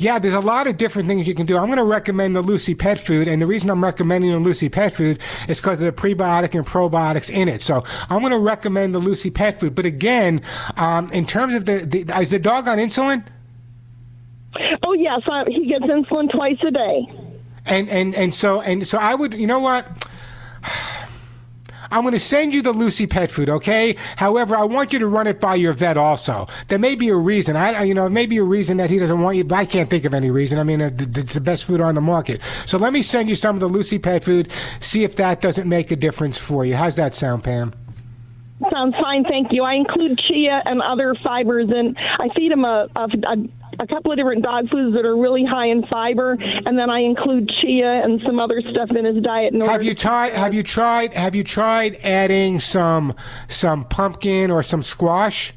Yeah, 0.00 0.18
there's 0.18 0.34
a 0.34 0.40
lot 0.40 0.66
of 0.66 0.78
different 0.78 1.08
things 1.08 1.28
you 1.28 1.34
can 1.34 1.44
do. 1.44 1.58
I'm 1.58 1.66
going 1.66 1.76
to 1.76 1.84
recommend 1.84 2.34
the 2.34 2.40
Lucy 2.40 2.74
Pet 2.74 2.98
Food, 2.98 3.28
and 3.28 3.42
the 3.42 3.46
reason 3.46 3.68
I'm 3.68 3.84
recommending 3.84 4.32
the 4.32 4.38
Lucy 4.38 4.70
Pet 4.70 4.94
Food 4.94 5.20
is 5.46 5.60
because 5.60 5.74
of 5.74 5.80
the 5.80 5.92
prebiotic 5.92 6.54
and 6.54 6.66
probiotics 6.66 7.30
in 7.30 7.48
it. 7.48 7.60
So 7.60 7.84
I'm 8.08 8.20
going 8.20 8.32
to 8.32 8.38
recommend 8.38 8.94
the 8.94 8.98
Lucy 8.98 9.30
Pet 9.30 9.60
Food. 9.60 9.74
But 9.74 9.84
again, 9.84 10.40
um, 10.78 11.10
in 11.12 11.26
terms 11.26 11.52
of 11.52 11.66
the, 11.66 11.84
the, 11.84 12.18
is 12.18 12.30
the 12.30 12.38
dog 12.38 12.66
on 12.66 12.78
insulin? 12.78 13.26
Oh 14.82 14.94
yes, 14.94 15.20
I, 15.30 15.44
he 15.48 15.66
gets 15.66 15.84
insulin 15.84 16.30
twice 16.30 16.58
a 16.66 16.70
day. 16.70 17.12
And 17.66 17.88
and 17.90 18.14
and 18.14 18.34
so 18.34 18.62
and 18.62 18.88
so 18.88 18.98
I 18.98 19.14
would, 19.14 19.34
you 19.34 19.46
know 19.46 19.60
what? 19.60 19.86
I'm 21.90 22.02
going 22.02 22.12
to 22.12 22.20
send 22.20 22.54
you 22.54 22.62
the 22.62 22.72
Lucy 22.72 23.06
pet 23.06 23.30
food, 23.30 23.48
okay? 23.48 23.96
However, 24.16 24.56
I 24.56 24.64
want 24.64 24.92
you 24.92 24.98
to 25.00 25.06
run 25.06 25.26
it 25.26 25.40
by 25.40 25.56
your 25.56 25.72
vet 25.72 25.96
also. 25.96 26.46
There 26.68 26.78
may 26.78 26.94
be 26.94 27.08
a 27.08 27.16
reason. 27.16 27.56
I, 27.56 27.82
you 27.82 27.94
know, 27.94 28.06
it 28.06 28.10
may 28.10 28.26
be 28.26 28.38
a 28.38 28.44
reason 28.44 28.76
that 28.76 28.90
he 28.90 28.98
doesn't 28.98 29.20
want 29.20 29.36
you, 29.36 29.44
but 29.44 29.56
I 29.56 29.64
can't 29.64 29.90
think 29.90 30.04
of 30.04 30.14
any 30.14 30.30
reason. 30.30 30.58
I 30.58 30.64
mean, 30.64 30.80
uh, 30.80 30.90
it's 30.98 31.34
the 31.34 31.40
best 31.40 31.64
food 31.64 31.80
on 31.80 31.94
the 31.94 32.00
market. 32.00 32.40
So 32.66 32.78
let 32.78 32.92
me 32.92 33.02
send 33.02 33.28
you 33.28 33.36
some 33.36 33.56
of 33.56 33.60
the 33.60 33.68
Lucy 33.68 33.98
pet 33.98 34.24
food. 34.24 34.50
See 34.78 35.04
if 35.04 35.16
that 35.16 35.40
doesn't 35.40 35.68
make 35.68 35.90
a 35.90 35.96
difference 35.96 36.38
for 36.38 36.64
you. 36.64 36.76
How's 36.76 36.96
that 36.96 37.14
sound, 37.14 37.44
Pam? 37.44 37.74
Sounds 38.70 38.94
fine, 39.00 39.24
thank 39.24 39.48
you. 39.52 39.64
I 39.64 39.74
include 39.74 40.18
chia 40.18 40.62
and 40.66 40.82
other 40.82 41.14
fibers, 41.24 41.70
and 41.74 41.96
I 42.18 42.28
feed 42.36 42.52
him 42.52 42.64
a, 42.64 42.88
a, 42.94 43.04
a 43.04 43.36
a 43.78 43.86
couple 43.86 44.12
of 44.12 44.18
different 44.18 44.42
dog 44.42 44.68
foods 44.70 44.94
that 44.96 45.04
are 45.04 45.16
really 45.16 45.44
high 45.44 45.66
in 45.66 45.84
fiber, 45.86 46.36
and 46.64 46.78
then 46.78 46.90
I 46.90 47.00
include 47.00 47.50
chia 47.60 48.02
and 48.04 48.20
some 48.26 48.38
other 48.38 48.60
stuff 48.70 48.90
in 48.96 49.04
his 49.04 49.22
diet. 49.22 49.54
In 49.54 49.60
Have 49.60 49.82
you 49.82 49.94
tried? 49.94 50.32
Have 50.32 50.54
you 50.54 50.62
tried? 50.62 51.12
Have 51.14 51.34
you 51.34 51.44
tried 51.44 51.96
adding 52.02 52.60
some 52.60 53.14
some 53.48 53.84
pumpkin 53.84 54.50
or 54.50 54.62
some 54.62 54.82
squash? 54.82 55.52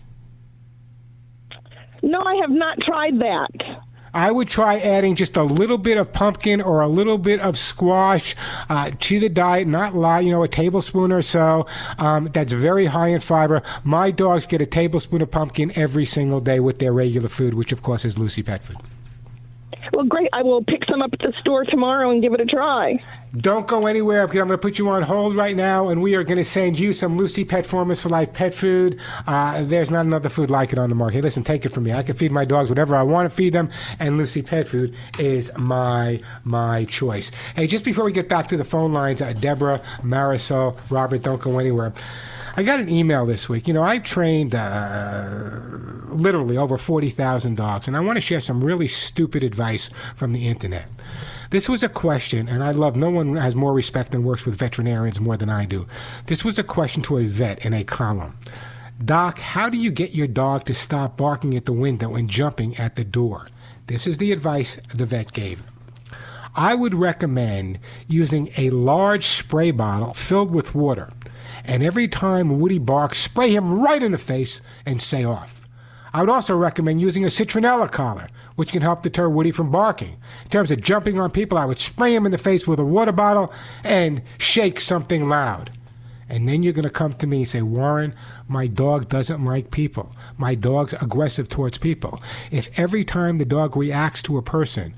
No, 2.02 2.22
I 2.22 2.36
have 2.42 2.50
not 2.50 2.78
tried 2.86 3.20
that. 3.20 3.84
I 4.14 4.32
would 4.32 4.48
try 4.48 4.80
adding 4.80 5.16
just 5.16 5.38
a 5.38 5.44
little 5.44 5.78
bit 5.78 5.98
of 5.98 6.14
pumpkin 6.14 6.62
or 6.62 6.82
a 6.82 6.88
little 6.88 7.18
bit 7.18 7.40
of 7.40 7.58
squash 7.58 8.36
uh, 8.70 8.92
to 9.00 9.20
the 9.20 9.30
diet, 9.30 9.68
not 9.68 9.96
lot, 9.96 10.24
you 10.24 10.32
know, 10.32 10.44
a 10.44 10.48
tablespoon 10.48 11.12
or 11.12 11.22
so. 11.22 11.66
Um, 11.98 12.30
that's 12.34 12.52
very 12.54 12.86
high 12.86 13.10
in 13.10 13.20
fiber. 13.20 13.62
My 13.84 14.12
dogs 14.12 14.46
get 14.46 14.62
a 14.62 14.66
tablespoon 14.66 15.22
of 15.22 15.32
pumpkin 15.32 15.72
every 15.76 16.06
single 16.06 16.40
day 16.40 16.60
with 16.60 16.80
their 16.80 16.94
regular 16.94 17.30
food, 17.30 17.54
which 17.54 17.72
of 17.72 17.82
course 17.82 18.06
is 18.06 18.20
Lucy 18.20 18.44
Pet 18.44 18.64
Food. 18.64 18.78
Well, 19.94 20.06
great. 20.06 20.30
I 20.34 20.42
will 20.42 20.64
pick 20.64 20.84
some 20.90 21.04
up 21.04 21.14
at 21.14 21.20
the 21.20 21.32
store 21.40 21.66
tomorrow 21.66 22.10
and 22.10 22.20
give 22.20 22.34
it 22.34 22.42
a 22.42 22.46
try. 22.46 23.00
Don't 23.38 23.68
go 23.68 23.86
anywhere 23.86 24.26
because 24.26 24.42
I'm 24.42 24.48
going 24.48 24.58
to 24.58 24.62
put 24.62 24.80
you 24.80 24.90
on 24.90 25.04
hold 25.04 25.36
right 25.36 25.56
now, 25.56 25.90
and 25.90 26.02
we 26.02 26.16
are 26.16 26.24
going 26.24 26.40
to 26.40 26.44
send 26.44 26.80
you 26.80 26.94
some 26.94 27.16
Lucy 27.16 27.46
Pet 27.46 27.64
Formulas 27.64 28.02
for 28.02 28.10
Life 28.10 28.34
pet 28.34 28.56
food. 28.56 29.00
Uh, 29.28 29.62
there's 29.64 29.92
not 29.92 30.06
another 30.06 30.30
food 30.30 30.50
like 30.50 30.74
it 30.74 30.80
on 30.80 30.90
the 30.90 30.96
market. 30.96 31.24
Listen, 31.24 31.44
take 31.44 31.64
it 31.64 31.70
from 31.70 31.84
me. 31.84 31.94
I 31.94 32.02
can 32.02 32.16
feed 32.16 32.32
my 32.32 32.44
dogs 32.44 32.72
whatever 32.72 32.96
I 32.96 33.04
want 33.04 33.30
to 33.30 33.36
feed 33.36 33.54
them, 33.54 33.70
and 34.00 34.18
Lucy 34.18 34.42
Pet 34.42 34.68
Food 34.68 34.96
is 35.20 35.56
my 35.58 36.20
my 36.44 36.86
choice. 36.86 37.30
Hey, 37.56 37.68
just 37.68 37.86
before 37.86 38.04
we 38.06 38.12
get 38.12 38.28
back 38.28 38.48
to 38.48 38.58
the 38.58 38.64
phone 38.64 38.94
lines, 38.94 39.22
uh, 39.22 39.34
Deborah, 39.34 39.80
Marisol, 40.02 40.76
Robert, 40.90 41.22
don't 41.22 41.42
go 41.42 41.60
anywhere. 41.60 41.94
I 42.56 42.62
got 42.62 42.80
an 42.80 42.88
email 42.88 43.26
this 43.26 43.50
week. 43.50 43.68
You 43.68 43.74
know, 43.74 43.82
I've 43.82 44.04
trained 44.04 44.54
uh, 44.54 45.60
literally 46.10 46.56
over 46.56 46.78
40,000 46.78 47.56
dogs, 47.56 47.88
and 47.88 47.98
I 47.98 48.00
want 48.00 48.18
to 48.18 48.22
share 48.22 48.40
some 48.40 48.64
really 48.64 48.88
stupid 48.88 49.44
advice 49.44 49.90
from 50.14 50.34
the 50.34 50.48
internet. 50.48 50.88
This 51.50 51.68
was 51.68 51.82
a 51.82 51.90
question, 51.90 52.48
and 52.48 52.64
I 52.64 52.70
love 52.70 52.96
no 52.96 53.10
one 53.10 53.36
has 53.38 53.56
more 53.56 53.74
respect 53.74 54.14
and 54.14 54.24
works 54.24 54.46
with 54.46 54.56
veterinarians 54.56 55.20
more 55.20 55.36
than 55.36 55.50
I 55.50 55.66
do. 55.66 55.88
This 56.28 56.46
was 56.46 56.60
a 56.60 56.64
question 56.64 57.02
to 57.04 57.18
a 57.18 57.26
vet 57.26 57.66
in 57.66 57.74
a 57.74 57.84
column. 57.84 58.38
Doc, 59.04 59.40
how 59.40 59.68
do 59.68 59.78
you 59.78 59.90
get 59.90 60.14
your 60.14 60.28
dog 60.28 60.66
to 60.66 60.76
stop 60.76 61.18
barking 61.18 61.56
at 61.56 61.66
the 61.66 61.74
window 61.74 62.14
and 62.14 62.30
jumping 62.30 62.78
at 62.78 62.96
the 62.96 63.04
door? 63.04 63.48
This 63.88 64.06
is 64.06 64.20
the 64.20 64.32
advice 64.32 64.80
the 64.94 65.08
vet 65.08 65.34
gave. 65.34 65.64
I 66.56 66.76
would 66.76 66.94
recommend 66.94 67.80
using 68.08 68.50
a 68.58 68.70
large 68.70 69.26
spray 69.26 69.72
bottle 69.72 70.14
filled 70.14 70.52
with 70.52 70.76
water 70.76 71.10
and 71.64 71.84
every 71.84 72.08
time 72.08 72.60
Woody 72.60 72.80
barks, 72.80 73.18
spray 73.18 73.50
him 73.50 73.80
right 73.80 74.02
in 74.02 74.12
the 74.12 74.18
face 74.18 74.62
and 74.86 75.02
say 75.02 75.24
off. 75.24 75.62
I 76.14 76.20
would 76.20 76.30
also 76.30 76.56
recommend 76.56 77.02
using 77.02 77.24
a 77.24 77.28
citronella 77.28 77.92
collar, 77.92 78.28
which 78.56 78.72
can 78.72 78.84
help 78.84 79.02
deter 79.02 79.30
Woody 79.30 79.52
from 79.52 79.72
barking. 79.72 80.16
In 80.44 80.50
terms 80.50 80.70
of 80.70 80.82
jumping 80.82 81.20
on 81.20 81.32
people, 81.32 81.58
I 81.58 81.66
would 81.66 81.80
spray 81.80 82.14
him 82.14 82.26
in 82.26 82.32
the 82.32 82.38
face 82.38 82.68
with 82.68 82.80
a 82.80 82.86
water 82.86 83.12
bottle 83.12 83.52
and 83.84 84.22
shake 84.38 84.80
something 84.80 85.28
loud. 85.28 85.72
And 86.30 86.48
then 86.48 86.62
you're 86.64 86.74
going 86.74 86.84
to 86.84 86.90
come 86.90 87.14
to 87.14 87.28
me 87.28 87.38
and 87.38 87.48
say, 87.48 87.62
Warren, 87.62 88.14
my 88.48 88.68
dog 88.68 89.10
doesn't 89.10 89.44
like 89.44 89.72
people. 89.72 90.16
My 90.38 90.56
dog's 90.56 90.94
aggressive 90.94 91.50
towards 91.50 91.78
people. 91.78 92.22
If 92.52 92.80
every 92.80 93.04
time 93.04 93.38
the 93.38 93.46
dog 93.46 93.76
reacts 93.76 94.22
to 94.24 94.38
a 94.38 94.44
person 94.44 94.94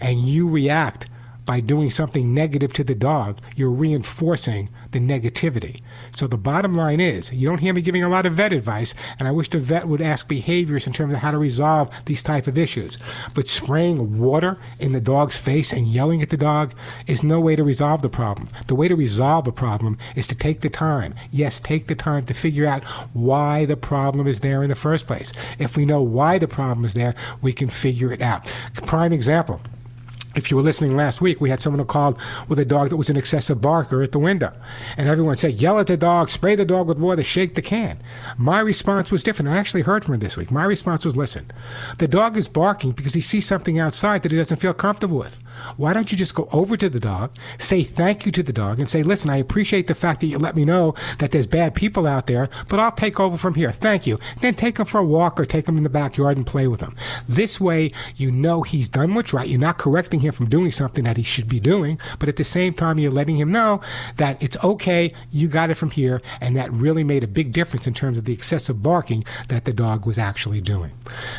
and 0.00 0.20
you 0.20 0.48
react 0.48 1.08
by 1.46 1.60
doing 1.60 1.90
something 1.90 2.32
negative 2.32 2.72
to 2.74 2.84
the 2.84 2.94
dog, 2.94 3.38
you're 3.56 3.70
reinforcing 3.70 4.70
the 4.94 5.00
negativity. 5.00 5.82
So 6.14 6.26
the 6.26 6.38
bottom 6.38 6.74
line 6.74 7.00
is, 7.00 7.32
you 7.32 7.46
don't 7.46 7.58
hear 7.58 7.74
me 7.74 7.82
giving 7.82 8.04
a 8.04 8.08
lot 8.08 8.24
of 8.24 8.34
vet 8.34 8.52
advice, 8.52 8.94
and 9.18 9.26
I 9.28 9.32
wish 9.32 9.50
the 9.50 9.58
vet 9.58 9.88
would 9.88 10.00
ask 10.00 10.28
behaviors 10.28 10.86
in 10.86 10.92
terms 10.92 11.12
of 11.12 11.18
how 11.18 11.32
to 11.32 11.36
resolve 11.38 11.90
these 12.06 12.22
type 12.22 12.46
of 12.46 12.56
issues. 12.56 12.96
But 13.34 13.48
spraying 13.48 14.18
water 14.18 14.56
in 14.78 14.92
the 14.92 15.00
dog's 15.00 15.36
face 15.36 15.72
and 15.72 15.86
yelling 15.86 16.22
at 16.22 16.30
the 16.30 16.36
dog 16.36 16.72
is 17.08 17.24
no 17.24 17.40
way 17.40 17.56
to 17.56 17.64
resolve 17.64 18.02
the 18.02 18.08
problem. 18.08 18.48
The 18.68 18.76
way 18.76 18.86
to 18.86 18.94
resolve 18.94 19.44
the 19.44 19.52
problem 19.52 19.98
is 20.14 20.28
to 20.28 20.34
take 20.36 20.60
the 20.60 20.70
time. 20.70 21.14
Yes, 21.32 21.58
take 21.58 21.88
the 21.88 21.96
time 21.96 22.24
to 22.26 22.34
figure 22.34 22.66
out 22.66 22.84
why 23.12 23.64
the 23.64 23.76
problem 23.76 24.28
is 24.28 24.40
there 24.40 24.62
in 24.62 24.68
the 24.68 24.76
first 24.76 25.08
place. 25.08 25.32
If 25.58 25.76
we 25.76 25.84
know 25.84 26.02
why 26.02 26.38
the 26.38 26.48
problem 26.48 26.84
is 26.84 26.94
there, 26.94 27.14
we 27.42 27.52
can 27.52 27.68
figure 27.68 28.12
it 28.12 28.22
out. 28.22 28.46
Prime 28.86 29.12
example 29.12 29.60
if 30.34 30.50
you 30.50 30.56
were 30.56 30.62
listening 30.62 30.96
last 30.96 31.20
week, 31.20 31.40
we 31.40 31.50
had 31.50 31.60
someone 31.60 31.78
who 31.78 31.84
called 31.84 32.20
with 32.48 32.58
a 32.58 32.64
dog 32.64 32.90
that 32.90 32.96
was 32.96 33.10
an 33.10 33.16
excessive 33.16 33.60
barker 33.60 34.02
at 34.02 34.12
the 34.12 34.18
window. 34.18 34.50
And 34.96 35.08
everyone 35.08 35.36
said, 35.36 35.54
yell 35.54 35.78
at 35.78 35.86
the 35.86 35.96
dog, 35.96 36.28
spray 36.28 36.54
the 36.54 36.64
dog 36.64 36.88
with 36.88 36.98
water, 36.98 37.22
shake 37.22 37.54
the 37.54 37.62
can. 37.62 38.00
My 38.36 38.60
response 38.60 39.12
was 39.12 39.22
different. 39.22 39.50
I 39.50 39.58
actually 39.58 39.82
heard 39.82 40.04
from 40.04 40.14
her 40.14 40.18
this 40.18 40.36
week. 40.36 40.50
My 40.50 40.64
response 40.64 41.04
was, 41.04 41.16
listen, 41.16 41.50
the 41.98 42.08
dog 42.08 42.36
is 42.36 42.48
barking 42.48 42.92
because 42.92 43.14
he 43.14 43.20
sees 43.20 43.46
something 43.46 43.78
outside 43.78 44.22
that 44.22 44.32
he 44.32 44.38
doesn't 44.38 44.60
feel 44.60 44.74
comfortable 44.74 45.18
with. 45.18 45.40
Why 45.76 45.92
don't 45.92 46.10
you 46.10 46.18
just 46.18 46.34
go 46.34 46.48
over 46.52 46.76
to 46.76 46.88
the 46.88 47.00
dog, 47.00 47.32
say 47.58 47.84
thank 47.84 48.26
you 48.26 48.32
to 48.32 48.42
the 48.42 48.52
dog, 48.52 48.80
and 48.80 48.88
say, 48.88 49.02
listen, 49.02 49.30
I 49.30 49.36
appreciate 49.36 49.86
the 49.86 49.94
fact 49.94 50.20
that 50.20 50.26
you 50.26 50.38
let 50.38 50.56
me 50.56 50.64
know 50.64 50.94
that 51.18 51.30
there's 51.30 51.46
bad 51.46 51.74
people 51.74 52.06
out 52.06 52.26
there, 52.26 52.48
but 52.68 52.80
I'll 52.80 52.92
take 52.92 53.20
over 53.20 53.36
from 53.36 53.54
here. 53.54 53.70
Thank 53.70 54.06
you. 54.06 54.18
Then 54.40 54.54
take 54.54 54.78
him 54.78 54.86
for 54.86 54.98
a 54.98 55.04
walk 55.04 55.38
or 55.38 55.46
take 55.46 55.68
him 55.68 55.76
in 55.76 55.84
the 55.84 55.90
backyard 55.90 56.36
and 56.36 56.46
play 56.46 56.66
with 56.66 56.80
him. 56.80 56.96
This 57.28 57.60
way, 57.60 57.92
you 58.16 58.30
know 58.32 58.62
he's 58.62 58.88
done 58.88 59.14
what's 59.14 59.32
right. 59.32 59.48
You're 59.48 59.60
not 59.60 59.78
correcting 59.78 60.20
him 60.24 60.32
from 60.32 60.48
doing 60.48 60.70
something 60.70 61.04
that 61.04 61.16
he 61.16 61.22
should 61.22 61.48
be 61.48 61.60
doing, 61.60 61.98
but 62.18 62.28
at 62.28 62.36
the 62.36 62.44
same 62.44 62.74
time, 62.74 62.98
you're 62.98 63.10
letting 63.10 63.36
him 63.36 63.52
know 63.52 63.80
that 64.16 64.42
it's 64.42 64.62
okay, 64.64 65.12
you 65.30 65.48
got 65.48 65.70
it 65.70 65.74
from 65.74 65.90
here, 65.90 66.20
and 66.40 66.56
that 66.56 66.72
really 66.72 67.04
made 67.04 67.22
a 67.22 67.28
big 67.28 67.52
difference 67.52 67.86
in 67.86 67.94
terms 67.94 68.18
of 68.18 68.24
the 68.24 68.32
excessive 68.32 68.82
barking 68.82 69.24
that 69.48 69.64
the 69.64 69.72
dog 69.72 70.06
was 70.06 70.18
actually 70.18 70.60
doing. 70.60 70.92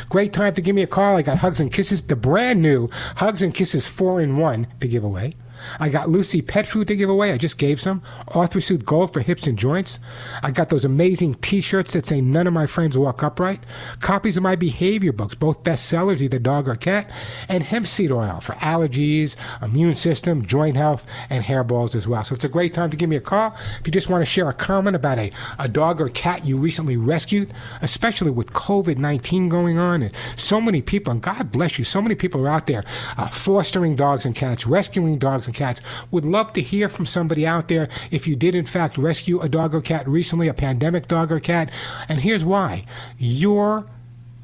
Great 0.08 0.32
time 0.32 0.54
to 0.54 0.62
give 0.62 0.74
me 0.74 0.82
a 0.82 0.86
call. 0.86 1.16
I 1.16 1.22
got 1.22 1.38
Hugs 1.38 1.60
and 1.60 1.72
Kisses, 1.72 2.02
the 2.02 2.16
brand 2.16 2.62
new 2.62 2.88
Hugs 3.16 3.42
and 3.42 3.54
Kisses 3.54 3.86
4 3.86 4.20
in 4.20 4.36
1 4.36 4.66
to 4.80 4.88
give 4.88 5.04
away. 5.04 5.36
I 5.80 5.88
got 5.88 6.08
Lucy 6.08 6.42
pet 6.42 6.66
food 6.66 6.88
to 6.88 6.96
give 6.96 7.10
away. 7.10 7.32
I 7.32 7.38
just 7.38 7.58
gave 7.58 7.80
some. 7.80 8.02
ArthriSoothe 8.28 8.84
Gold 8.84 9.12
for 9.12 9.20
hips 9.20 9.46
and 9.46 9.58
joints. 9.58 9.98
I 10.42 10.50
got 10.50 10.68
those 10.68 10.84
amazing 10.84 11.34
T-shirts 11.36 11.92
that 11.92 12.06
say 12.06 12.20
"None 12.20 12.46
of 12.46 12.52
my 12.52 12.66
friends 12.66 12.98
walk 12.98 13.22
upright." 13.22 13.60
Copies 14.00 14.36
of 14.36 14.42
my 14.42 14.56
behavior 14.56 15.12
books, 15.12 15.34
both 15.34 15.64
bestsellers, 15.64 16.20
either 16.20 16.38
dog 16.38 16.68
or 16.68 16.76
cat, 16.76 17.10
and 17.48 17.62
hemp 17.62 17.86
seed 17.86 18.12
oil 18.12 18.40
for 18.40 18.54
allergies, 18.54 19.36
immune 19.62 19.94
system, 19.94 20.44
joint 20.46 20.76
health, 20.76 21.06
and 21.30 21.44
hairballs 21.44 21.94
as 21.94 22.06
well. 22.06 22.24
So 22.24 22.34
it's 22.34 22.44
a 22.44 22.48
great 22.48 22.74
time 22.74 22.90
to 22.90 22.96
give 22.96 23.08
me 23.08 23.16
a 23.16 23.20
call 23.20 23.54
if 23.80 23.86
you 23.86 23.92
just 23.92 24.08
want 24.08 24.22
to 24.22 24.26
share 24.26 24.48
a 24.48 24.52
comment 24.52 24.96
about 24.96 25.18
a, 25.18 25.32
a 25.58 25.68
dog 25.68 26.00
or 26.00 26.08
cat 26.08 26.44
you 26.44 26.56
recently 26.56 26.96
rescued, 26.96 27.52
especially 27.82 28.30
with 28.30 28.52
COVID 28.52 28.98
19 28.98 29.48
going 29.48 29.78
on 29.78 30.02
and 30.02 30.14
so 30.36 30.60
many 30.60 30.82
people, 30.82 31.12
and 31.12 31.22
God 31.22 31.52
bless 31.52 31.78
you, 31.78 31.84
so 31.84 32.00
many 32.00 32.14
people 32.14 32.40
are 32.42 32.48
out 32.48 32.66
there 32.66 32.84
uh, 33.16 33.28
fostering 33.28 33.96
dogs 33.96 34.26
and 34.26 34.34
cats, 34.34 34.66
rescuing 34.66 35.18
dogs 35.18 35.45
and 35.46 35.54
cats. 35.54 35.80
Would 36.10 36.24
love 36.24 36.52
to 36.54 36.62
hear 36.62 36.88
from 36.88 37.06
somebody 37.06 37.46
out 37.46 37.68
there 37.68 37.88
if 38.10 38.26
you 38.26 38.36
did, 38.36 38.54
in 38.54 38.66
fact, 38.66 38.98
rescue 38.98 39.40
a 39.40 39.48
dog 39.48 39.74
or 39.74 39.80
cat 39.80 40.06
recently, 40.08 40.48
a 40.48 40.54
pandemic 40.54 41.08
dog 41.08 41.32
or 41.32 41.40
cat. 41.40 41.70
And 42.08 42.20
here's 42.20 42.44
why 42.44 42.84
your 43.18 43.86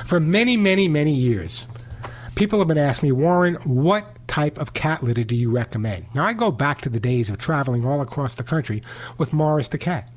for 0.06 0.20
many, 0.20 0.56
many, 0.56 0.88
many 0.88 1.12
years, 1.12 1.66
people 2.34 2.58
have 2.58 2.68
been 2.68 2.78
asking 2.78 3.08
me, 3.08 3.12
Warren, 3.12 3.54
what 3.64 4.26
type 4.28 4.58
of 4.58 4.72
cat 4.72 5.02
litter 5.02 5.24
do 5.24 5.36
you 5.36 5.50
recommend? 5.50 6.06
Now, 6.14 6.24
I 6.24 6.32
go 6.32 6.50
back 6.50 6.80
to 6.82 6.88
the 6.88 7.00
days 7.00 7.28
of 7.28 7.38
traveling 7.38 7.84
all 7.84 8.00
across 8.00 8.36
the 8.36 8.42
country 8.42 8.82
with 9.18 9.32
Morris 9.32 9.68
the 9.68 9.78
cat. 9.78 10.08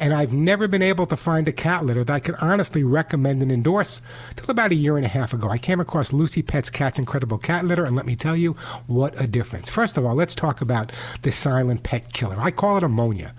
And 0.00 0.12
I've 0.12 0.32
never 0.32 0.66
been 0.66 0.82
able 0.82 1.06
to 1.06 1.16
find 1.16 1.46
a 1.46 1.52
cat 1.52 1.84
litter 1.84 2.04
that 2.04 2.12
I 2.12 2.20
could 2.20 2.34
honestly 2.40 2.82
recommend 2.82 3.42
and 3.42 3.52
endorse 3.52 4.02
till 4.34 4.50
about 4.50 4.72
a 4.72 4.76
year 4.76 4.96
and 4.96 5.06
a 5.06 5.08
half 5.08 5.32
ago. 5.32 5.48
I 5.48 5.58
came 5.58 5.78
across 5.78 6.12
Lucy 6.12 6.42
Pet's 6.42 6.70
Cat's 6.70 6.98
Incredible 6.98 7.38
Cat 7.38 7.64
Litter, 7.64 7.84
and 7.84 7.94
let 7.94 8.06
me 8.06 8.16
tell 8.16 8.36
you 8.36 8.56
what 8.86 9.20
a 9.20 9.26
difference. 9.26 9.70
First 9.70 9.96
of 9.96 10.04
all, 10.04 10.14
let's 10.14 10.34
talk 10.34 10.60
about 10.60 10.92
the 11.22 11.30
silent 11.30 11.84
pet 11.84 12.12
killer. 12.12 12.36
I 12.38 12.50
call 12.50 12.76
it 12.76 12.82
ammonia. 12.82 13.34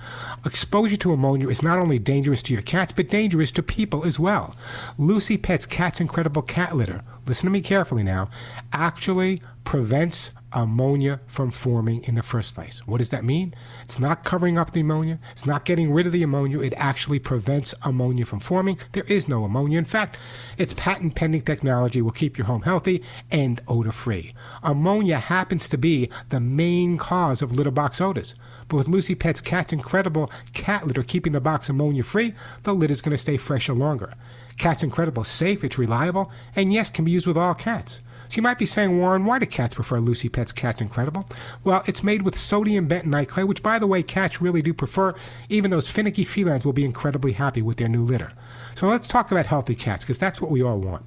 Exposure 0.46 0.98
to 0.98 1.14
ammonia 1.14 1.50
is 1.50 1.64
not 1.64 1.80
only 1.80 2.00
dangerous 2.00 2.42
to 2.44 2.54
your 2.54 2.62
cats, 2.62 2.94
but 2.96 3.10
dangerous 3.10 3.52
to 3.54 3.64
people 3.64 4.06
as 4.06 4.20
well. 4.20 4.56
Lucy 4.98 5.38
Pet's 5.38 5.66
Cat's 5.66 6.00
Incredible 6.00 6.42
Cat 6.42 6.76
Litter, 6.76 7.04
listen 7.26 7.48
to 7.48 7.52
me 7.52 7.62
carefully 7.62 8.04
now, 8.04 8.30
actually 8.74 9.42
prevents 9.64 10.32
ammonia 10.54 11.20
from 11.28 11.52
forming 11.52 12.02
in 12.04 12.16
the 12.16 12.24
first 12.24 12.56
place. 12.56 12.82
What 12.88 13.00
does 13.00 13.10
that 13.10 13.26
mean? 13.26 13.54
It's 13.84 14.00
not 14.00 14.24
covering 14.24 14.58
up 14.58 14.72
the 14.72 14.80
ammonia, 14.80 15.20
it's 15.32 15.46
not 15.46 15.66
getting 15.66 15.92
rid 15.92 16.06
of 16.06 16.14
the 16.14 16.24
ammonia, 16.24 16.62
it 16.62 16.74
actually 16.78 17.20
prevents 17.20 17.76
ammonia 17.84 18.26
from 18.26 18.40
forming. 18.40 18.78
There 18.94 19.04
is 19.04 19.28
no 19.28 19.44
ammonia. 19.44 19.78
In 19.78 19.86
fact, 19.86 20.18
its 20.58 20.74
patent 20.76 21.16
pending 21.16 21.42
technology 21.42 22.02
will 22.02 22.12
keep 22.12 22.38
your 22.38 22.48
home 22.48 22.62
healthy 22.62 23.04
and 23.32 23.62
odor 23.68 23.92
free. 23.92 24.34
Ammonia 24.64 25.18
happens 25.18 25.68
to 25.70 25.78
be 25.78 26.10
the 26.30 26.40
main 26.40 26.98
cause 26.98 27.42
of 27.42 27.54
litter 27.56 27.72
box 27.72 28.00
odors. 28.00 28.36
But 28.70 28.78
with 28.78 28.88
Lucy 28.88 29.14
Pet's 29.14 29.42
Cat's 29.42 29.74
Incredible 29.74 30.32
cat 30.54 30.88
litter 30.88 31.04
keeping 31.04 31.34
the 31.34 31.42
box 31.42 31.70
ammonia 31.70 32.04
free, 32.04 32.34
the 32.64 32.74
litter's 32.74 33.02
going 33.02 33.12
to 33.12 33.22
stay 33.22 33.38
fresher 33.38 33.74
longer. 33.74 34.14
Cat's 34.58 34.84
Incredible 34.84 35.24
safe, 35.24 35.64
it's 35.64 35.78
reliable, 35.78 36.32
and 36.56 36.74
yes, 36.74 36.90
can 36.90 37.06
be 37.06 37.12
used 37.12 37.28
with 37.28 37.38
all 37.38 37.54
cats. 37.54 38.02
So 38.28 38.38
you 38.38 38.42
might 38.42 38.58
be 38.58 38.66
saying, 38.66 38.98
Warren, 38.98 39.26
why 39.26 39.38
do 39.38 39.46
cats 39.46 39.76
prefer 39.76 40.00
Lucy 40.00 40.30
Pet's 40.30 40.52
Cat's 40.52 40.82
Incredible? 40.82 41.28
Well, 41.64 41.84
it's 41.86 42.04
made 42.04 42.24
with 42.24 42.36
sodium 42.36 42.88
bentonite 42.88 43.28
clay, 43.28 43.44
which, 43.44 43.62
by 43.62 43.78
the 43.78 43.86
way, 43.86 44.02
cats 44.02 44.42
really 44.42 44.64
do 44.64 44.74
prefer. 44.74 45.14
Even 45.50 45.70
those 45.70 45.90
finicky 45.90 46.24
felines 46.24 46.66
will 46.66 46.74
be 46.74 46.86
incredibly 46.86 47.34
happy 47.34 47.62
with 47.62 47.78
their 47.78 47.90
new 47.90 48.04
litter. 48.04 48.32
So 48.74 48.88
let's 48.88 49.08
talk 49.08 49.32
about 49.32 49.46
healthy 49.46 49.76
cats, 49.76 50.04
because 50.04 50.20
that's 50.20 50.42
what 50.42 50.52
we 50.52 50.64
all 50.64 50.80
want. 50.80 51.06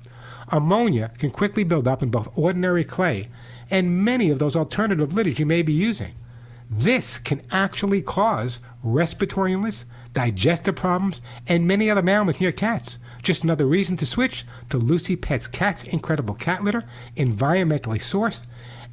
Ammonia 0.51 1.11
can 1.19 1.31
quickly 1.31 1.65
build 1.65 1.89
up 1.89 2.03
in 2.03 2.11
both 2.11 2.37
ordinary 2.39 2.85
clay 2.85 3.29
and 3.71 4.05
many 4.05 4.31
of 4.31 4.39
those 4.39 4.57
alternative 4.57 5.13
litters 5.13 5.39
you 5.39 5.45
may 5.45 5.63
be 5.63 5.73
using. 5.73 6.15
This 6.71 7.19
can 7.19 7.43
actually 7.51 8.03
cause 8.03 8.59
respiratory 8.83 9.53
illness, 9.53 9.85
digestive 10.13 10.77
problems, 10.77 11.23
and 11.47 11.67
many 11.67 11.91
other 11.91 12.09
ailments 12.09 12.41
in 12.41 12.45
your 12.45 12.53
cats. 12.53 12.99
Just 13.23 13.45
another 13.45 13.67
reason 13.67 13.97
to 13.99 14.07
switch 14.07 14.45
to 14.71 14.79
Lucy 14.79 15.17
Pet's 15.17 15.47
Cat's 15.47 15.85
Incredible 15.85 16.35
Cat 16.35 16.65
Litter, 16.65 16.85
environmentally 17.17 17.99
sourced 17.99 18.47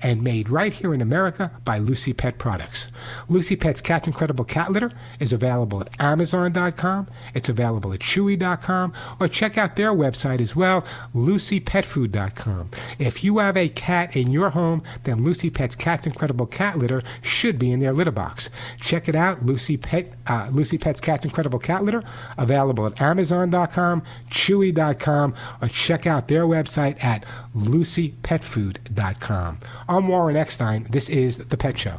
and 0.05 0.23
made 0.23 0.49
right 0.49 0.71
here 0.71 0.93
in 0.93 1.01
America 1.01 1.49
by 1.65 1.79
Lucy 1.79 2.13
Pet 2.13 2.37
Products. 2.37 2.91
Lucy 3.27 3.55
Pet's 3.55 3.81
Cat's 3.81 4.05
Incredible 4.05 4.45
Cat 4.45 4.71
Litter 4.71 4.91
is 5.19 5.33
available 5.33 5.81
at 5.81 5.99
Amazon.com, 5.99 7.07
it's 7.33 7.49
available 7.49 7.91
at 7.91 8.01
Chewy.com, 8.01 8.93
or 9.19 9.27
check 9.27 9.57
out 9.57 9.75
their 9.75 9.93
website 9.93 10.41
as 10.41 10.55
well, 10.55 10.85
LucyPetFood.com. 11.15 12.69
If 12.99 13.23
you 13.23 13.39
have 13.39 13.57
a 13.57 13.69
cat 13.69 14.15
in 14.15 14.31
your 14.31 14.51
home, 14.51 14.83
then 15.05 15.23
Lucy 15.23 15.49
Pet's 15.49 15.75
Cat's 15.75 16.05
Incredible 16.05 16.45
Cat 16.45 16.77
Litter 16.77 17.01
should 17.23 17.57
be 17.57 17.71
in 17.71 17.79
their 17.79 17.93
litter 17.93 18.11
box. 18.11 18.51
Check 18.79 19.09
it 19.09 19.15
out, 19.15 19.43
Lucy, 19.43 19.75
Pet, 19.75 20.13
uh, 20.27 20.49
Lucy 20.51 20.77
Pet's 20.77 21.01
Cat's 21.01 21.25
Incredible 21.25 21.57
Cat 21.57 21.83
Litter, 21.83 22.03
available 22.37 22.85
at 22.85 23.01
Amazon.com, 23.01 24.03
Chewy.com, 24.29 25.33
or 25.63 25.67
check 25.67 26.05
out 26.05 26.27
their 26.27 26.43
website 26.43 27.03
at 27.03 27.25
LucyPetFood.com. 27.55 29.61
I'm 29.95 30.09
Warren 30.09 30.35
Eckstein. 30.35 30.85
This 30.89 31.07
is 31.07 31.37
The 31.37 31.55
Pet 31.55 31.77
Show. 31.79 31.95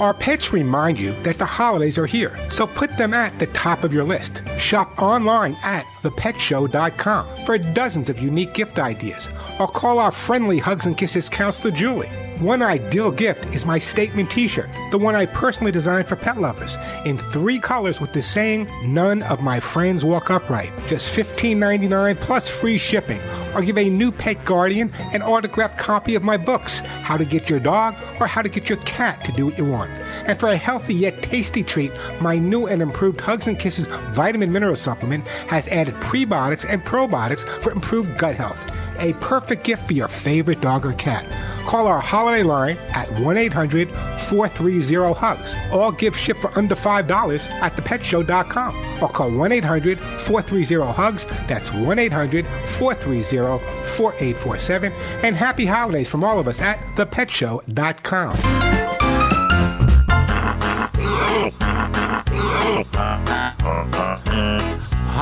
Our 0.00 0.14
pets 0.14 0.54
remind 0.54 0.98
you 0.98 1.12
that 1.22 1.36
the 1.36 1.44
holidays 1.44 1.98
are 1.98 2.06
here, 2.06 2.34
so 2.50 2.66
put 2.66 2.96
them 2.96 3.12
at 3.12 3.38
the 3.38 3.46
top 3.48 3.84
of 3.84 3.92
your 3.92 4.04
list. 4.04 4.40
Shop 4.58 4.90
online 4.98 5.54
at 5.62 5.84
thepetshow.com 6.00 7.44
for 7.44 7.58
dozens 7.58 8.08
of 8.08 8.20
unique 8.20 8.54
gift 8.54 8.78
ideas, 8.78 9.28
or 9.58 9.68
call 9.68 9.98
our 9.98 10.10
friendly 10.10 10.56
Hugs 10.56 10.86
and 10.86 10.96
Kisses 10.96 11.28
counselor 11.28 11.72
Julie. 11.72 12.08
One 12.40 12.62
ideal 12.62 13.10
gift 13.10 13.54
is 13.54 13.66
my 13.66 13.78
statement 13.78 14.30
t 14.30 14.48
shirt, 14.48 14.70
the 14.92 14.96
one 14.96 15.14
I 15.14 15.26
personally 15.26 15.72
designed 15.72 16.08
for 16.08 16.16
pet 16.16 16.40
lovers, 16.40 16.78
in 17.04 17.18
three 17.18 17.58
colors 17.58 18.00
with 18.00 18.14
the 18.14 18.22
saying, 18.22 18.66
None 18.82 19.22
of 19.24 19.42
my 19.42 19.60
friends 19.60 20.06
walk 20.06 20.30
upright. 20.30 20.72
Just 20.86 21.14
$15.99 21.14 22.16
plus 22.16 22.48
free 22.48 22.78
shipping. 22.78 23.20
Or 23.54 23.60
give 23.60 23.76
a 23.76 23.90
new 23.90 24.10
pet 24.10 24.42
guardian 24.46 24.90
an 25.12 25.20
autographed 25.20 25.76
copy 25.76 26.14
of 26.14 26.22
my 26.22 26.38
books, 26.38 26.78
How 26.78 27.18
to 27.18 27.26
Get 27.26 27.50
Your 27.50 27.60
Dog 27.60 27.94
or 28.18 28.26
How 28.26 28.40
to 28.40 28.48
Get 28.48 28.70
Your 28.70 28.78
Cat 28.78 29.22
to 29.26 29.32
Do 29.32 29.44
What 29.44 29.58
You 29.58 29.66
Want. 29.66 29.90
And 30.26 30.40
for 30.40 30.48
a 30.48 30.56
healthy 30.56 30.94
yet 30.94 31.22
tasty 31.22 31.62
treat, 31.62 31.92
my 32.22 32.38
new 32.38 32.66
and 32.66 32.80
improved 32.80 33.20
Hugs 33.20 33.48
and 33.48 33.58
Kisses 33.58 33.86
vitamin 34.14 34.50
mineral 34.50 34.76
supplement 34.76 35.28
has 35.48 35.68
added 35.68 35.92
prebiotics 35.96 36.64
and 36.66 36.82
probiotics 36.82 37.46
for 37.60 37.70
improved 37.70 38.16
gut 38.16 38.34
health. 38.34 38.64
A 38.98 39.12
perfect 39.14 39.62
gift 39.62 39.86
for 39.86 39.92
your 39.92 40.08
favorite 40.08 40.62
dog 40.62 40.86
or 40.86 40.94
cat. 40.94 41.26
Call 41.66 41.86
our 41.86 42.00
holiday 42.00 42.42
line 42.42 42.76
at 42.94 43.10
1 43.20 43.36
800 43.36 43.90
430 43.90 45.14
HUGS. 45.14 45.54
All 45.72 45.92
gifts 45.92 46.18
ship 46.18 46.36
for 46.36 46.56
under 46.58 46.74
$5 46.74 47.50
at 47.50 47.72
thepetshow.com. 47.74 49.02
Or 49.02 49.08
call 49.08 49.30
1 49.30 49.52
800 49.52 49.98
430 49.98 50.92
HUGS. 50.92 51.24
That's 51.46 51.72
1 51.72 51.98
800 51.98 52.46
430 52.46 53.58
4847. 53.86 54.92
And 55.22 55.36
happy 55.36 55.66
holidays 55.66 56.08
from 56.08 56.24
all 56.24 56.38
of 56.38 56.48
us 56.48 56.60
at 56.60 56.78
thepetshow.com. 56.94 58.36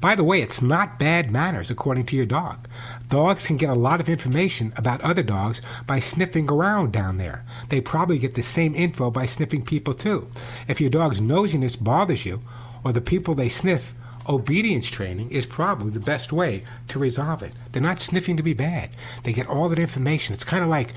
By 0.00 0.14
the 0.14 0.22
way, 0.22 0.42
it's 0.42 0.62
not 0.62 1.00
bad 1.00 1.32
manners 1.32 1.72
according 1.72 2.06
to 2.06 2.16
your 2.16 2.26
dog. 2.26 2.68
Dogs 3.08 3.46
can 3.46 3.56
get 3.56 3.68
a 3.68 3.74
lot 3.74 4.00
of 4.00 4.08
information 4.08 4.72
about 4.76 5.00
other 5.00 5.24
dogs 5.24 5.60
by 5.88 5.98
sniffing 5.98 6.48
around 6.48 6.92
down 6.92 7.18
there. 7.18 7.44
They 7.68 7.80
probably 7.80 8.18
get 8.18 8.36
the 8.36 8.42
same 8.42 8.76
info 8.76 9.10
by 9.10 9.26
sniffing 9.26 9.64
people 9.64 9.94
too. 9.94 10.28
If 10.68 10.80
your 10.80 10.90
dog's 10.90 11.20
nosiness 11.20 11.82
bothers 11.82 12.24
you, 12.24 12.42
or 12.84 12.92
the 12.92 13.00
people 13.00 13.34
they 13.34 13.48
sniff, 13.48 13.92
obedience 14.28 14.86
training 14.86 15.32
is 15.32 15.46
probably 15.46 15.90
the 15.90 15.98
best 15.98 16.32
way 16.32 16.62
to 16.86 17.00
resolve 17.00 17.42
it. 17.42 17.52
They're 17.72 17.82
not 17.82 18.00
sniffing 18.00 18.36
to 18.36 18.42
be 18.42 18.54
bad. 18.54 18.90
They 19.24 19.32
get 19.32 19.48
all 19.48 19.68
that 19.68 19.80
information. 19.80 20.32
It's 20.32 20.44
kind 20.44 20.62
of 20.62 20.68
like 20.68 20.92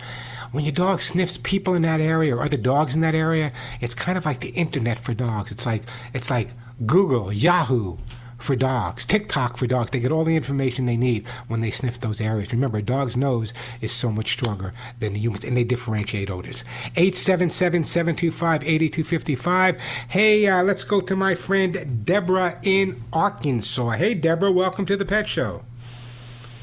when 0.52 0.64
your 0.64 0.74
dog 0.74 1.02
sniffs 1.02 1.40
people 1.42 1.74
in 1.74 1.82
that 1.82 2.02
area 2.02 2.36
or 2.36 2.44
other 2.44 2.58
dogs 2.58 2.94
in 2.94 3.02
that 3.02 3.16
area, 3.16 3.52
it's 3.80 3.96
kind 3.96 4.18
of 4.18 4.26
like 4.26 4.42
the 4.42 4.50
internet 4.50 5.00
for 5.00 5.16
dogs. 5.16 5.52
It's 5.52 5.66
like 5.66 5.84
it's 6.14 6.30
like 6.30 6.50
Google, 6.86 7.34
Yahoo 7.34 7.98
for 8.42 8.56
dogs, 8.56 9.06
TikTok 9.06 9.58
for 9.58 9.68
dogs. 9.68 9.92
They 9.92 10.00
get 10.00 10.12
all 10.12 10.24
the 10.24 10.36
information 10.36 10.86
they 10.86 10.98
need 10.98 11.28
when 11.48 11.62
they 11.62 11.72
sniff 11.72 12.00
those 12.00 12.22
areas. 12.22 12.52
Remember, 12.52 12.80
a 12.80 12.82
dog's 12.82 13.16
nose 13.16 13.54
is 13.82 13.92
so 13.92 14.12
much 14.12 14.32
stronger 14.32 14.74
than 15.00 15.14
the 15.14 15.20
humans, 15.20 15.44
and 15.44 15.56
they 15.56 15.64
differentiate 15.64 16.30
odors. 16.30 16.64
877-725-8255. 16.96 19.80
Hey, 20.10 20.48
uh, 20.48 20.64
let's 20.64 20.84
go 20.84 21.02
to 21.02 21.16
my 21.16 21.36
friend 21.36 22.06
Deborah 22.06 22.60
in 22.64 23.02
Arkansas. 23.14 23.92
Hey, 23.92 24.14
Deborah, 24.14 24.52
welcome 24.52 24.86
to 24.86 24.98
the 24.98 25.06
Pet 25.06 25.28
Show. 25.28 25.64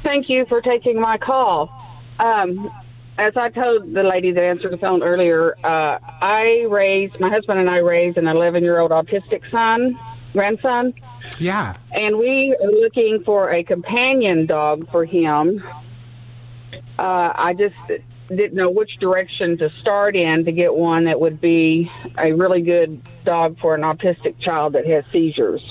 Thank 0.02 0.28
you 0.28 0.44
for 0.48 0.60
taking 0.60 1.00
my 1.00 1.18
call. 1.18 1.70
Um, 2.18 2.70
as 3.18 3.32
I 3.36 3.50
told 3.50 3.94
the 3.94 4.04
lady 4.04 4.32
that 4.32 4.42
answered 4.42 4.72
the 4.72 4.78
phone 4.78 5.02
earlier, 5.02 5.56
uh, 5.64 5.98
I 6.22 6.66
raised, 6.68 7.18
my 7.18 7.28
husband 7.28 7.58
and 7.58 7.68
I 7.68 7.78
raised 7.78 8.16
an 8.16 8.28
11 8.28 8.62
year 8.62 8.78
old 8.78 8.92
autistic 8.92 9.42
son, 9.50 9.98
grandson. 10.32 10.94
Yeah. 11.38 11.76
And 11.92 12.18
we 12.18 12.56
are 12.62 12.70
looking 12.70 13.22
for 13.24 13.50
a 13.50 13.62
companion 13.62 14.46
dog 14.46 14.90
for 14.90 15.04
him. 15.04 15.62
Uh, 16.98 17.32
I 17.34 17.54
just 17.54 17.76
didn't 18.28 18.54
know 18.54 18.70
which 18.70 18.90
direction 19.00 19.56
to 19.58 19.70
start 19.80 20.14
in 20.16 20.44
to 20.44 20.52
get 20.52 20.74
one 20.74 21.04
that 21.04 21.20
would 21.20 21.40
be 21.40 21.90
a 22.18 22.32
really 22.32 22.62
good 22.62 23.00
dog 23.24 23.58
for 23.60 23.74
an 23.74 23.82
autistic 23.82 24.38
child 24.40 24.74
that 24.74 24.86
has 24.86 25.04
seizures. 25.12 25.62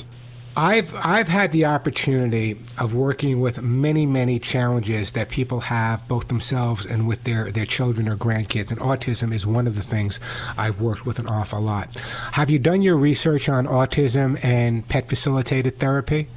I've 0.58 0.92
I've 0.96 1.28
had 1.28 1.52
the 1.52 1.66
opportunity 1.66 2.60
of 2.80 2.96
working 2.96 3.40
with 3.40 3.62
many 3.62 4.08
many 4.08 4.40
challenges 4.40 5.12
that 5.12 5.30
people 5.30 5.60
have 5.60 6.08
both 6.08 6.30
themselves 6.30 6.84
and 6.84 7.08
with 7.08 7.24
their 7.26 7.52
their 7.52 7.68
children 7.68 8.10
or 8.10 8.16
grandkids 8.18 8.72
and 8.72 8.80
autism 8.80 9.32
is 9.32 9.46
one 9.46 9.68
of 9.68 9.76
the 9.76 9.84
things 9.84 10.20
I've 10.58 10.82
worked 10.82 11.06
with 11.06 11.20
an 11.20 11.28
awful 11.28 11.62
lot. 11.62 11.96
Have 12.32 12.50
you 12.50 12.58
done 12.58 12.82
your 12.82 12.98
research 12.98 13.50
on 13.50 13.68
autism 13.68 14.44
and 14.44 14.88
pet 14.90 15.08
facilitated 15.08 15.80
therapy? 15.80 16.28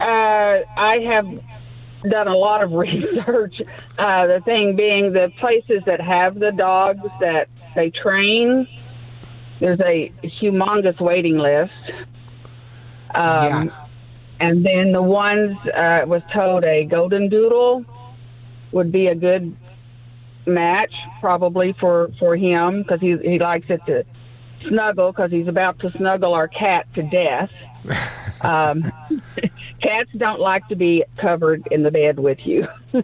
Uh, 0.00 0.58
I 0.76 0.98
have 1.06 1.26
done 2.10 2.26
a 2.26 2.36
lot 2.36 2.64
of 2.64 2.72
research. 2.72 3.62
Uh, 3.96 4.26
the 4.26 4.40
thing 4.44 4.74
being, 4.74 5.12
the 5.12 5.30
places 5.38 5.84
that 5.86 6.00
have 6.00 6.40
the 6.40 6.50
dogs 6.50 7.06
that 7.20 7.48
they 7.76 7.90
train, 7.90 8.66
there's 9.60 9.80
a 9.80 10.12
humongous 10.24 11.00
waiting 11.00 11.38
list. 11.38 11.72
Um, 13.16 13.72
And 14.38 14.64
then 14.64 14.92
the 14.92 15.02
ones 15.02 15.56
uh, 15.68 16.04
was 16.06 16.22
told 16.32 16.64
a 16.64 16.84
golden 16.84 17.28
doodle 17.30 17.84
would 18.72 18.92
be 18.92 19.06
a 19.06 19.14
good 19.14 19.56
match, 20.46 20.92
probably 21.20 21.74
for 21.80 22.10
for 22.18 22.36
him 22.36 22.82
because 22.82 23.00
he 23.00 23.16
he 23.18 23.38
likes 23.38 23.66
it 23.70 23.80
to 23.86 24.04
snuggle 24.68 25.12
because 25.12 25.30
he's 25.30 25.48
about 25.48 25.78
to 25.80 25.90
snuggle 25.92 26.34
our 26.34 26.48
cat 26.48 26.86
to 26.94 27.02
death. 27.02 27.50
um, 28.42 28.92
cats 29.80 30.10
don't 30.16 30.40
like 30.40 30.68
to 30.68 30.76
be 30.76 31.04
covered 31.16 31.66
in 31.70 31.82
the 31.82 31.90
bed 31.90 32.18
with 32.18 32.38
you. 32.44 32.66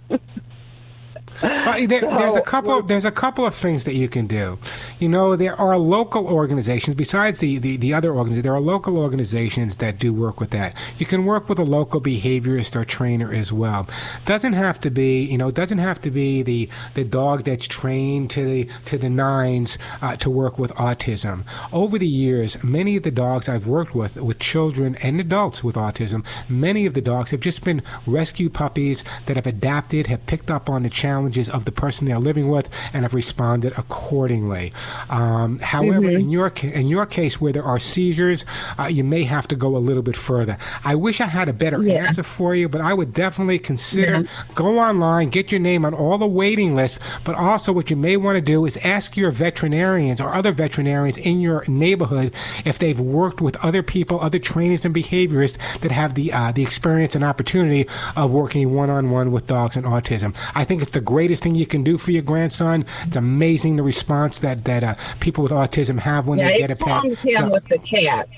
Well, 1.42 1.86
there, 1.86 2.00
there's 2.18 2.36
a 2.36 2.42
couple. 2.42 2.82
There's 2.82 3.04
a 3.04 3.10
couple 3.10 3.46
of 3.46 3.54
things 3.54 3.84
that 3.84 3.94
you 3.94 4.08
can 4.08 4.26
do. 4.26 4.58
You 4.98 5.08
know, 5.08 5.36
there 5.36 5.54
are 5.54 5.78
local 5.78 6.26
organizations 6.26 6.94
besides 6.94 7.38
the, 7.38 7.58
the, 7.58 7.76
the 7.76 7.94
other 7.94 8.10
organizations. 8.10 8.42
There 8.44 8.54
are 8.54 8.60
local 8.60 8.98
organizations 8.98 9.76
that 9.78 9.98
do 9.98 10.12
work 10.12 10.40
with 10.40 10.50
that. 10.50 10.74
You 10.98 11.06
can 11.06 11.24
work 11.24 11.48
with 11.48 11.58
a 11.58 11.64
local 11.64 12.00
behaviorist 12.00 12.76
or 12.76 12.84
trainer 12.84 13.32
as 13.32 13.52
well. 13.52 13.88
Doesn't 14.24 14.54
have 14.54 14.80
to 14.80 14.90
be. 14.90 15.24
You 15.24 15.38
know, 15.38 15.50
doesn't 15.50 15.78
have 15.78 16.00
to 16.02 16.10
be 16.10 16.42
the 16.42 16.68
the 16.94 17.04
dog 17.04 17.44
that's 17.44 17.66
trained 17.66 18.30
to 18.30 18.44
the 18.44 18.68
to 18.86 18.98
the 18.98 19.10
nines 19.10 19.78
uh, 20.00 20.16
to 20.16 20.30
work 20.30 20.58
with 20.58 20.72
autism. 20.74 21.44
Over 21.72 21.98
the 21.98 22.06
years, 22.06 22.62
many 22.62 22.96
of 22.96 23.02
the 23.02 23.10
dogs 23.10 23.48
I've 23.48 23.66
worked 23.66 23.94
with 23.94 24.16
with 24.16 24.38
children 24.38 24.96
and 24.96 25.20
adults 25.20 25.62
with 25.64 25.76
autism, 25.76 26.24
many 26.48 26.86
of 26.86 26.94
the 26.94 27.00
dogs 27.00 27.30
have 27.30 27.40
just 27.40 27.64
been 27.64 27.82
rescue 28.06 28.50
puppies 28.50 29.04
that 29.26 29.36
have 29.36 29.46
adapted, 29.46 30.06
have 30.06 30.26
picked 30.26 30.50
up 30.50 30.68
on 30.68 30.82
the 30.82 30.90
challenges 31.22 31.48
of 31.48 31.64
the 31.64 31.72
person 31.72 32.06
they're 32.06 32.18
living 32.18 32.48
with, 32.48 32.68
and 32.92 33.04
have 33.04 33.14
responded 33.14 33.72
accordingly. 33.76 34.72
Um, 35.08 35.58
however, 35.60 36.08
Mhm. 36.08 36.20
in 36.20 36.30
your 36.30 36.52
in 36.62 36.88
your 36.88 37.06
case 37.06 37.40
where 37.40 37.52
there 37.52 37.64
are 37.64 37.78
seizures, 37.78 38.44
uh, 38.78 38.86
you 38.86 39.04
may 39.04 39.22
have 39.24 39.46
to 39.48 39.56
go 39.56 39.76
a 39.76 39.78
little 39.78 40.02
bit 40.02 40.16
further. 40.16 40.56
I 40.84 40.94
wish 40.96 41.20
I 41.20 41.26
had 41.26 41.48
a 41.48 41.52
better 41.52 41.80
answer 41.88 42.22
for 42.24 42.54
you, 42.54 42.68
but 42.68 42.80
I 42.80 42.92
would 42.92 43.12
definitely 43.14 43.58
consider 43.58 44.24
go 44.54 44.78
online, 44.78 45.28
get 45.28 45.52
your 45.52 45.60
name 45.60 45.84
on 45.84 45.94
all 45.94 46.18
the 46.18 46.26
waiting 46.26 46.74
lists. 46.74 46.98
But 47.24 47.36
also, 47.36 47.72
what 47.72 47.88
you 47.90 47.96
may 47.96 48.16
want 48.16 48.36
to 48.36 48.40
do 48.40 48.64
is 48.66 48.76
ask 48.78 49.16
your 49.16 49.30
veterinarians 49.30 50.20
or 50.20 50.34
other 50.34 50.52
veterinarians 50.52 51.18
in 51.18 51.40
your 51.40 51.64
neighborhood 51.68 52.32
if 52.64 52.78
they've 52.78 52.98
worked 53.00 53.40
with 53.40 53.56
other 53.64 53.82
people, 53.82 54.18
other 54.20 54.38
trainers 54.40 54.84
and 54.84 54.94
behaviorists 54.94 55.56
that 55.82 55.92
have 55.92 56.14
the 56.14 56.32
uh, 56.32 56.50
the 56.52 56.62
experience 56.62 57.14
and 57.14 57.24
opportunity 57.24 57.86
of 58.16 58.30
working 58.30 58.74
one 58.74 58.90
on 58.90 59.10
one 59.10 59.30
with 59.30 59.46
dogs 59.46 59.76
and 59.76 59.86
autism. 59.86 60.34
I 60.54 60.64
think 60.64 60.82
it's 60.82 60.92
the 60.92 61.00
greatest 61.12 61.42
thing 61.42 61.54
you 61.54 61.66
can 61.66 61.82
do 61.84 61.98
for 61.98 62.10
your 62.10 62.22
grandson. 62.22 62.86
It's 63.06 63.16
amazing 63.16 63.76
the 63.76 63.82
response 63.82 64.38
that 64.40 64.64
that 64.64 64.82
uh, 64.82 64.94
people 65.20 65.42
with 65.44 65.52
autism 65.52 65.98
have 66.00 66.26
when 66.26 66.38
yeah, 66.38 66.48
they 66.48 66.56
get 66.56 66.70
a 66.70 66.76
pet. 66.76 67.04
him 67.04 67.16
So- 67.44 67.50
with 67.50 67.66
the 67.68 67.78
cat. 67.78 68.28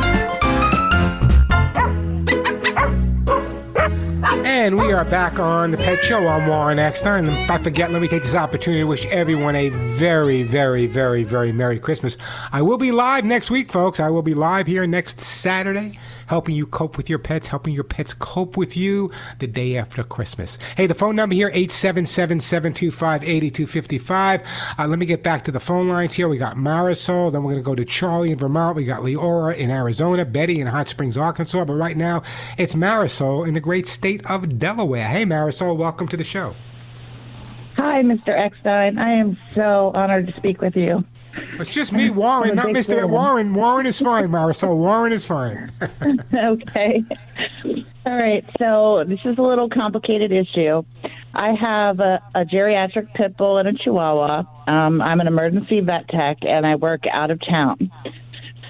And 4.59 4.75
we 4.77 4.91
are 4.91 5.05
back 5.05 5.39
on 5.39 5.71
the 5.71 5.77
Pet 5.77 6.03
Show. 6.03 6.27
I'm 6.27 6.45
Warren 6.45 6.79
Eckstein. 6.79 7.25
And 7.27 7.37
if 7.37 7.49
I 7.49 7.59
forget, 7.59 7.91
let 7.91 8.01
me 8.01 8.09
take 8.09 8.23
this 8.23 8.35
opportunity 8.35 8.81
to 8.81 8.87
wish 8.87 9.05
everyone 9.05 9.55
a 9.55 9.69
very, 9.69 10.43
very, 10.43 10.85
very, 10.85 11.23
very 11.23 11.53
Merry 11.53 11.79
Christmas. 11.79 12.17
I 12.51 12.61
will 12.61 12.77
be 12.77 12.91
live 12.91 13.23
next 13.23 13.49
week, 13.49 13.71
folks. 13.71 14.01
I 14.01 14.09
will 14.09 14.21
be 14.21 14.33
live 14.33 14.67
here 14.67 14.85
next 14.85 15.21
Saturday, 15.21 15.97
helping 16.29 16.55
you 16.55 16.65
cope 16.67 16.95
with 16.95 17.09
your 17.09 17.19
pets, 17.19 17.47
helping 17.47 17.73
your 17.73 17.83
pets 17.83 18.13
cope 18.13 18.55
with 18.55 18.77
you 18.77 19.09
the 19.39 19.47
day 19.47 19.75
after 19.77 20.03
Christmas. 20.03 20.59
Hey, 20.77 20.85
the 20.85 20.93
phone 20.93 21.15
number 21.15 21.33
here, 21.33 21.49
877-725-8255. 21.51 24.45
Uh, 24.77 24.87
let 24.87 24.99
me 24.99 25.07
get 25.07 25.23
back 25.23 25.43
to 25.45 25.51
the 25.51 25.59
phone 25.59 25.89
lines 25.89 26.13
here. 26.13 26.29
We 26.29 26.37
got 26.37 26.55
Marisol, 26.55 27.31
then 27.31 27.41
we're 27.43 27.53
going 27.53 27.63
to 27.63 27.65
go 27.65 27.73
to 27.73 27.83
Charlie 27.83 28.29
in 28.31 28.37
Vermont. 28.37 28.75
We 28.75 28.85
got 28.85 29.01
Leora 29.01 29.57
in 29.57 29.71
Arizona, 29.71 30.23
Betty 30.23 30.61
in 30.61 30.67
Hot 30.67 30.87
Springs, 30.87 31.17
Arkansas. 31.17 31.65
But 31.65 31.73
right 31.73 31.97
now, 31.97 32.21
it's 32.59 32.75
Marisol 32.75 33.47
in 33.47 33.55
the 33.55 33.59
great 33.59 33.87
state 33.87 34.23
of 34.27 34.59
Delaware. 34.59 35.07
Hey, 35.07 35.25
Marisol, 35.25 35.75
welcome 35.75 36.07
to 36.09 36.17
the 36.17 36.23
show. 36.23 36.53
Hi, 37.75 38.03
Mr. 38.03 38.29
Eckstein. 38.29 38.99
I 38.99 39.13
am 39.13 39.35
so 39.55 39.91
honored 39.95 40.27
to 40.27 40.33
speak 40.37 40.61
with 40.61 40.75
you. 40.75 41.03
It's 41.59 41.73
just 41.73 41.93
me, 41.93 42.09
Warren, 42.09 42.55
not 42.55 42.65
I'm 42.65 42.71
a 42.71 42.73
big 42.73 42.85
Mr. 42.85 42.99
fan. 42.99 43.11
Warren. 43.11 43.53
Warren 43.53 43.85
is 43.85 43.99
fine, 43.99 44.29
Marisol. 44.29 44.77
Warren 44.77 45.11
is 45.13 45.25
fine. 45.25 45.71
okay. 46.33 47.03
All 48.05 48.15
right. 48.15 48.45
So 48.59 49.03
this 49.07 49.19
is 49.25 49.37
a 49.37 49.41
little 49.41 49.69
complicated 49.69 50.31
issue. 50.31 50.83
I 51.33 51.53
have 51.53 51.99
a, 51.99 52.21
a 52.33 52.45
geriatric 52.45 53.13
pit 53.13 53.37
bull 53.37 53.57
and 53.57 53.67
a 53.67 53.73
chihuahua. 53.73 54.43
Um, 54.67 55.01
I'm 55.01 55.19
an 55.19 55.27
emergency 55.27 55.79
vet 55.81 56.07
tech, 56.09 56.37
and 56.41 56.65
I 56.65 56.75
work 56.75 57.03
out 57.11 57.31
of 57.31 57.39
town. 57.47 57.91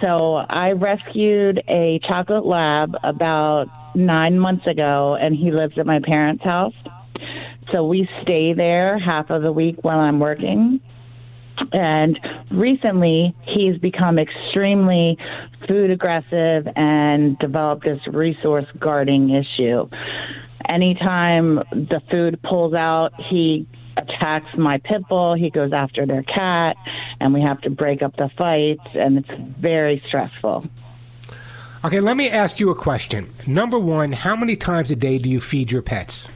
So 0.02 0.36
I 0.36 0.72
rescued 0.72 1.62
a 1.68 2.00
chocolate 2.08 2.46
lab 2.46 2.96
about 3.04 3.68
nine 3.96 4.40
months 4.40 4.66
ago, 4.68 5.18
and 5.20 5.36
he 5.36 5.52
lives 5.52 5.78
at 5.78 5.86
my 5.86 6.00
parents' 6.00 6.44
house. 6.44 6.74
So 7.72 7.86
we 7.86 8.10
stay 8.24 8.54
there 8.54 8.98
half 8.98 9.30
of 9.30 9.42
the 9.42 9.52
week 9.52 9.78
while 9.82 10.00
I'm 10.00 10.20
working. 10.20 10.80
And 11.72 12.20
recently, 12.52 13.36
he's 13.44 13.78
become 13.78 14.20
extremely 14.20 15.18
food 15.68 15.92
aggressive 15.92 16.68
and 16.76 17.38
developed 17.40 17.86
this 17.86 18.00
resource 18.12 18.66
guarding 18.80 19.30
issue. 19.30 19.88
Anytime 20.70 21.56
the 21.72 22.02
food 22.12 22.40
pulls 22.44 22.74
out, 22.74 23.12
he 23.30 23.68
attacks 23.98 24.48
my 24.58 24.78
pit 24.84 25.08
bull, 25.10 25.36
he 25.36 25.50
goes 25.50 25.72
after 25.74 26.06
their 26.06 26.24
cat, 26.24 26.76
and 27.20 27.34
we 27.34 27.42
have 27.42 27.60
to 27.62 27.70
break 27.70 28.02
up 28.02 28.16
the 28.16 28.30
fights, 28.38 28.88
and 28.94 29.18
it's 29.18 29.60
very 29.60 30.02
stressful. 30.08 30.66
Okay, 31.84 32.02
let 32.02 32.18
me 32.18 32.30
ask 32.30 32.60
you 32.60 32.70
a 32.72 32.76
question. 32.76 33.34
Number 33.48 33.80
one, 33.80 34.12
how 34.12 34.36
many 34.36 34.56
times 34.56 34.92
a 34.92 34.96
day 34.96 35.18
do 35.18 35.30
you 35.30 35.40
feed 35.40 35.72
your 35.72 35.82
pets? 35.82 36.28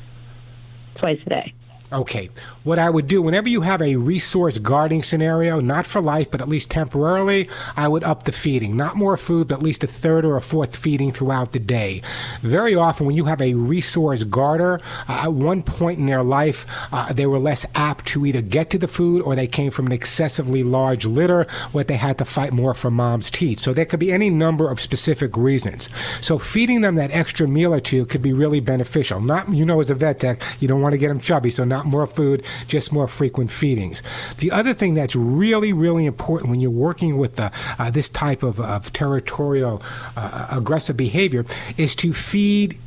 Twice 0.95 1.19
a 1.25 1.29
day. 1.29 1.53
Okay. 1.91 2.29
What 2.63 2.79
I 2.79 2.89
would 2.89 3.07
do, 3.07 3.21
whenever 3.21 3.49
you 3.49 3.59
have 3.59 3.81
a 3.81 3.97
resource 3.97 4.57
guarding 4.57 5.03
scenario, 5.03 5.59
not 5.59 5.85
for 5.85 5.99
life, 5.99 6.31
but 6.31 6.39
at 6.39 6.47
least 6.47 6.71
temporarily, 6.71 7.49
I 7.75 7.89
would 7.89 8.05
up 8.05 8.23
the 8.23 8.31
feeding. 8.31 8.77
Not 8.77 8.95
more 8.95 9.17
food, 9.17 9.49
but 9.49 9.55
at 9.55 9.63
least 9.63 9.83
a 9.83 9.87
third 9.87 10.23
or 10.23 10.37
a 10.37 10.41
fourth 10.41 10.73
feeding 10.73 11.11
throughout 11.11 11.51
the 11.51 11.59
day. 11.59 12.01
Very 12.41 12.73
often, 12.73 13.05
when 13.05 13.17
you 13.17 13.25
have 13.25 13.41
a 13.41 13.53
resource 13.53 14.23
guarder, 14.23 14.79
uh, 15.09 15.23
at 15.25 15.33
one 15.33 15.61
point 15.61 15.99
in 15.99 16.05
their 16.05 16.23
life, 16.23 16.65
uh, 16.93 17.11
they 17.11 17.25
were 17.25 17.37
less 17.37 17.65
apt 17.75 18.05
to 18.05 18.25
either 18.25 18.41
get 18.41 18.69
to 18.69 18.77
the 18.77 18.87
food 18.87 19.21
or 19.23 19.35
they 19.35 19.45
came 19.45 19.69
from 19.69 19.87
an 19.87 19.91
excessively 19.91 20.63
large 20.63 21.05
litter 21.05 21.45
where 21.73 21.83
they 21.83 21.97
had 21.97 22.17
to 22.19 22.25
fight 22.25 22.53
more 22.53 22.73
for 22.73 22.89
mom's 22.89 23.29
teeth. 23.29 23.59
So 23.59 23.73
there 23.73 23.85
could 23.85 23.99
be 23.99 24.13
any 24.13 24.29
number 24.29 24.71
of 24.71 24.79
specific 24.79 25.35
reasons. 25.35 25.89
So 26.21 26.39
feeding 26.39 26.79
them 26.79 26.95
that 26.95 27.11
extra 27.11 27.45
meal 27.45 27.73
or 27.73 27.81
two 27.81 28.05
could 28.05 28.21
be 28.21 28.31
really 28.31 28.61
beneficial. 28.61 29.19
Not, 29.19 29.53
you 29.53 29.65
know, 29.65 29.81
as 29.81 29.89
a 29.89 29.95
vet 29.95 30.21
tech, 30.21 30.41
you 30.61 30.69
don't 30.69 30.81
want 30.81 30.93
to 30.93 30.97
get 30.97 31.09
them 31.09 31.19
chubby, 31.19 31.49
so 31.49 31.65
not 31.65 31.85
more 31.85 32.07
food, 32.07 32.45
just 32.67 32.91
more 32.91 33.07
frequent 33.07 33.51
feedings. 33.51 34.03
The 34.37 34.51
other 34.51 34.73
thing 34.73 34.93
that's 34.93 35.15
really, 35.15 35.73
really 35.73 36.05
important 36.05 36.49
when 36.49 36.59
you're 36.59 36.71
working 36.71 37.17
with 37.17 37.39
uh, 37.39 37.49
uh, 37.79 37.91
this 37.91 38.09
type 38.09 38.43
of, 38.43 38.59
of 38.59 38.91
territorial 38.93 39.81
uh, 40.15 40.47
aggressive 40.51 40.97
behavior 40.97 41.45
is 41.77 41.95
to 41.97 42.13
feed 42.13 42.79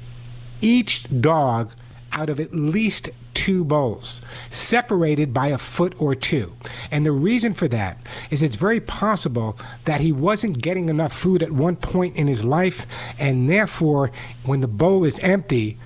each 0.60 1.06
dog 1.20 1.72
out 2.12 2.30
of 2.30 2.40
at 2.40 2.54
least 2.54 3.10
two 3.34 3.64
bowls, 3.64 4.22
separated 4.48 5.34
by 5.34 5.48
a 5.48 5.58
foot 5.58 5.94
or 5.98 6.14
two. 6.14 6.54
And 6.90 7.04
the 7.04 7.12
reason 7.12 7.52
for 7.52 7.68
that 7.68 7.98
is 8.30 8.42
it's 8.42 8.56
very 8.56 8.80
possible 8.80 9.58
that 9.84 10.00
he 10.00 10.10
wasn't 10.10 10.62
getting 10.62 10.88
enough 10.88 11.12
food 11.12 11.42
at 11.42 11.52
one 11.52 11.76
point 11.76 12.16
in 12.16 12.26
his 12.26 12.44
life, 12.44 12.86
and 13.18 13.50
therefore, 13.50 14.10
when 14.44 14.62
the 14.62 14.68
bowl 14.68 15.04
is 15.04 15.18
empty, 15.18 15.78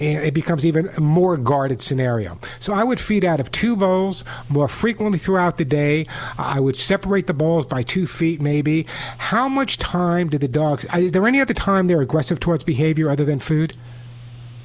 and 0.00 0.24
it 0.24 0.34
becomes 0.34 0.64
even 0.64 0.88
a 0.96 1.00
more 1.00 1.36
guarded 1.36 1.80
scenario. 1.82 2.38
So 2.58 2.72
I 2.72 2.84
would 2.84 3.00
feed 3.00 3.24
out 3.24 3.40
of 3.40 3.50
two 3.50 3.76
bowls 3.76 4.24
more 4.48 4.68
frequently 4.68 5.18
throughout 5.18 5.58
the 5.58 5.64
day. 5.64 6.06
I 6.36 6.60
would 6.60 6.76
separate 6.76 7.26
the 7.26 7.34
bowls 7.34 7.66
by 7.66 7.82
two 7.82 8.06
feet, 8.06 8.40
maybe. 8.40 8.86
How 9.18 9.48
much 9.48 9.78
time 9.78 10.28
do 10.28 10.38
the 10.38 10.48
dogs? 10.48 10.86
uh, 10.94 10.98
Is 10.98 11.12
there 11.12 11.26
any 11.26 11.40
other 11.40 11.54
time 11.54 11.86
they're 11.86 12.00
aggressive 12.00 12.40
towards 12.40 12.64
behavior 12.64 13.10
other 13.10 13.24
than 13.24 13.38
food? 13.38 13.76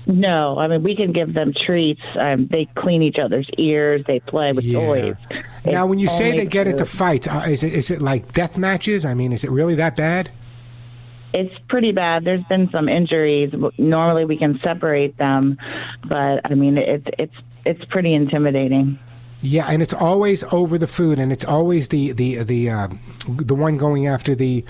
No, 0.05 0.57
I 0.57 0.67
mean 0.67 0.83
we 0.83 0.95
can 0.97 1.13
give 1.13 1.33
them 1.33 1.53
treats. 1.65 2.01
Um, 2.19 2.47
they 2.47 2.65
clean 2.75 3.01
each 3.01 3.17
other's 3.17 3.49
ears. 3.57 4.03
They 4.05 4.19
play 4.19 4.51
with 4.51 4.69
toys. 4.69 5.15
Now, 5.65 5.85
when 5.85 5.97
you 5.97 6.09
say 6.09 6.35
they 6.35 6.45
get 6.45 6.67
into 6.67 6.85
fights, 6.85 7.25
uh, 7.27 7.45
is 7.47 7.63
it 7.63 7.71
is 7.73 7.89
it 7.89 8.01
like 8.01 8.33
death 8.33 8.57
matches? 8.57 9.05
I 9.05 9.13
mean, 9.13 9.31
is 9.31 9.45
it 9.45 9.49
really 9.51 9.75
that 9.75 9.95
bad? 9.95 10.29
It's 11.33 11.53
pretty 11.67 11.91
bad. 11.91 12.25
There's 12.25 12.43
been 12.43 12.69
some 12.71 12.87
injuries. 12.87 13.53
Normally 13.77 14.25
we 14.25 14.37
can 14.37 14.59
separate 14.63 15.17
them, 15.17 15.57
but 16.07 16.41
I 16.45 16.53
mean 16.53 16.77
it's 16.77 17.05
it's 17.17 17.35
it's 17.65 17.85
pretty 17.85 18.13
intimidating. 18.13 18.99
Yeah, 19.41 19.65
and 19.67 19.81
it's 19.81 19.93
always 19.93 20.43
over 20.53 20.77
the 20.77 20.87
food, 20.87 21.19
and 21.19 21.31
it's 21.31 21.43
always 21.43 21.89
the 21.89 22.13
the 22.13 22.43
the 22.43 22.69
uh, 22.69 22.87
the 23.27 23.55
one 23.55 23.77
going 23.77 24.07
after 24.07 24.35
the. 24.35 24.63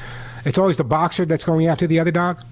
It's 0.45 0.57
always 0.57 0.77
the 0.77 0.83
boxer 0.83 1.25
that's 1.25 1.45
going 1.45 1.67
after 1.67 1.85
the 1.85 1.99
other 1.99 2.11
dog. 2.11 2.43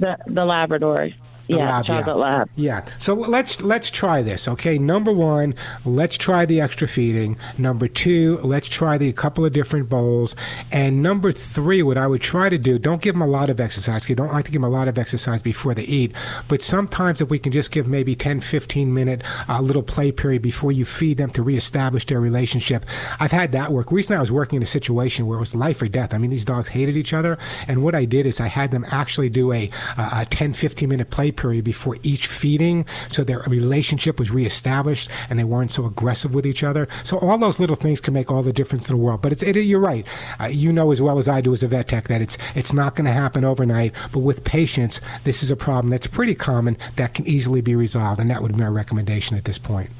The 0.00 0.16
the 0.26 0.44
Labrador, 0.44 1.10
The 1.48 1.58
yeah, 1.58 1.76
lab, 1.76 1.86
chocolate 1.86 2.16
yeah. 2.16 2.22
lab. 2.22 2.50
Yeah. 2.56 2.84
So 2.98 3.14
let's 3.14 3.60
let's 3.62 3.90
try 3.90 4.22
this. 4.22 4.48
Okay. 4.48 4.78
Number 4.78 5.12
one, 5.12 5.54
let's 5.84 6.16
try 6.16 6.44
the 6.44 6.60
extra 6.60 6.88
feeding. 6.88 7.38
Number 7.58 7.88
two, 7.88 8.38
let's 8.38 8.66
try 8.66 8.98
the 8.98 9.12
couple 9.12 9.44
of 9.44 9.52
different 9.52 9.88
bowls. 9.88 10.34
And 10.72 11.02
number 11.02 11.32
three, 11.32 11.82
what 11.82 11.98
I 11.98 12.06
would 12.06 12.22
try 12.22 12.48
to 12.48 12.58
do, 12.58 12.78
don't 12.78 13.02
give 13.02 13.14
them 13.14 13.22
a 13.22 13.26
lot 13.26 13.50
of 13.50 13.60
exercise. 13.60 14.08
You 14.08 14.16
don't 14.16 14.32
like 14.32 14.46
to 14.46 14.50
give 14.50 14.60
them 14.60 14.70
a 14.70 14.74
lot 14.74 14.88
of 14.88 14.98
exercise 14.98 15.42
before 15.42 15.74
they 15.74 15.84
eat. 15.84 16.12
But 16.48 16.62
sometimes 16.62 17.20
if 17.20 17.30
we 17.30 17.38
can 17.38 17.52
just 17.52 17.70
give 17.70 17.86
maybe 17.86 18.16
10, 18.16 18.40
15 18.40 18.92
minute 18.92 19.22
uh, 19.48 19.60
little 19.60 19.82
play 19.82 20.12
period 20.12 20.42
before 20.42 20.72
you 20.72 20.84
feed 20.84 21.18
them 21.18 21.30
to 21.30 21.42
reestablish 21.42 22.06
their 22.06 22.20
relationship. 22.20 22.84
I've 23.20 23.32
had 23.32 23.52
that 23.52 23.72
work. 23.72 23.92
Recently, 23.92 24.16
I 24.16 24.20
was 24.20 24.32
working 24.32 24.56
in 24.56 24.62
a 24.62 24.66
situation 24.66 25.26
where 25.26 25.36
it 25.36 25.40
was 25.40 25.54
life 25.54 25.80
or 25.82 25.88
death. 25.88 26.14
I 26.14 26.18
mean, 26.18 26.30
these 26.30 26.44
dogs 26.44 26.68
hated 26.68 26.96
each 26.96 27.12
other. 27.12 27.38
And 27.68 27.82
what 27.82 27.94
I 27.94 28.04
did 28.04 28.26
is 28.26 28.40
I 28.40 28.48
had 28.48 28.70
them 28.70 28.84
actually 28.90 29.28
do 29.28 29.52
a, 29.52 29.70
a 29.96 30.26
10, 30.26 30.52
15 30.52 30.88
minute 30.88 31.10
play 31.10 31.30
period 31.36 31.64
before 31.64 31.96
each 32.02 32.26
feeding 32.26 32.86
so 33.10 33.24
their 33.24 33.40
relationship 33.40 34.18
was 34.18 34.30
reestablished 34.30 35.10
and 35.28 35.38
they 35.38 35.44
weren't 35.44 35.70
so 35.70 35.84
aggressive 35.86 36.34
with 36.34 36.46
each 36.46 36.64
other. 36.64 36.88
So 37.04 37.18
all 37.18 37.38
those 37.38 37.60
little 37.60 37.76
things 37.76 38.00
can 38.00 38.14
make 38.14 38.30
all 38.30 38.42
the 38.42 38.52
difference 38.52 38.90
in 38.90 38.96
the 38.96 39.02
world. 39.02 39.22
But 39.22 39.32
it's, 39.32 39.42
it, 39.42 39.56
you're 39.56 39.80
right. 39.80 40.06
Uh, 40.40 40.46
you 40.46 40.72
know 40.72 40.90
as 40.90 41.02
well 41.02 41.18
as 41.18 41.28
I 41.28 41.40
do 41.40 41.52
as 41.52 41.62
a 41.62 41.68
vet 41.68 41.88
tech 41.88 42.08
that 42.08 42.20
it's, 42.20 42.38
it's 42.54 42.72
not 42.72 42.94
going 42.94 43.06
to 43.06 43.12
happen 43.12 43.44
overnight. 43.44 43.94
But 44.12 44.20
with 44.20 44.44
patience, 44.44 45.00
this 45.24 45.42
is 45.42 45.50
a 45.50 45.56
problem 45.56 45.90
that's 45.90 46.06
pretty 46.06 46.34
common 46.34 46.76
that 46.96 47.14
can 47.14 47.26
easily 47.26 47.60
be 47.60 47.74
resolved. 47.74 48.20
And 48.20 48.30
that 48.30 48.42
would 48.42 48.52
be 48.52 48.58
my 48.58 48.68
recommendation 48.68 49.36
at 49.36 49.44
this 49.44 49.58
point. 49.58 49.90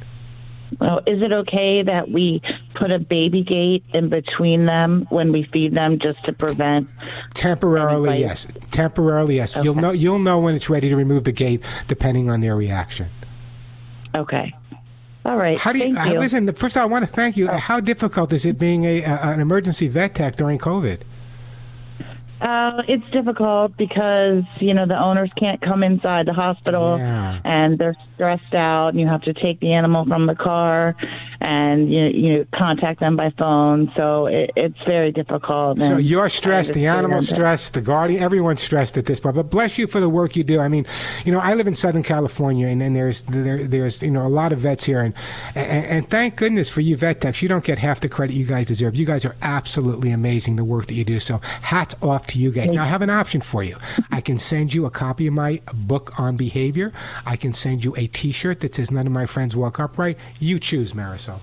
Well, 0.80 0.98
is 1.06 1.22
it 1.22 1.32
okay 1.32 1.82
that 1.82 2.10
we 2.10 2.42
put 2.74 2.90
a 2.90 2.98
baby 2.98 3.42
gate 3.42 3.84
in 3.94 4.08
between 4.08 4.66
them 4.66 5.06
when 5.08 5.32
we 5.32 5.44
feed 5.52 5.74
them 5.74 5.98
just 5.98 6.22
to 6.24 6.32
prevent? 6.32 6.88
Temporarily, 7.34 8.20
yes. 8.20 8.46
Temporarily, 8.72 9.36
yes. 9.36 9.56
You'll 9.62 9.74
know. 9.74 9.92
You'll 9.92 10.18
know 10.18 10.38
when 10.38 10.54
it's 10.54 10.68
ready 10.68 10.88
to 10.90 10.96
remove 10.96 11.24
the 11.24 11.32
gate, 11.32 11.64
depending 11.86 12.30
on 12.30 12.40
their 12.40 12.56
reaction. 12.56 13.08
Okay. 14.14 14.52
All 15.24 15.36
right. 15.36 15.58
How 15.58 15.72
do 15.72 15.78
you, 15.78 15.96
uh, 15.96 16.04
you. 16.04 16.18
listen? 16.18 16.52
First, 16.52 16.76
I 16.76 16.84
want 16.84 17.06
to 17.06 17.12
thank 17.12 17.36
you. 17.36 17.48
How 17.48 17.80
difficult 17.80 18.32
is 18.32 18.46
it 18.46 18.58
being 18.58 18.84
a, 18.84 19.02
a 19.02 19.20
an 19.22 19.40
emergency 19.40 19.88
vet 19.88 20.14
tech 20.14 20.36
during 20.36 20.58
COVID? 20.58 21.00
Uh, 22.40 22.82
it's 22.86 23.08
difficult 23.12 23.76
because 23.76 24.42
you 24.60 24.74
know 24.74 24.86
the 24.86 24.98
owners 24.98 25.30
can't 25.38 25.60
come 25.60 25.82
inside 25.82 26.26
the 26.26 26.34
hospital 26.34 26.98
Yeah. 26.98 27.40
and 27.44 27.78
they're 27.78 27.96
stressed 28.14 28.54
out. 28.54 28.88
And 28.88 29.00
you 29.00 29.06
have 29.06 29.22
to 29.22 29.32
take 29.32 29.60
the 29.60 29.72
animal 29.72 30.04
from 30.06 30.26
the 30.26 30.34
car 30.34 30.94
and 31.40 31.92
you 31.92 32.04
you 32.06 32.46
contact 32.54 33.00
them 33.00 33.16
by 33.16 33.30
phone. 33.38 33.90
So 33.96 34.26
it, 34.26 34.50
it's 34.56 34.78
very 34.86 35.12
difficult. 35.12 35.80
So 35.80 35.96
you're 35.96 36.28
stressed, 36.28 36.74
the 36.74 36.84
that. 36.84 37.22
stressed, 37.22 37.74
the 37.74 37.80
guardian, 37.80 38.22
everyone's 38.22 38.62
stressed 38.62 38.96
at 38.98 39.06
this 39.06 39.20
point. 39.20 39.36
But 39.36 39.50
bless 39.50 39.78
you 39.78 39.86
for 39.86 40.00
the 40.00 40.08
work 40.08 40.36
you 40.36 40.44
do. 40.44 40.60
I 40.60 40.68
mean, 40.68 40.86
you 41.24 41.32
know, 41.32 41.40
I 41.40 41.54
live 41.54 41.66
in 41.66 41.74
Southern 41.74 42.02
California, 42.02 42.66
and 42.66 42.80
then 42.80 42.94
there's 42.94 43.22
there, 43.22 43.66
there's 43.66 44.02
you 44.02 44.10
know 44.10 44.26
a 44.26 44.28
lot 44.28 44.52
of 44.52 44.58
vets 44.60 44.84
here, 44.84 45.00
and, 45.00 45.14
and 45.54 45.86
and 45.86 46.10
thank 46.10 46.36
goodness 46.36 46.68
for 46.70 46.80
you 46.80 46.96
vet 46.96 47.20
techs. 47.20 47.42
You 47.42 47.48
don't 47.48 47.64
get 47.64 47.78
half 47.78 48.00
the 48.00 48.08
credit 48.08 48.34
you 48.34 48.44
guys 48.46 48.66
deserve. 48.66 48.94
You 48.94 49.06
guys 49.06 49.24
are 49.24 49.36
absolutely 49.42 50.10
amazing 50.10 50.56
the 50.56 50.64
work 50.64 50.86
that 50.86 50.94
you 50.94 51.04
do. 51.04 51.20
So 51.20 51.38
hats 51.62 51.94
off 52.02 52.25
to 52.28 52.38
you 52.38 52.50
guys. 52.50 52.72
Now 52.72 52.84
I 52.84 52.86
have 52.86 53.02
an 53.02 53.10
option 53.10 53.40
for 53.40 53.62
you. 53.62 53.76
I 54.10 54.20
can 54.20 54.38
send 54.38 54.72
you 54.74 54.86
a 54.86 54.90
copy 54.90 55.26
of 55.26 55.34
my 55.34 55.60
book 55.72 56.18
on 56.18 56.36
behavior. 56.36 56.92
I 57.24 57.36
can 57.36 57.52
send 57.52 57.84
you 57.84 57.94
a 57.96 58.06
T-shirt 58.06 58.60
that 58.60 58.74
says 58.74 58.90
"None 58.90 59.06
of 59.06 59.12
my 59.12 59.26
friends 59.26 59.56
walk 59.56 59.80
upright." 59.80 60.18
You 60.38 60.58
choose, 60.58 60.92
Marisol. 60.92 61.40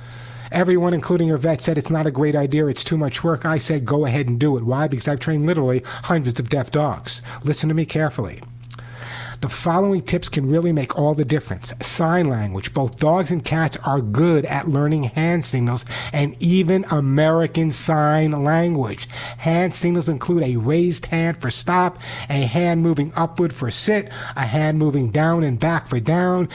Everyone, 0.56 0.94
including 0.94 1.28
your 1.28 1.38
vet, 1.38 1.62
said 1.62 1.78
it's 1.78 1.90
not 1.90 2.08
a 2.08 2.12
great 2.12 2.34
idea. 2.34 2.68
It's 2.68 2.86
too 2.86 2.98
much 2.98 3.26
work. 3.26 3.44
I 3.46 3.58
said 3.58 3.84
go 3.84 4.06
ahead 4.06 4.30
and 4.30 4.40
do 4.40 4.56
it. 4.56 4.64
Why? 4.64 4.88
Because 4.88 5.10
I've 5.10 5.20
trained 5.20 5.46
literally 5.46 5.84
hundreds 5.86 6.40
of 6.40 6.48
deaf 6.48 6.72
dogs. 6.72 7.22
Listen 7.44 7.68
to 7.68 7.76
me 7.76 7.86
carefully. 7.86 8.42
The 9.42 9.50
following 9.50 10.02
tips 10.02 10.30
can 10.30 10.50
really 10.50 10.72
make 10.72 10.98
all 10.98 11.14
the 11.14 11.26
difference. 11.26 11.74
Sign 11.82 12.30
language. 12.30 12.74
Both 12.74 13.00
dogs 13.00 13.32
and 13.32 13.44
cats 13.44 13.76
are 13.84 14.00
good 14.00 14.46
at 14.46 14.70
learning 14.70 15.04
hand 15.04 15.44
signals 15.44 15.84
and 16.14 16.42
even 16.42 16.86
American 16.90 17.74
Sign 17.74 18.32
Language. 18.32 19.10
Hand 19.38 19.74
signals 19.74 20.08
include 20.08 20.44
a 20.44 20.56
raised 20.56 21.08
hand 21.08 21.42
for 21.42 21.50
stop, 21.50 22.00
a 22.30 22.46
hand 22.46 22.82
moving 22.82 23.12
upward 23.18 23.52
for 23.52 23.70
sit, 23.70 24.10
a 24.38 24.46
hand 24.46 24.80
moving 24.80 25.12
down 25.12 25.44
and 25.44 25.60
back 25.60 25.90
for 25.90 26.00
down, 26.00 26.48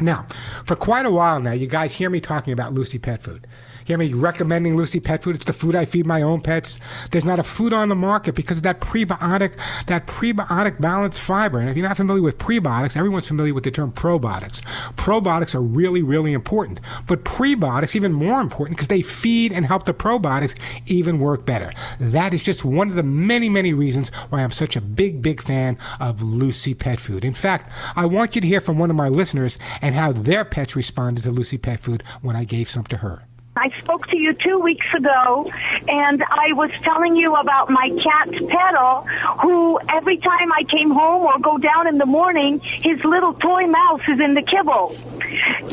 Now, 0.00 0.26
for 0.64 0.76
quite 0.76 1.06
a 1.06 1.10
while 1.10 1.40
now, 1.40 1.52
you 1.52 1.66
guys 1.66 1.92
hear 1.92 2.08
me 2.08 2.20
talking 2.20 2.52
about 2.52 2.72
Lucy 2.72 2.98
Pet 2.98 3.22
Food. 3.22 3.46
Hear 3.90 3.98
me 3.98 4.12
recommending 4.12 4.76
Lucy 4.76 5.00
Pet 5.00 5.20
Food. 5.20 5.34
It's 5.34 5.46
the 5.46 5.52
food 5.52 5.74
I 5.74 5.84
feed 5.84 6.06
my 6.06 6.22
own 6.22 6.42
pets. 6.42 6.78
There's 7.10 7.24
not 7.24 7.40
a 7.40 7.42
food 7.42 7.72
on 7.72 7.88
the 7.88 7.96
market 7.96 8.36
because 8.36 8.58
of 8.58 8.62
that 8.62 8.80
prebiotic, 8.80 9.56
that 9.86 10.06
prebiotic 10.06 10.80
balanced 10.80 11.20
fiber. 11.20 11.58
And 11.58 11.68
if 11.68 11.76
you're 11.76 11.88
not 11.88 11.96
familiar 11.96 12.22
with 12.22 12.38
prebiotics, 12.38 12.96
everyone's 12.96 13.26
familiar 13.26 13.52
with 13.52 13.64
the 13.64 13.72
term 13.72 13.90
probiotics. 13.90 14.62
Probiotics 14.94 15.56
are 15.56 15.60
really, 15.60 16.04
really 16.04 16.34
important. 16.34 16.78
But 17.08 17.24
prebiotics 17.24 17.96
even 17.96 18.12
more 18.12 18.40
important 18.40 18.76
because 18.76 18.86
they 18.86 19.02
feed 19.02 19.50
and 19.50 19.66
help 19.66 19.86
the 19.86 19.92
probiotics 19.92 20.54
even 20.86 21.18
work 21.18 21.44
better. 21.44 21.72
That 21.98 22.32
is 22.32 22.44
just 22.44 22.64
one 22.64 22.90
of 22.90 22.94
the 22.94 23.02
many, 23.02 23.48
many 23.48 23.72
reasons 23.72 24.10
why 24.28 24.44
I'm 24.44 24.52
such 24.52 24.76
a 24.76 24.80
big, 24.80 25.20
big 25.20 25.42
fan 25.42 25.76
of 25.98 26.22
Lucy 26.22 26.74
Pet 26.74 27.00
Food. 27.00 27.24
In 27.24 27.34
fact, 27.34 27.72
I 27.96 28.06
want 28.06 28.36
you 28.36 28.40
to 28.40 28.46
hear 28.46 28.60
from 28.60 28.78
one 28.78 28.90
of 28.90 28.94
my 28.94 29.08
listeners 29.08 29.58
and 29.82 29.96
how 29.96 30.12
their 30.12 30.44
pets 30.44 30.76
responded 30.76 31.24
to 31.24 31.32
Lucy 31.32 31.58
Pet 31.58 31.80
Food 31.80 32.04
when 32.22 32.36
I 32.36 32.44
gave 32.44 32.70
some 32.70 32.84
to 32.84 32.98
her. 32.98 33.24
I 33.60 33.68
spoke 33.80 34.06
to 34.08 34.16
you 34.16 34.32
two 34.32 34.58
weeks 34.58 34.86
ago, 34.96 35.52
and 35.86 36.22
I 36.22 36.54
was 36.54 36.70
telling 36.82 37.14
you 37.14 37.34
about 37.34 37.68
my 37.68 37.90
cat 37.90 38.30
Petal, 38.48 39.02
who 39.42 39.78
every 39.86 40.16
time 40.16 40.50
I 40.50 40.64
came 40.64 40.90
home 40.90 41.26
or 41.26 41.38
go 41.38 41.58
down 41.58 41.86
in 41.86 41.98
the 41.98 42.06
morning, 42.06 42.60
his 42.60 43.04
little 43.04 43.34
toy 43.34 43.66
mouse 43.66 44.00
is 44.08 44.18
in 44.18 44.32
the 44.32 44.40
kibble. 44.40 44.96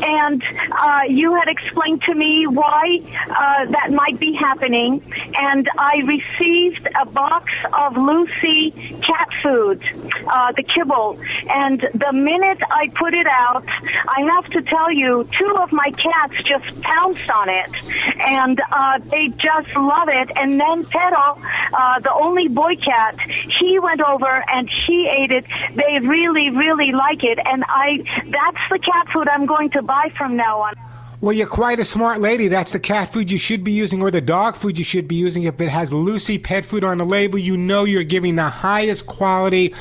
And 0.06 0.42
uh, 0.70 1.00
you 1.08 1.34
had 1.34 1.48
explained 1.48 2.02
to 2.02 2.14
me 2.14 2.46
why 2.46 3.00
uh, 3.30 3.70
that 3.70 3.90
might 3.90 4.20
be 4.20 4.34
happening, 4.34 5.02
and 5.34 5.66
I 5.78 6.02
received 6.04 6.86
a 7.00 7.06
box 7.06 7.50
of 7.72 7.96
Lucy 7.96 8.70
cat 9.00 9.30
food, 9.42 9.82
uh, 10.26 10.52
the 10.52 10.62
kibble. 10.62 11.18
And 11.48 11.80
the 11.94 12.12
minute 12.12 12.60
I 12.70 12.88
put 12.94 13.14
it 13.14 13.26
out, 13.26 13.64
I 13.66 14.28
have 14.34 14.44
to 14.50 14.60
tell 14.60 14.92
you, 14.92 15.26
two 15.38 15.56
of 15.58 15.72
my 15.72 15.90
cats 15.92 16.34
just 16.44 16.82
pounced 16.82 17.30
on 17.30 17.48
it 17.48 17.77
and 18.20 18.60
uh, 18.72 18.98
they 19.10 19.28
just 19.28 19.74
love 19.76 20.08
it. 20.08 20.30
And 20.36 20.60
then 20.60 20.84
Petal, 20.84 21.40
uh, 21.72 22.00
the 22.00 22.12
only 22.12 22.48
boy 22.48 22.76
cat, 22.76 23.18
he 23.60 23.78
went 23.78 24.00
over 24.00 24.44
and 24.50 24.68
he 24.86 25.08
ate 25.08 25.30
it. 25.30 25.44
They 25.74 26.06
really, 26.06 26.50
really 26.50 26.92
like 26.92 27.24
it, 27.24 27.38
and 27.44 27.64
I 27.68 27.98
that's 28.26 28.70
the 28.70 28.78
cat 28.78 29.08
food 29.12 29.28
I'm 29.28 29.46
going 29.46 29.70
to 29.70 29.82
buy 29.82 30.12
from 30.16 30.36
now 30.36 30.62
on. 30.62 30.74
Well, 31.20 31.32
you're 31.32 31.48
quite 31.48 31.80
a 31.80 31.84
smart 31.84 32.20
lady. 32.20 32.46
That's 32.46 32.72
the 32.72 32.78
cat 32.78 33.12
food 33.12 33.28
you 33.28 33.38
should 33.38 33.64
be 33.64 33.72
using 33.72 34.00
or 34.02 34.12
the 34.12 34.20
dog 34.20 34.54
food 34.54 34.78
you 34.78 34.84
should 34.84 35.08
be 35.08 35.16
using. 35.16 35.42
If 35.42 35.60
it 35.60 35.68
has 35.68 35.92
Lucy 35.92 36.38
pet 36.38 36.64
food 36.64 36.84
on 36.84 36.98
the 36.98 37.04
label, 37.04 37.40
you 37.40 37.56
know 37.56 37.82
you're 37.82 38.04
giving 38.04 38.36
the 38.36 38.48
highest 38.48 39.06
quality 39.06 39.74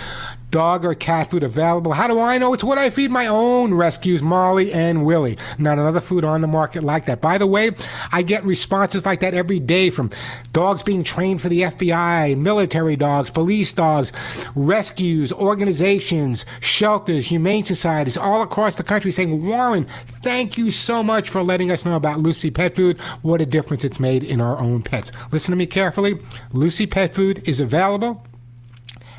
dog 0.51 0.85
or 0.85 0.93
cat 0.93 1.29
food 1.29 1.43
available. 1.43 1.93
How 1.93 2.07
do 2.07 2.19
I 2.19 2.37
know? 2.37 2.53
It's 2.53 2.63
what 2.63 2.77
I 2.77 2.89
feed 2.89 3.11
my 3.11 3.27
own 3.27 3.73
rescues, 3.73 4.21
Molly 4.21 4.71
and 4.71 5.05
Willie. 5.05 5.37
Not 5.57 5.77
another 5.77 5.99
food 5.99 6.23
on 6.23 6.41
the 6.41 6.47
market 6.47 6.83
like 6.83 7.05
that. 7.05 7.21
By 7.21 7.37
the 7.37 7.47
way, 7.47 7.71
I 8.11 8.21
get 8.21 8.43
responses 8.43 9.05
like 9.05 9.19
that 9.19 9.33
every 9.33 9.59
day 9.59 9.89
from 9.89 10.11
dogs 10.53 10.83
being 10.83 11.03
trained 11.03 11.41
for 11.41 11.49
the 11.49 11.61
FBI, 11.63 12.37
military 12.37 12.95
dogs, 12.95 13.29
police 13.29 13.73
dogs, 13.73 14.13
rescues, 14.55 15.31
organizations, 15.33 16.45
shelters, 16.61 17.25
humane 17.25 17.63
societies 17.63 18.17
all 18.17 18.41
across 18.41 18.75
the 18.75 18.83
country 18.83 19.11
saying, 19.11 19.45
Warren, 19.45 19.85
thank 20.23 20.57
you 20.57 20.71
so 20.71 21.03
much 21.03 21.29
for 21.29 21.43
letting 21.43 21.71
us 21.71 21.85
know 21.85 21.95
about 21.95 22.19
Lucy 22.19 22.51
Pet 22.51 22.75
Food. 22.75 22.99
What 23.21 23.41
a 23.41 23.45
difference 23.45 23.83
it's 23.83 23.99
made 23.99 24.23
in 24.23 24.41
our 24.41 24.57
own 24.59 24.81
pets. 24.81 25.11
Listen 25.31 25.51
to 25.51 25.57
me 25.57 25.65
carefully. 25.65 26.19
Lucy 26.53 26.87
Pet 26.87 27.13
Food 27.13 27.41
is 27.45 27.59
available 27.59 28.25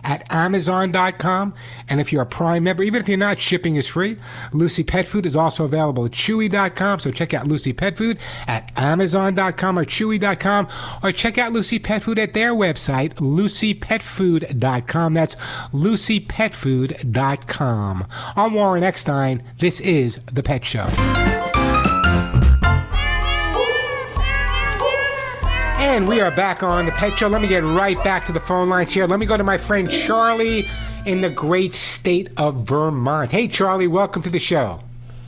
at 0.04 0.24
Amazon.com. 0.30 1.54
And 1.88 2.00
if 2.00 2.12
you're 2.12 2.22
a 2.22 2.26
Prime 2.26 2.64
member, 2.64 2.82
even 2.82 3.00
if 3.00 3.08
you're 3.08 3.18
not, 3.18 3.38
shipping 3.38 3.76
is 3.76 3.88
free. 3.88 4.18
Lucy 4.52 4.84
Pet 4.84 5.06
Food 5.06 5.26
is 5.26 5.36
also 5.36 5.64
available 5.64 6.04
at 6.04 6.10
Chewy.com. 6.12 7.00
So 7.00 7.10
check 7.10 7.34
out 7.34 7.46
Lucy 7.46 7.72
Pet 7.72 7.96
Food 7.96 8.18
at 8.46 8.70
Amazon.com 8.76 9.78
or 9.78 9.84
Chewy.com 9.84 10.68
or 11.02 11.12
check 11.12 11.38
out 11.38 11.52
Lucy 11.52 11.78
Pet 11.78 12.02
Food 12.02 12.18
at 12.18 12.34
their 12.34 12.54
website, 12.54 13.14
LucyPetFood.com. 13.14 15.14
That's 15.14 15.36
LucyPetFood.com. 15.72 18.06
I'm 18.36 18.54
Warren 18.54 18.84
Eckstein. 18.84 19.42
This 19.58 19.80
is 19.80 20.20
The 20.26 20.42
Pet 20.42 20.64
Show. 20.64 20.88
And 25.78 26.08
we 26.08 26.20
are 26.20 26.32
back 26.32 26.64
on 26.64 26.86
the 26.86 26.92
Pet 26.92 27.16
Show. 27.16 27.28
Let 27.28 27.40
me 27.40 27.46
get 27.46 27.62
right 27.62 28.02
back 28.02 28.24
to 28.24 28.32
the 28.32 28.40
phone 28.40 28.68
lines 28.68 28.92
here. 28.92 29.06
Let 29.06 29.20
me 29.20 29.26
go 29.26 29.36
to 29.36 29.44
my 29.44 29.56
friend 29.56 29.88
Charlie 29.88 30.68
in 31.06 31.20
the 31.20 31.30
great 31.30 31.72
state 31.72 32.30
of 32.36 32.66
Vermont. 32.66 33.30
Hey, 33.30 33.46
Charlie, 33.46 33.86
welcome 33.86 34.20
to 34.22 34.28
the 34.28 34.40
show. 34.40 34.80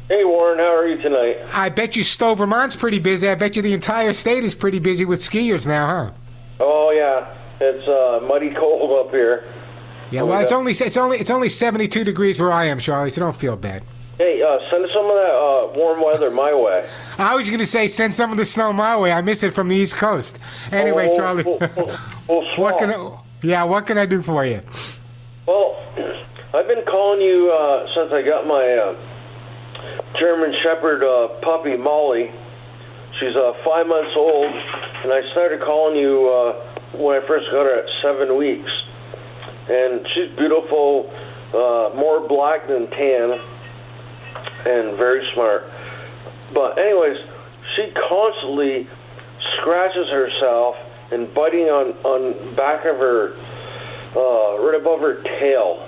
Hey, 0.09 0.24
Warren, 0.24 0.59
how 0.59 0.74
are 0.74 0.88
you 0.88 1.01
tonight? 1.01 1.36
I 1.53 1.68
bet 1.68 1.94
you 1.94 2.03
Stowe, 2.03 2.34
Vermont's 2.34 2.74
pretty 2.74 2.98
busy. 2.98 3.28
I 3.28 3.36
bet 3.36 3.55
you 3.55 3.62
the 3.62 3.72
entire 3.72 4.12
state 4.12 4.42
is 4.42 4.57
pretty 4.57 4.80
busy 4.80 5.05
with 5.05 5.20
skiers 5.20 5.68
now, 5.68 5.86
huh? 5.86 6.12
Oh 6.59 6.90
yeah, 6.90 7.32
it's 7.61 7.86
uh, 7.86 8.26
muddy 8.26 8.53
cold 8.53 9.07
up 9.07 9.12
here. 9.12 9.44
Yeah, 10.11 10.22
well, 10.22 10.40
it's 10.40 10.51
only 10.51 10.72
it's 10.72 10.96
only 10.96 11.18
it's 11.18 11.30
only 11.30 11.48
72 11.48 12.03
degrees 12.03 12.40
where 12.40 12.51
I 12.51 12.64
am, 12.64 12.80
Charlie. 12.80 13.11
So 13.11 13.20
don't 13.20 13.36
feel 13.36 13.55
bad. 13.57 13.84
Hey, 14.21 14.43
uh, 14.43 14.59
send 14.71 14.91
some 14.91 15.07
of 15.07 15.12
that 15.16 15.33
uh, 15.33 15.73
warm 15.75 16.03
weather 16.05 16.31
my 16.31 16.53
way. 16.53 16.87
I 17.16 17.35
was 17.35 17.49
going 17.49 17.61
to 17.61 17.64
say 17.64 17.89
send 17.89 18.14
some 18.14 18.31
of 18.31 18.37
the 18.37 18.45
snow 18.45 18.71
my 18.71 18.95
way. 18.95 19.12
I 19.12 19.23
miss 19.23 19.43
it 19.43 19.55
from 19.55 19.68
the 19.68 19.77
East 19.77 19.95
Coast. 19.95 20.39
Anyway, 20.73 21.09
Oh, 21.11 21.16
Charlie, 21.16 21.45
what 22.59 22.77
can 22.77 22.91
I, 22.91 23.18
yeah, 23.43 23.64
what 23.64 23.87
can 23.87 23.97
I 23.97 24.05
do 24.05 24.21
for 24.21 24.45
you? 24.45 24.61
Well, 25.47 25.75
I've 26.55 26.68
been 26.68 26.85
calling 26.85 27.23
you 27.23 27.51
uh, 27.51 27.87
since 27.97 28.12
I 28.12 28.21
got 28.21 28.47
my 28.47 28.61
uh, 28.61 28.95
German 30.21 30.53
Shepherd 30.64 31.03
uh, 31.03 31.41
puppy 31.41 31.79
Molly. 31.79 32.31
She's 33.18 33.35
uh, 33.35 33.53
five 33.64 33.87
months 33.87 34.12
old, 34.16 34.53
and 34.53 35.14
I 35.14 35.23
started 35.33 35.62
calling 35.62 35.97
you 35.97 36.29
uh, 36.29 36.99
when 36.99 37.16
I 37.23 37.27
first 37.27 37.47
got 37.51 37.64
her 37.64 37.79
at 37.79 37.87
seven 38.03 38.37
weeks. 38.37 38.71
And 39.71 40.07
she's 40.12 40.37
beautiful, 40.37 41.11
uh, 41.55 41.97
more 41.97 42.29
black 42.29 42.68
than 42.68 42.91
tan, 42.91 43.41
and 44.66 44.96
very 44.96 45.26
smart. 45.34 45.70
But 46.52 46.78
anyways, 46.78 47.18
she 47.76 47.92
constantly 48.08 48.88
scratches 49.58 50.08
herself 50.08 50.76
and 51.12 51.32
biting 51.34 51.66
on 51.66 51.92
on 52.04 52.54
back 52.54 52.84
of 52.84 52.96
her 52.96 53.34
uh, 54.16 54.58
right 54.61 54.78
above 54.80 55.00
her 55.00 55.22
tail, 55.22 55.86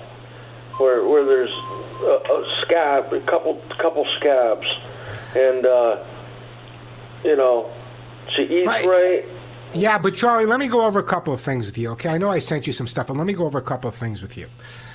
where 0.78 1.06
where 1.06 1.24
there's 1.24 1.54
a, 1.54 2.32
a 2.32 2.62
scab, 2.62 3.12
a 3.12 3.20
couple 3.20 3.60
couple 3.78 4.06
scabs, 4.18 4.66
and 5.34 5.66
uh, 5.66 6.04
you 7.24 7.36
know 7.36 7.70
she 8.36 8.42
eats 8.42 8.86
right. 8.86 9.24
Yeah, 9.74 9.96
but 9.96 10.14
Charlie, 10.14 10.44
let 10.44 10.60
me 10.60 10.68
go 10.68 10.84
over 10.84 10.98
a 10.98 11.04
couple 11.04 11.32
of 11.32 11.40
things 11.40 11.64
with 11.64 11.78
you, 11.78 11.90
okay? 11.92 12.10
I 12.10 12.18
know 12.18 12.28
I 12.28 12.40
sent 12.40 12.66
you 12.66 12.74
some 12.74 12.86
stuff, 12.86 13.06
but 13.06 13.16
let 13.16 13.26
me 13.26 13.32
go 13.32 13.46
over 13.46 13.56
a 13.56 13.62
couple 13.62 13.88
of 13.88 13.94
things 13.94 14.20
with 14.20 14.36
you. 14.36 14.46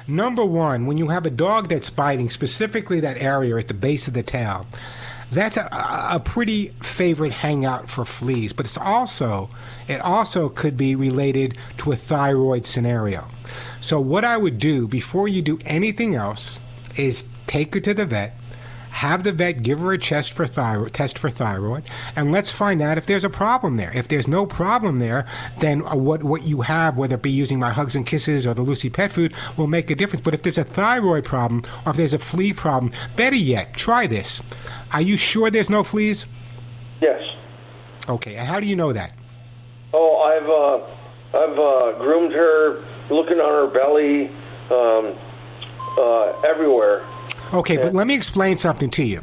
Number 0.08 0.46
one, 0.46 0.86
when 0.86 0.98
you 0.98 1.10
have 1.10 1.26
a 1.26 1.30
dog 1.30 1.68
that's 1.68 1.90
biting, 1.90 2.30
specifically 2.30 3.02
that 3.02 3.18
area 3.18 3.58
at 3.58 3.68
the 3.68 3.74
base 3.74 4.08
of 4.08 4.14
the 4.14 4.24
tail, 4.24 4.66
that's 5.32 5.58
a, 5.58 5.68
a 5.72 6.22
pretty 6.24 6.68
favorite 6.82 7.34
hangout 7.34 7.90
for 7.90 8.06
fleas, 8.06 8.54
but 8.54 8.66
it's 8.66 8.78
also 8.78 9.50
it 9.90 10.00
also 10.00 10.48
could 10.48 10.78
be 10.78 10.96
related 10.96 11.58
to 11.78 11.92
a 11.92 11.98
thyroid 11.98 12.66
scenario. 12.66 13.28
So 13.82 14.00
what 14.00 14.24
I 14.24 14.38
would 14.38 14.58
do 14.60 14.88
before 14.88 15.28
you 15.28 15.42
do 15.42 15.60
anything 15.66 16.16
else 16.16 16.62
is 16.96 17.24
take 17.46 17.74
her 17.74 17.82
to 17.82 17.94
the 17.94 18.06
vet, 18.06 18.37
have 18.98 19.24
the 19.24 19.32
vet 19.32 19.62
give 19.62 19.80
her 19.80 19.94
a 19.94 19.98
test 19.98 20.34
for 20.34 20.48
thyroid, 20.48 20.92
test 20.92 21.20
for 21.20 21.30
thyroid, 21.30 21.84
and 22.16 22.32
let's 22.32 22.50
find 22.50 22.82
out 22.82 22.98
if 22.98 23.06
there's 23.06 23.24
a 23.24 23.30
problem 23.30 23.76
there. 23.76 23.92
If 23.96 24.08
there's 24.08 24.28
no 24.28 24.48
problem 24.48 24.98
there, 24.98 25.28
then 25.60 25.86
uh, 25.86 25.96
what 25.96 26.24
what 26.24 26.44
you 26.44 26.62
have, 26.62 26.98
whether 26.98 27.14
it 27.14 27.22
be 27.22 27.30
using 27.30 27.60
my 27.60 27.70
Hugs 27.70 27.96
and 27.96 28.08
Kisses 28.08 28.48
or 28.48 28.56
the 28.56 28.64
Lucy 28.64 28.90
Pet 28.90 29.12
Food, 29.12 29.36
will 29.56 29.68
make 29.68 29.92
a 29.92 29.96
difference. 29.96 30.24
But 30.24 30.34
if 30.34 30.42
there's 30.42 30.58
a 30.58 30.64
thyroid 30.64 31.26
problem 31.26 31.64
or 31.86 31.92
if 31.92 31.98
there's 31.98 32.16
a 32.16 32.20
flea 32.20 32.54
problem, 32.54 32.92
better 33.16 33.36
yet, 33.36 33.76
try 33.76 34.08
this. 34.08 34.42
Are 34.92 35.02
you 35.02 35.16
sure 35.16 35.52
there's 35.52 35.70
no 35.70 35.84
fleas? 35.84 36.26
Yes. 37.00 37.22
Okay. 38.10 38.36
And 38.36 38.48
how 38.48 38.60
do 38.60 38.66
you 38.66 38.76
know 38.76 38.94
that? 38.94 39.14
Oh, 39.94 40.18
I've 40.26 40.50
uh, 40.50 41.44
I've 41.44 41.60
uh, 41.60 42.04
groomed 42.04 42.34
her, 42.34 42.84
looking 43.12 43.38
on 43.38 43.54
her 43.54 43.68
belly, 43.68 44.30
um, 44.72 45.16
uh, 46.00 46.50
everywhere. 46.50 47.06
Okay, 47.54 47.78
but 47.78 47.94
let 47.94 48.08
me 48.08 48.16
explain 48.16 48.58
something 48.58 48.90
to 48.92 49.04
you. 49.04 49.22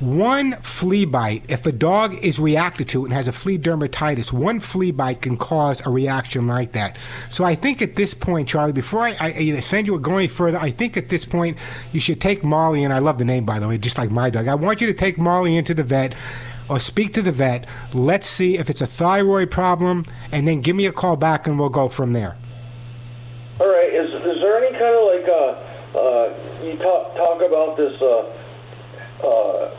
One 0.00 0.52
flea 0.60 1.06
bite, 1.06 1.44
if 1.48 1.64
a 1.64 1.72
dog 1.72 2.12
is 2.16 2.38
reacted 2.38 2.86
to 2.88 3.02
it 3.02 3.04
and 3.06 3.14
has 3.14 3.28
a 3.28 3.32
flea 3.32 3.58
dermatitis, 3.58 4.30
one 4.30 4.60
flea 4.60 4.92
bite 4.92 5.22
can 5.22 5.38
cause 5.38 5.84
a 5.86 5.90
reaction 5.90 6.46
like 6.46 6.72
that. 6.72 6.98
So 7.30 7.44
I 7.44 7.54
think 7.54 7.80
at 7.80 7.96
this 7.96 8.12
point, 8.12 8.46
Charlie, 8.46 8.74
before 8.74 9.00
I, 9.00 9.16
I 9.20 9.60
send 9.60 9.86
you 9.86 9.94
or 9.94 9.98
go 9.98 10.18
any 10.18 10.28
further, 10.28 10.58
I 10.58 10.70
think 10.70 10.98
at 10.98 11.08
this 11.08 11.24
point 11.24 11.56
you 11.92 12.00
should 12.00 12.20
take 12.20 12.44
Molly, 12.44 12.84
and 12.84 12.92
I 12.92 12.98
love 12.98 13.16
the 13.16 13.24
name 13.24 13.46
by 13.46 13.58
the 13.58 13.66
way, 13.66 13.78
just 13.78 13.96
like 13.96 14.10
my 14.10 14.28
dog. 14.28 14.48
I 14.48 14.54
want 14.54 14.82
you 14.82 14.86
to 14.86 14.94
take 14.94 15.16
Molly 15.16 15.56
into 15.56 15.72
the 15.72 15.84
vet 15.84 16.14
or 16.68 16.78
speak 16.78 17.14
to 17.14 17.22
the 17.22 17.32
vet. 17.32 17.66
Let's 17.94 18.26
see 18.26 18.58
if 18.58 18.68
it's 18.68 18.82
a 18.82 18.86
thyroid 18.86 19.50
problem, 19.50 20.04
and 20.30 20.46
then 20.46 20.60
give 20.60 20.76
me 20.76 20.84
a 20.84 20.92
call 20.92 21.16
back 21.16 21.46
and 21.46 21.58
we'll 21.58 21.70
go 21.70 21.88
from 21.88 22.12
there. 22.12 22.36
All 23.60 23.68
right. 23.68 23.94
Is 23.94 24.10
is 24.26 24.42
there 24.42 24.62
any 24.62 24.72
kind 24.78 24.94
of 24.94 25.06
like 25.06 25.26
uh, 25.26 25.32
uh, 25.32 25.75
you 26.62 26.76
talk 26.78 27.16
talk 27.16 27.40
about 27.40 27.76
this 27.76 27.92
uh, 28.02 29.26
uh, 29.26 29.74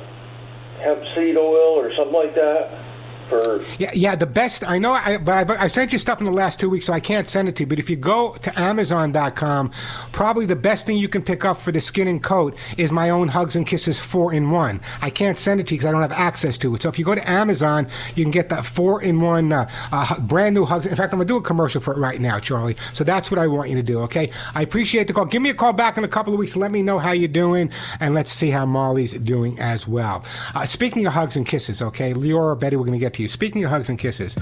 hemp 0.82 1.01
seed 1.15 1.38
oil 1.38 1.78
or 1.78 1.91
something 1.95 2.13
like 2.13 2.36
that 2.36 2.87
for? 3.30 3.63
Yeah, 3.78 3.91
yeah. 3.93 4.15
The 4.15 4.25
best 4.25 4.67
I 4.67 4.80
know, 4.80 4.93
I, 4.93 5.17
but 5.17 5.34
I've, 5.34 5.51
I've 5.51 5.71
sent 5.71 5.93
you 5.93 5.99
stuff 5.99 6.19
in 6.19 6.25
the 6.25 6.32
last 6.32 6.59
two 6.59 6.69
weeks, 6.69 6.86
so 6.86 6.93
I 6.93 6.99
can't 6.99 7.28
send 7.28 7.47
it 7.47 7.55
to 7.57 7.63
you. 7.63 7.67
But 7.67 7.80
if 7.80 7.89
you 7.89 7.95
go 7.95 8.36
to 8.36 8.59
Amazon.com, 8.59 9.71
probably 10.11 10.45
the 10.45 10.55
best 10.55 10.88
thing 10.88 10.97
you 10.97 11.07
can 11.07 11.21
pick 11.21 11.45
up 11.45 11.57
for 11.57 11.71
the 11.71 11.82
skin 11.82 12.07
and 12.07 12.23
coat 12.23 12.55
is 12.78 12.91
my 12.91 13.09
own 13.09 13.28
Hugs 13.28 13.55
and 13.55 13.65
Kisses 13.65 13.99
four 13.99 14.34
in 14.34 14.49
one. 14.51 14.82
I 15.01 15.09
can't 15.09 15.38
send 15.38 15.59
it 15.59 15.67
to 15.67 15.73
you 15.73 15.80
because 15.80 15.89
I 15.89 15.91
don't 15.91 16.01
have 16.01 16.11
access 16.11 16.57
to 16.59 16.73
it. 16.75 16.82
So 16.82 16.89
if 16.89 16.97
you 16.97 17.05
go 17.05 17.15
to 17.15 17.30
Amazon, 17.30 17.88
you 18.15 18.23
can 18.23 18.32
get 18.32 18.49
that 18.49 18.65
four 18.65 19.01
in 19.01 19.19
one 19.19 19.51
uh, 19.51 19.69
uh, 19.91 20.19
brand 20.21 20.55
new 20.55 20.65
Hugs. 20.65 20.86
In 20.86 20.95
fact, 20.95 21.13
I'm 21.13 21.19
gonna 21.19 21.28
do 21.28 21.38
a 21.38 21.41
commercial 21.41 21.82
for 21.82 21.93
it 21.93 21.97
right 21.97 22.19
now, 22.21 22.39
Charlie. 22.39 22.75
So 22.93 23.03
that's 23.03 23.30
what 23.32 23.39
I 23.39 23.47
want 23.47 23.69
you 23.69 23.75
to 23.75 23.84
do. 23.84 23.99
Okay? 24.01 24.32
I 24.55 24.61
appreciate 24.61 25.07
the 25.07 25.13
call. 25.13 25.25
Give 25.25 25.41
me 25.41 25.49
a 25.49 25.53
call 25.53 25.73
back 25.73 25.97
in 25.97 26.03
a 26.03 26.07
couple 26.07 26.34
of 26.34 26.39
weeks. 26.39 26.55
Let 26.55 26.71
me 26.71 26.82
know 26.82 26.99
how 26.99 27.11
you're 27.11 27.28
doing, 27.28 27.71
and 27.99 28.13
let's 28.13 28.32
see 28.32 28.49
how 28.49 28.65
Molly's 28.65 29.13
doing 29.13 29.59
as 29.59 29.88
well. 29.88 30.23
Uh, 30.55 30.65
speaking 30.65 31.05
of 31.05 31.13
Hugs 31.13 31.36
and 31.36 31.45
Kisses, 31.45 31.82
okay, 31.82 32.13
Leora, 32.13 32.59
Betty, 32.59 32.75
we're 32.75 32.86
gonna 32.86 32.97
get 32.97 33.16
to 33.18 33.24
you. 33.24 33.28
Speaking 33.28 33.63
of 33.65 33.72
Hugs 33.72 33.89
and 33.89 33.99
Kisses. 33.99 34.38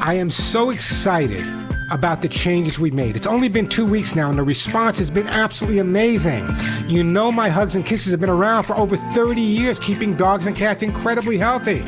I 0.00 0.14
am 0.14 0.30
so 0.30 0.70
excited 0.70 1.44
about 1.90 2.22
the 2.22 2.28
changes 2.28 2.78
we 2.78 2.90
made. 2.90 3.16
It's 3.16 3.26
only 3.26 3.48
been 3.48 3.68
two 3.68 3.86
weeks 3.86 4.14
now, 4.14 4.28
and 4.28 4.38
the 4.38 4.42
response 4.42 4.98
has 5.00 5.10
been 5.10 5.26
absolutely 5.26 5.80
amazing. 5.80 6.46
You 6.86 7.02
know, 7.02 7.32
my 7.32 7.48
Hugs 7.48 7.74
and 7.74 7.84
Kisses 7.84 8.12
have 8.12 8.20
been 8.20 8.30
around 8.30 8.64
for 8.64 8.76
over 8.76 8.96
30 8.96 9.40
years, 9.40 9.78
keeping 9.80 10.16
dogs 10.16 10.46
and 10.46 10.54
cats 10.54 10.82
incredibly 10.82 11.38
healthy. 11.38 11.82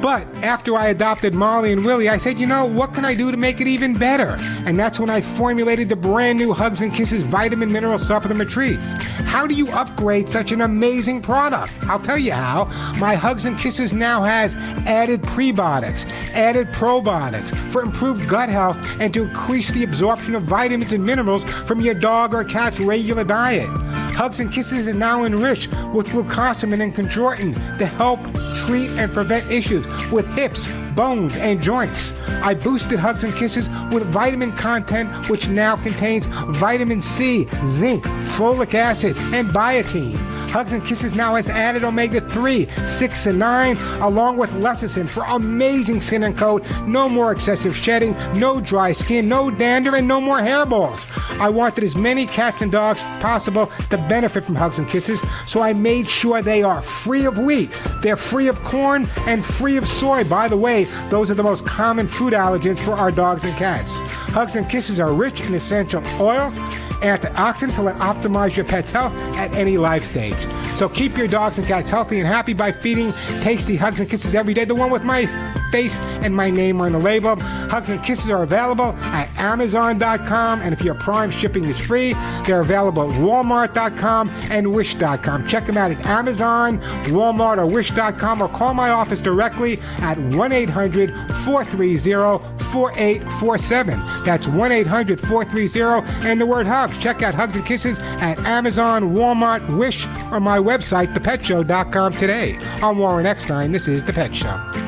But 0.00 0.26
after 0.44 0.76
I 0.76 0.88
adopted 0.88 1.34
Molly 1.34 1.72
and 1.72 1.84
Willie, 1.84 2.08
I 2.08 2.18
said, 2.18 2.38
you 2.38 2.46
know, 2.46 2.64
what 2.64 2.94
can 2.94 3.04
I 3.04 3.14
do 3.14 3.32
to 3.32 3.36
make 3.36 3.60
it 3.60 3.66
even 3.66 3.94
better? 3.94 4.36
And 4.64 4.78
that's 4.78 5.00
when 5.00 5.10
I 5.10 5.20
formulated 5.20 5.88
the 5.88 5.96
brand 5.96 6.38
new 6.38 6.52
Hugs 6.52 6.82
and 6.82 6.94
Kisses 6.94 7.24
vitamin 7.24 7.72
mineral 7.72 7.98
supplement 7.98 8.48
treats. 8.48 8.86
How 9.24 9.46
do 9.46 9.54
you 9.54 9.68
upgrade 9.70 10.30
such 10.30 10.52
an 10.52 10.60
amazing 10.60 11.20
product? 11.20 11.72
I'll 11.82 11.98
tell 11.98 12.16
you 12.16 12.32
how. 12.32 12.66
My 12.98 13.16
Hugs 13.16 13.44
and 13.44 13.58
Kisses 13.58 13.92
now 13.92 14.22
has 14.22 14.54
added 14.86 15.20
prebiotics, 15.22 16.08
added 16.32 16.68
probiotics 16.68 17.54
for 17.72 17.82
improved 17.82 18.28
gut 18.28 18.48
health 18.48 18.78
and 19.00 19.12
to 19.14 19.24
increase 19.24 19.70
the 19.72 19.82
absorption 19.82 20.36
of 20.36 20.44
vitamins 20.44 20.92
and 20.92 21.04
minerals 21.04 21.42
from 21.42 21.80
your 21.80 21.94
dog 21.94 22.34
or 22.34 22.44
cat's 22.44 22.78
regular 22.78 23.24
diet. 23.24 23.68
Hugs 24.14 24.40
and 24.40 24.52
Kisses 24.52 24.86
is 24.86 24.96
now 24.96 25.24
enriched 25.24 25.70
with 25.92 26.08
glucosamine 26.08 26.82
and 26.82 26.94
chondroitin 26.94 27.78
to 27.78 27.86
help 27.86 28.20
treat 28.66 28.90
and 28.90 29.12
prevent 29.12 29.50
issues 29.50 29.86
with 30.10 30.26
hips, 30.34 30.66
bones, 30.94 31.36
and 31.36 31.60
joints. 31.60 32.12
I 32.42 32.54
boosted 32.54 32.98
Hugs 32.98 33.24
and 33.24 33.34
Kisses 33.34 33.68
with 33.92 34.04
vitamin 34.04 34.52
content 34.52 35.28
which 35.28 35.48
now 35.48 35.76
contains 35.76 36.26
vitamin 36.26 37.00
C, 37.00 37.46
zinc, 37.64 38.04
folic 38.36 38.74
acid, 38.74 39.16
and 39.34 39.48
biotin. 39.48 40.16
Hugs 40.48 40.72
and 40.72 40.84
Kisses 40.84 41.14
now 41.14 41.34
has 41.34 41.48
added 41.48 41.84
omega 41.84 42.20
3, 42.20 42.66
6, 42.66 43.26
and 43.26 43.38
9, 43.38 43.76
along 44.00 44.38
with 44.38 44.50
lecithin 44.52 45.08
for 45.08 45.24
amazing 45.24 46.00
skin 46.00 46.22
and 46.22 46.36
coat. 46.36 46.64
No 46.86 47.08
more 47.08 47.32
excessive 47.32 47.76
shedding, 47.76 48.16
no 48.34 48.60
dry 48.60 48.92
skin, 48.92 49.28
no 49.28 49.50
dander, 49.50 49.94
and 49.96 50.08
no 50.08 50.20
more 50.20 50.38
hairballs. 50.38 51.06
I 51.38 51.50
wanted 51.50 51.84
as 51.84 51.94
many 51.94 52.24
cats 52.26 52.62
and 52.62 52.72
dogs 52.72 53.02
possible 53.20 53.66
to 53.90 53.98
benefit 54.08 54.44
from 54.44 54.54
Hugs 54.54 54.78
and 54.78 54.88
Kisses, 54.88 55.20
so 55.46 55.60
I 55.60 55.74
made 55.74 56.08
sure 56.08 56.40
they 56.40 56.62
are 56.62 56.80
free 56.80 57.26
of 57.26 57.38
wheat, 57.38 57.70
they're 58.02 58.16
free 58.16 58.48
of 58.48 58.62
corn, 58.62 59.06
and 59.26 59.44
free 59.44 59.76
of 59.76 59.86
soy. 59.86 60.24
By 60.24 60.48
the 60.48 60.56
way, 60.56 60.84
those 61.10 61.30
are 61.30 61.34
the 61.34 61.42
most 61.42 61.66
common 61.66 62.08
food 62.08 62.32
allergens 62.32 62.78
for 62.78 62.94
our 62.94 63.10
dogs 63.10 63.44
and 63.44 63.56
cats. 63.56 64.00
Hugs 64.32 64.56
and 64.56 64.68
Kisses 64.68 64.98
are 64.98 65.12
rich 65.12 65.40
in 65.42 65.54
essential 65.54 66.02
oils 66.20 66.54
antioxidants 67.00 67.76
to 67.76 67.82
let 67.82 67.96
optimize 67.96 68.56
your 68.56 68.64
pet's 68.64 68.90
health 68.90 69.14
at 69.36 69.52
any 69.54 69.76
life 69.76 70.04
stage. 70.04 70.46
So 70.76 70.88
keep 70.88 71.16
your 71.16 71.28
dogs 71.28 71.58
and 71.58 71.66
cats 71.66 71.90
healthy 71.90 72.18
and 72.18 72.26
happy 72.26 72.54
by 72.54 72.72
feeding 72.72 73.12
tasty 73.40 73.76
hugs 73.76 74.00
and 74.00 74.08
kisses 74.08 74.34
every 74.34 74.54
day. 74.54 74.64
The 74.64 74.74
one 74.74 74.90
with 74.90 75.02
my 75.02 75.26
face 75.70 75.98
and 76.22 76.34
my 76.34 76.50
name 76.50 76.80
on 76.80 76.92
the 76.92 76.98
label. 76.98 77.36
Hugs 77.36 77.88
and 77.88 78.02
kisses 78.02 78.30
are 78.30 78.42
available 78.42 78.94
at 79.02 79.28
Amazon.com, 79.38 80.60
and 80.60 80.72
if 80.72 80.82
your 80.82 80.94
Prime 80.94 81.30
shipping 81.30 81.64
is 81.64 81.78
free, 81.78 82.14
they're 82.44 82.60
available 82.60 83.10
at 83.10 83.20
Walmart.com 83.20 84.28
and 84.50 84.72
Wish.com. 84.72 85.46
Check 85.46 85.66
them 85.66 85.76
out 85.76 85.90
at 85.90 86.04
Amazon, 86.06 86.78
Walmart, 87.04 87.58
or 87.58 87.66
Wish.com, 87.66 88.42
or 88.42 88.48
call 88.48 88.74
my 88.74 88.90
office 88.90 89.20
directly 89.20 89.78
at 89.98 90.18
1 90.18 90.52
800 90.52 91.10
430 91.44 92.57
4847. 92.72 94.00
That's 94.24 94.46
1 94.46 94.72
800 94.72 95.20
430 95.20 96.28
and 96.28 96.40
the 96.40 96.46
word 96.46 96.66
hugs. 96.66 96.96
Check 96.98 97.22
out 97.22 97.34
Hugs 97.34 97.56
and 97.56 97.66
Kisses 97.66 97.98
at 97.98 98.38
Amazon, 98.40 99.14
Walmart, 99.14 99.76
Wish, 99.76 100.06
or 100.32 100.40
my 100.40 100.58
website, 100.58 101.14
thepetshow.com 101.14 102.12
today. 102.14 102.58
I'm 102.82 102.98
Warren 102.98 103.26
Eckstein. 103.26 103.72
This 103.72 103.88
is 103.88 104.04
The 104.04 104.12
Pet 104.12 104.34
Show. 104.34 104.87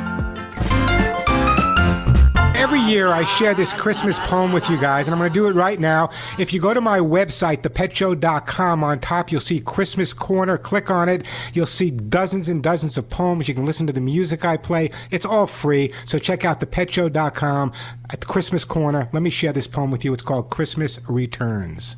Year 2.91 3.07
I 3.07 3.25
share 3.25 3.55
this 3.55 3.73
Christmas 3.73 4.19
poem 4.19 4.53
with 4.53 4.69
you 4.69 4.77
guys, 4.77 5.07
and 5.07 5.15
I'm 5.15 5.21
going 5.21 5.31
to 5.31 5.33
do 5.33 5.47
it 5.47 5.53
right 5.53 5.79
now. 5.79 6.11
If 6.41 6.53
you 6.53 6.61
go 6.61 6.75
to 6.75 6.81
my 6.81 6.99
website, 6.99 7.59
thepetshow.com, 7.59 8.83
on 8.83 8.99
top 8.99 9.31
you'll 9.31 9.41
see 9.41 9.61
Christmas 9.61 10.13
Corner. 10.13 10.59
Click 10.59 10.91
on 10.91 11.09
it. 11.09 11.25
You'll 11.53 11.67
see 11.67 11.93
dozens 11.93 12.49
and 12.49 12.61
dozens 12.61 12.99
of 12.99 13.09
poems. 13.09 13.47
You 13.47 13.55
can 13.55 13.65
listen 13.65 13.87
to 13.87 13.93
the 13.93 14.01
music 14.01 14.45
I 14.45 14.57
play. 14.57 14.91
It's 15.13 15.25
all 15.25 15.47
free. 15.47 15.93
So 16.05 16.19
check 16.19 16.45
out 16.45 16.59
thepetshow.com 16.59 17.73
at 18.11 18.27
Christmas 18.27 18.65
Corner. 18.65 19.09
Let 19.13 19.23
me 19.23 19.31
share 19.31 19.53
this 19.53 19.69
poem 19.69 19.93
with 19.93 20.05
you. 20.05 20.13
It's 20.13 20.25
called 20.25 20.51
Christmas 20.51 20.99
Returns. 21.09 21.97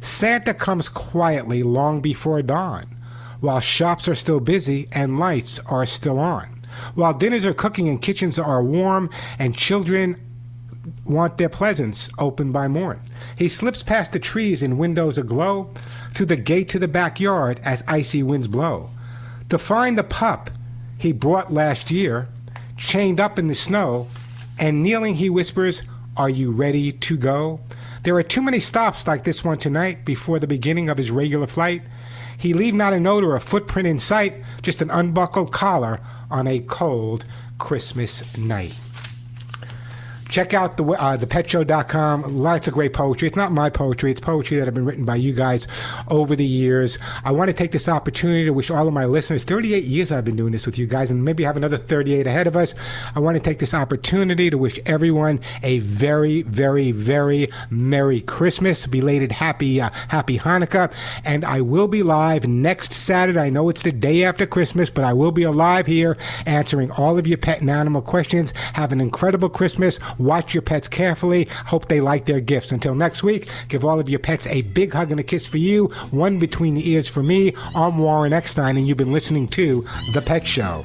Santa 0.00 0.54
comes 0.54 0.88
quietly 0.88 1.62
long 1.62 2.00
before 2.00 2.40
dawn, 2.40 2.96
while 3.40 3.60
shops 3.60 4.08
are 4.08 4.14
still 4.14 4.40
busy 4.40 4.88
and 4.90 5.18
lights 5.18 5.60
are 5.66 5.84
still 5.84 6.18
on 6.18 6.56
while 6.94 7.12
dinners 7.12 7.44
are 7.44 7.52
cooking 7.52 7.88
and 7.88 8.00
kitchens 8.00 8.38
are 8.38 8.62
warm 8.62 9.10
and 9.40 9.56
children 9.56 10.16
want 11.04 11.38
their 11.38 11.48
presents 11.48 12.08
opened 12.18 12.52
by 12.52 12.68
morn. 12.68 13.00
He 13.36 13.48
slips 13.48 13.82
past 13.82 14.12
the 14.12 14.18
trees 14.18 14.62
and 14.62 14.78
windows 14.78 15.18
aglow 15.18 15.70
through 16.12 16.26
the 16.26 16.36
gate 16.36 16.68
to 16.70 16.78
the 16.78 16.88
backyard 16.88 17.60
as 17.64 17.84
icy 17.86 18.22
winds 18.22 18.48
blow 18.48 18.90
to 19.50 19.58
find 19.58 19.98
the 19.98 20.04
pup 20.04 20.50
he 20.96 21.12
brought 21.12 21.52
last 21.52 21.90
year 21.90 22.28
chained 22.76 23.20
up 23.20 23.38
in 23.38 23.48
the 23.48 23.54
snow 23.54 24.06
and 24.58 24.82
kneeling 24.82 25.14
he 25.14 25.28
whispers, 25.28 25.82
Are 26.16 26.30
you 26.30 26.52
ready 26.52 26.92
to 26.92 27.16
go? 27.16 27.60
There 28.02 28.14
are 28.16 28.22
too 28.22 28.42
many 28.42 28.60
stops 28.60 29.06
like 29.06 29.24
this 29.24 29.44
one 29.44 29.58
tonight 29.58 30.04
before 30.04 30.38
the 30.38 30.46
beginning 30.46 30.88
of 30.88 30.96
his 30.96 31.10
regular 31.10 31.46
flight. 31.46 31.82
He 32.38 32.54
leave 32.54 32.74
not 32.74 32.94
a 32.94 33.00
note 33.00 33.24
or 33.24 33.36
a 33.36 33.40
footprint 33.40 33.86
in 33.86 33.98
sight, 33.98 34.34
just 34.62 34.80
an 34.80 34.90
unbuckled 34.90 35.52
collar 35.52 36.00
on 36.30 36.46
a 36.46 36.60
cold 36.60 37.24
Christmas 37.58 38.38
night. 38.38 38.74
Check 40.30 40.54
out 40.54 40.76
the 40.76 40.84
uh, 40.84 41.16
thepetshow.com. 41.16 42.36
Lots 42.36 42.68
of 42.68 42.74
great 42.74 42.92
poetry. 42.92 43.26
It's 43.26 43.36
not 43.36 43.50
my 43.50 43.68
poetry. 43.68 44.12
It's 44.12 44.20
poetry 44.20 44.58
that 44.58 44.66
have 44.66 44.74
been 44.74 44.84
written 44.84 45.04
by 45.04 45.16
you 45.16 45.32
guys 45.32 45.66
over 46.06 46.36
the 46.36 46.44
years. 46.44 46.98
I 47.24 47.32
want 47.32 47.48
to 47.48 47.52
take 47.52 47.72
this 47.72 47.88
opportunity 47.88 48.44
to 48.44 48.52
wish 48.52 48.70
all 48.70 48.86
of 48.86 48.94
my 48.94 49.06
listeners 49.06 49.42
38 49.42 49.82
years 49.82 50.12
I've 50.12 50.24
been 50.24 50.36
doing 50.36 50.52
this 50.52 50.66
with 50.66 50.78
you 50.78 50.86
guys, 50.86 51.10
and 51.10 51.24
maybe 51.24 51.42
have 51.42 51.56
another 51.56 51.76
38 51.76 52.28
ahead 52.28 52.46
of 52.46 52.54
us. 52.54 52.76
I 53.16 53.18
want 53.18 53.38
to 53.38 53.42
take 53.42 53.58
this 53.58 53.74
opportunity 53.74 54.50
to 54.50 54.56
wish 54.56 54.78
everyone 54.86 55.40
a 55.64 55.80
very, 55.80 56.42
very, 56.42 56.92
very 56.92 57.48
Merry 57.70 58.20
Christmas, 58.20 58.86
belated 58.86 59.32
Happy 59.32 59.80
uh, 59.80 59.90
Happy 60.08 60.38
Hanukkah, 60.38 60.92
and 61.24 61.44
I 61.44 61.60
will 61.60 61.88
be 61.88 62.04
live 62.04 62.46
next 62.46 62.92
Saturday. 62.92 63.40
I 63.40 63.50
know 63.50 63.68
it's 63.68 63.82
the 63.82 63.90
day 63.90 64.22
after 64.22 64.46
Christmas, 64.46 64.90
but 64.90 65.04
I 65.04 65.12
will 65.12 65.32
be 65.32 65.42
alive 65.42 65.88
here 65.88 66.16
answering 66.46 66.92
all 66.92 67.18
of 67.18 67.26
your 67.26 67.38
pet 67.38 67.62
and 67.62 67.70
animal 67.70 68.00
questions. 68.00 68.52
Have 68.74 68.92
an 68.92 69.00
incredible 69.00 69.48
Christmas. 69.48 69.98
Watch 70.20 70.52
your 70.52 70.62
pets 70.62 70.86
carefully. 70.86 71.48
Hope 71.66 71.88
they 71.88 72.00
like 72.00 72.26
their 72.26 72.40
gifts. 72.40 72.72
Until 72.72 72.94
next 72.94 73.22
week, 73.22 73.48
give 73.68 73.84
all 73.84 73.98
of 73.98 74.08
your 74.08 74.18
pets 74.18 74.46
a 74.46 74.62
big 74.62 74.92
hug 74.92 75.10
and 75.10 75.18
a 75.18 75.24
kiss 75.24 75.46
for 75.46 75.56
you, 75.56 75.86
one 76.10 76.38
between 76.38 76.74
the 76.74 76.90
ears 76.90 77.08
for 77.08 77.22
me. 77.22 77.54
I'm 77.74 77.96
Warren 77.98 78.34
Eckstein, 78.34 78.76
and 78.76 78.86
you've 78.86 78.98
been 78.98 79.12
listening 79.12 79.48
to 79.48 79.84
The 80.12 80.20
Pet 80.20 80.46
Show. 80.46 80.84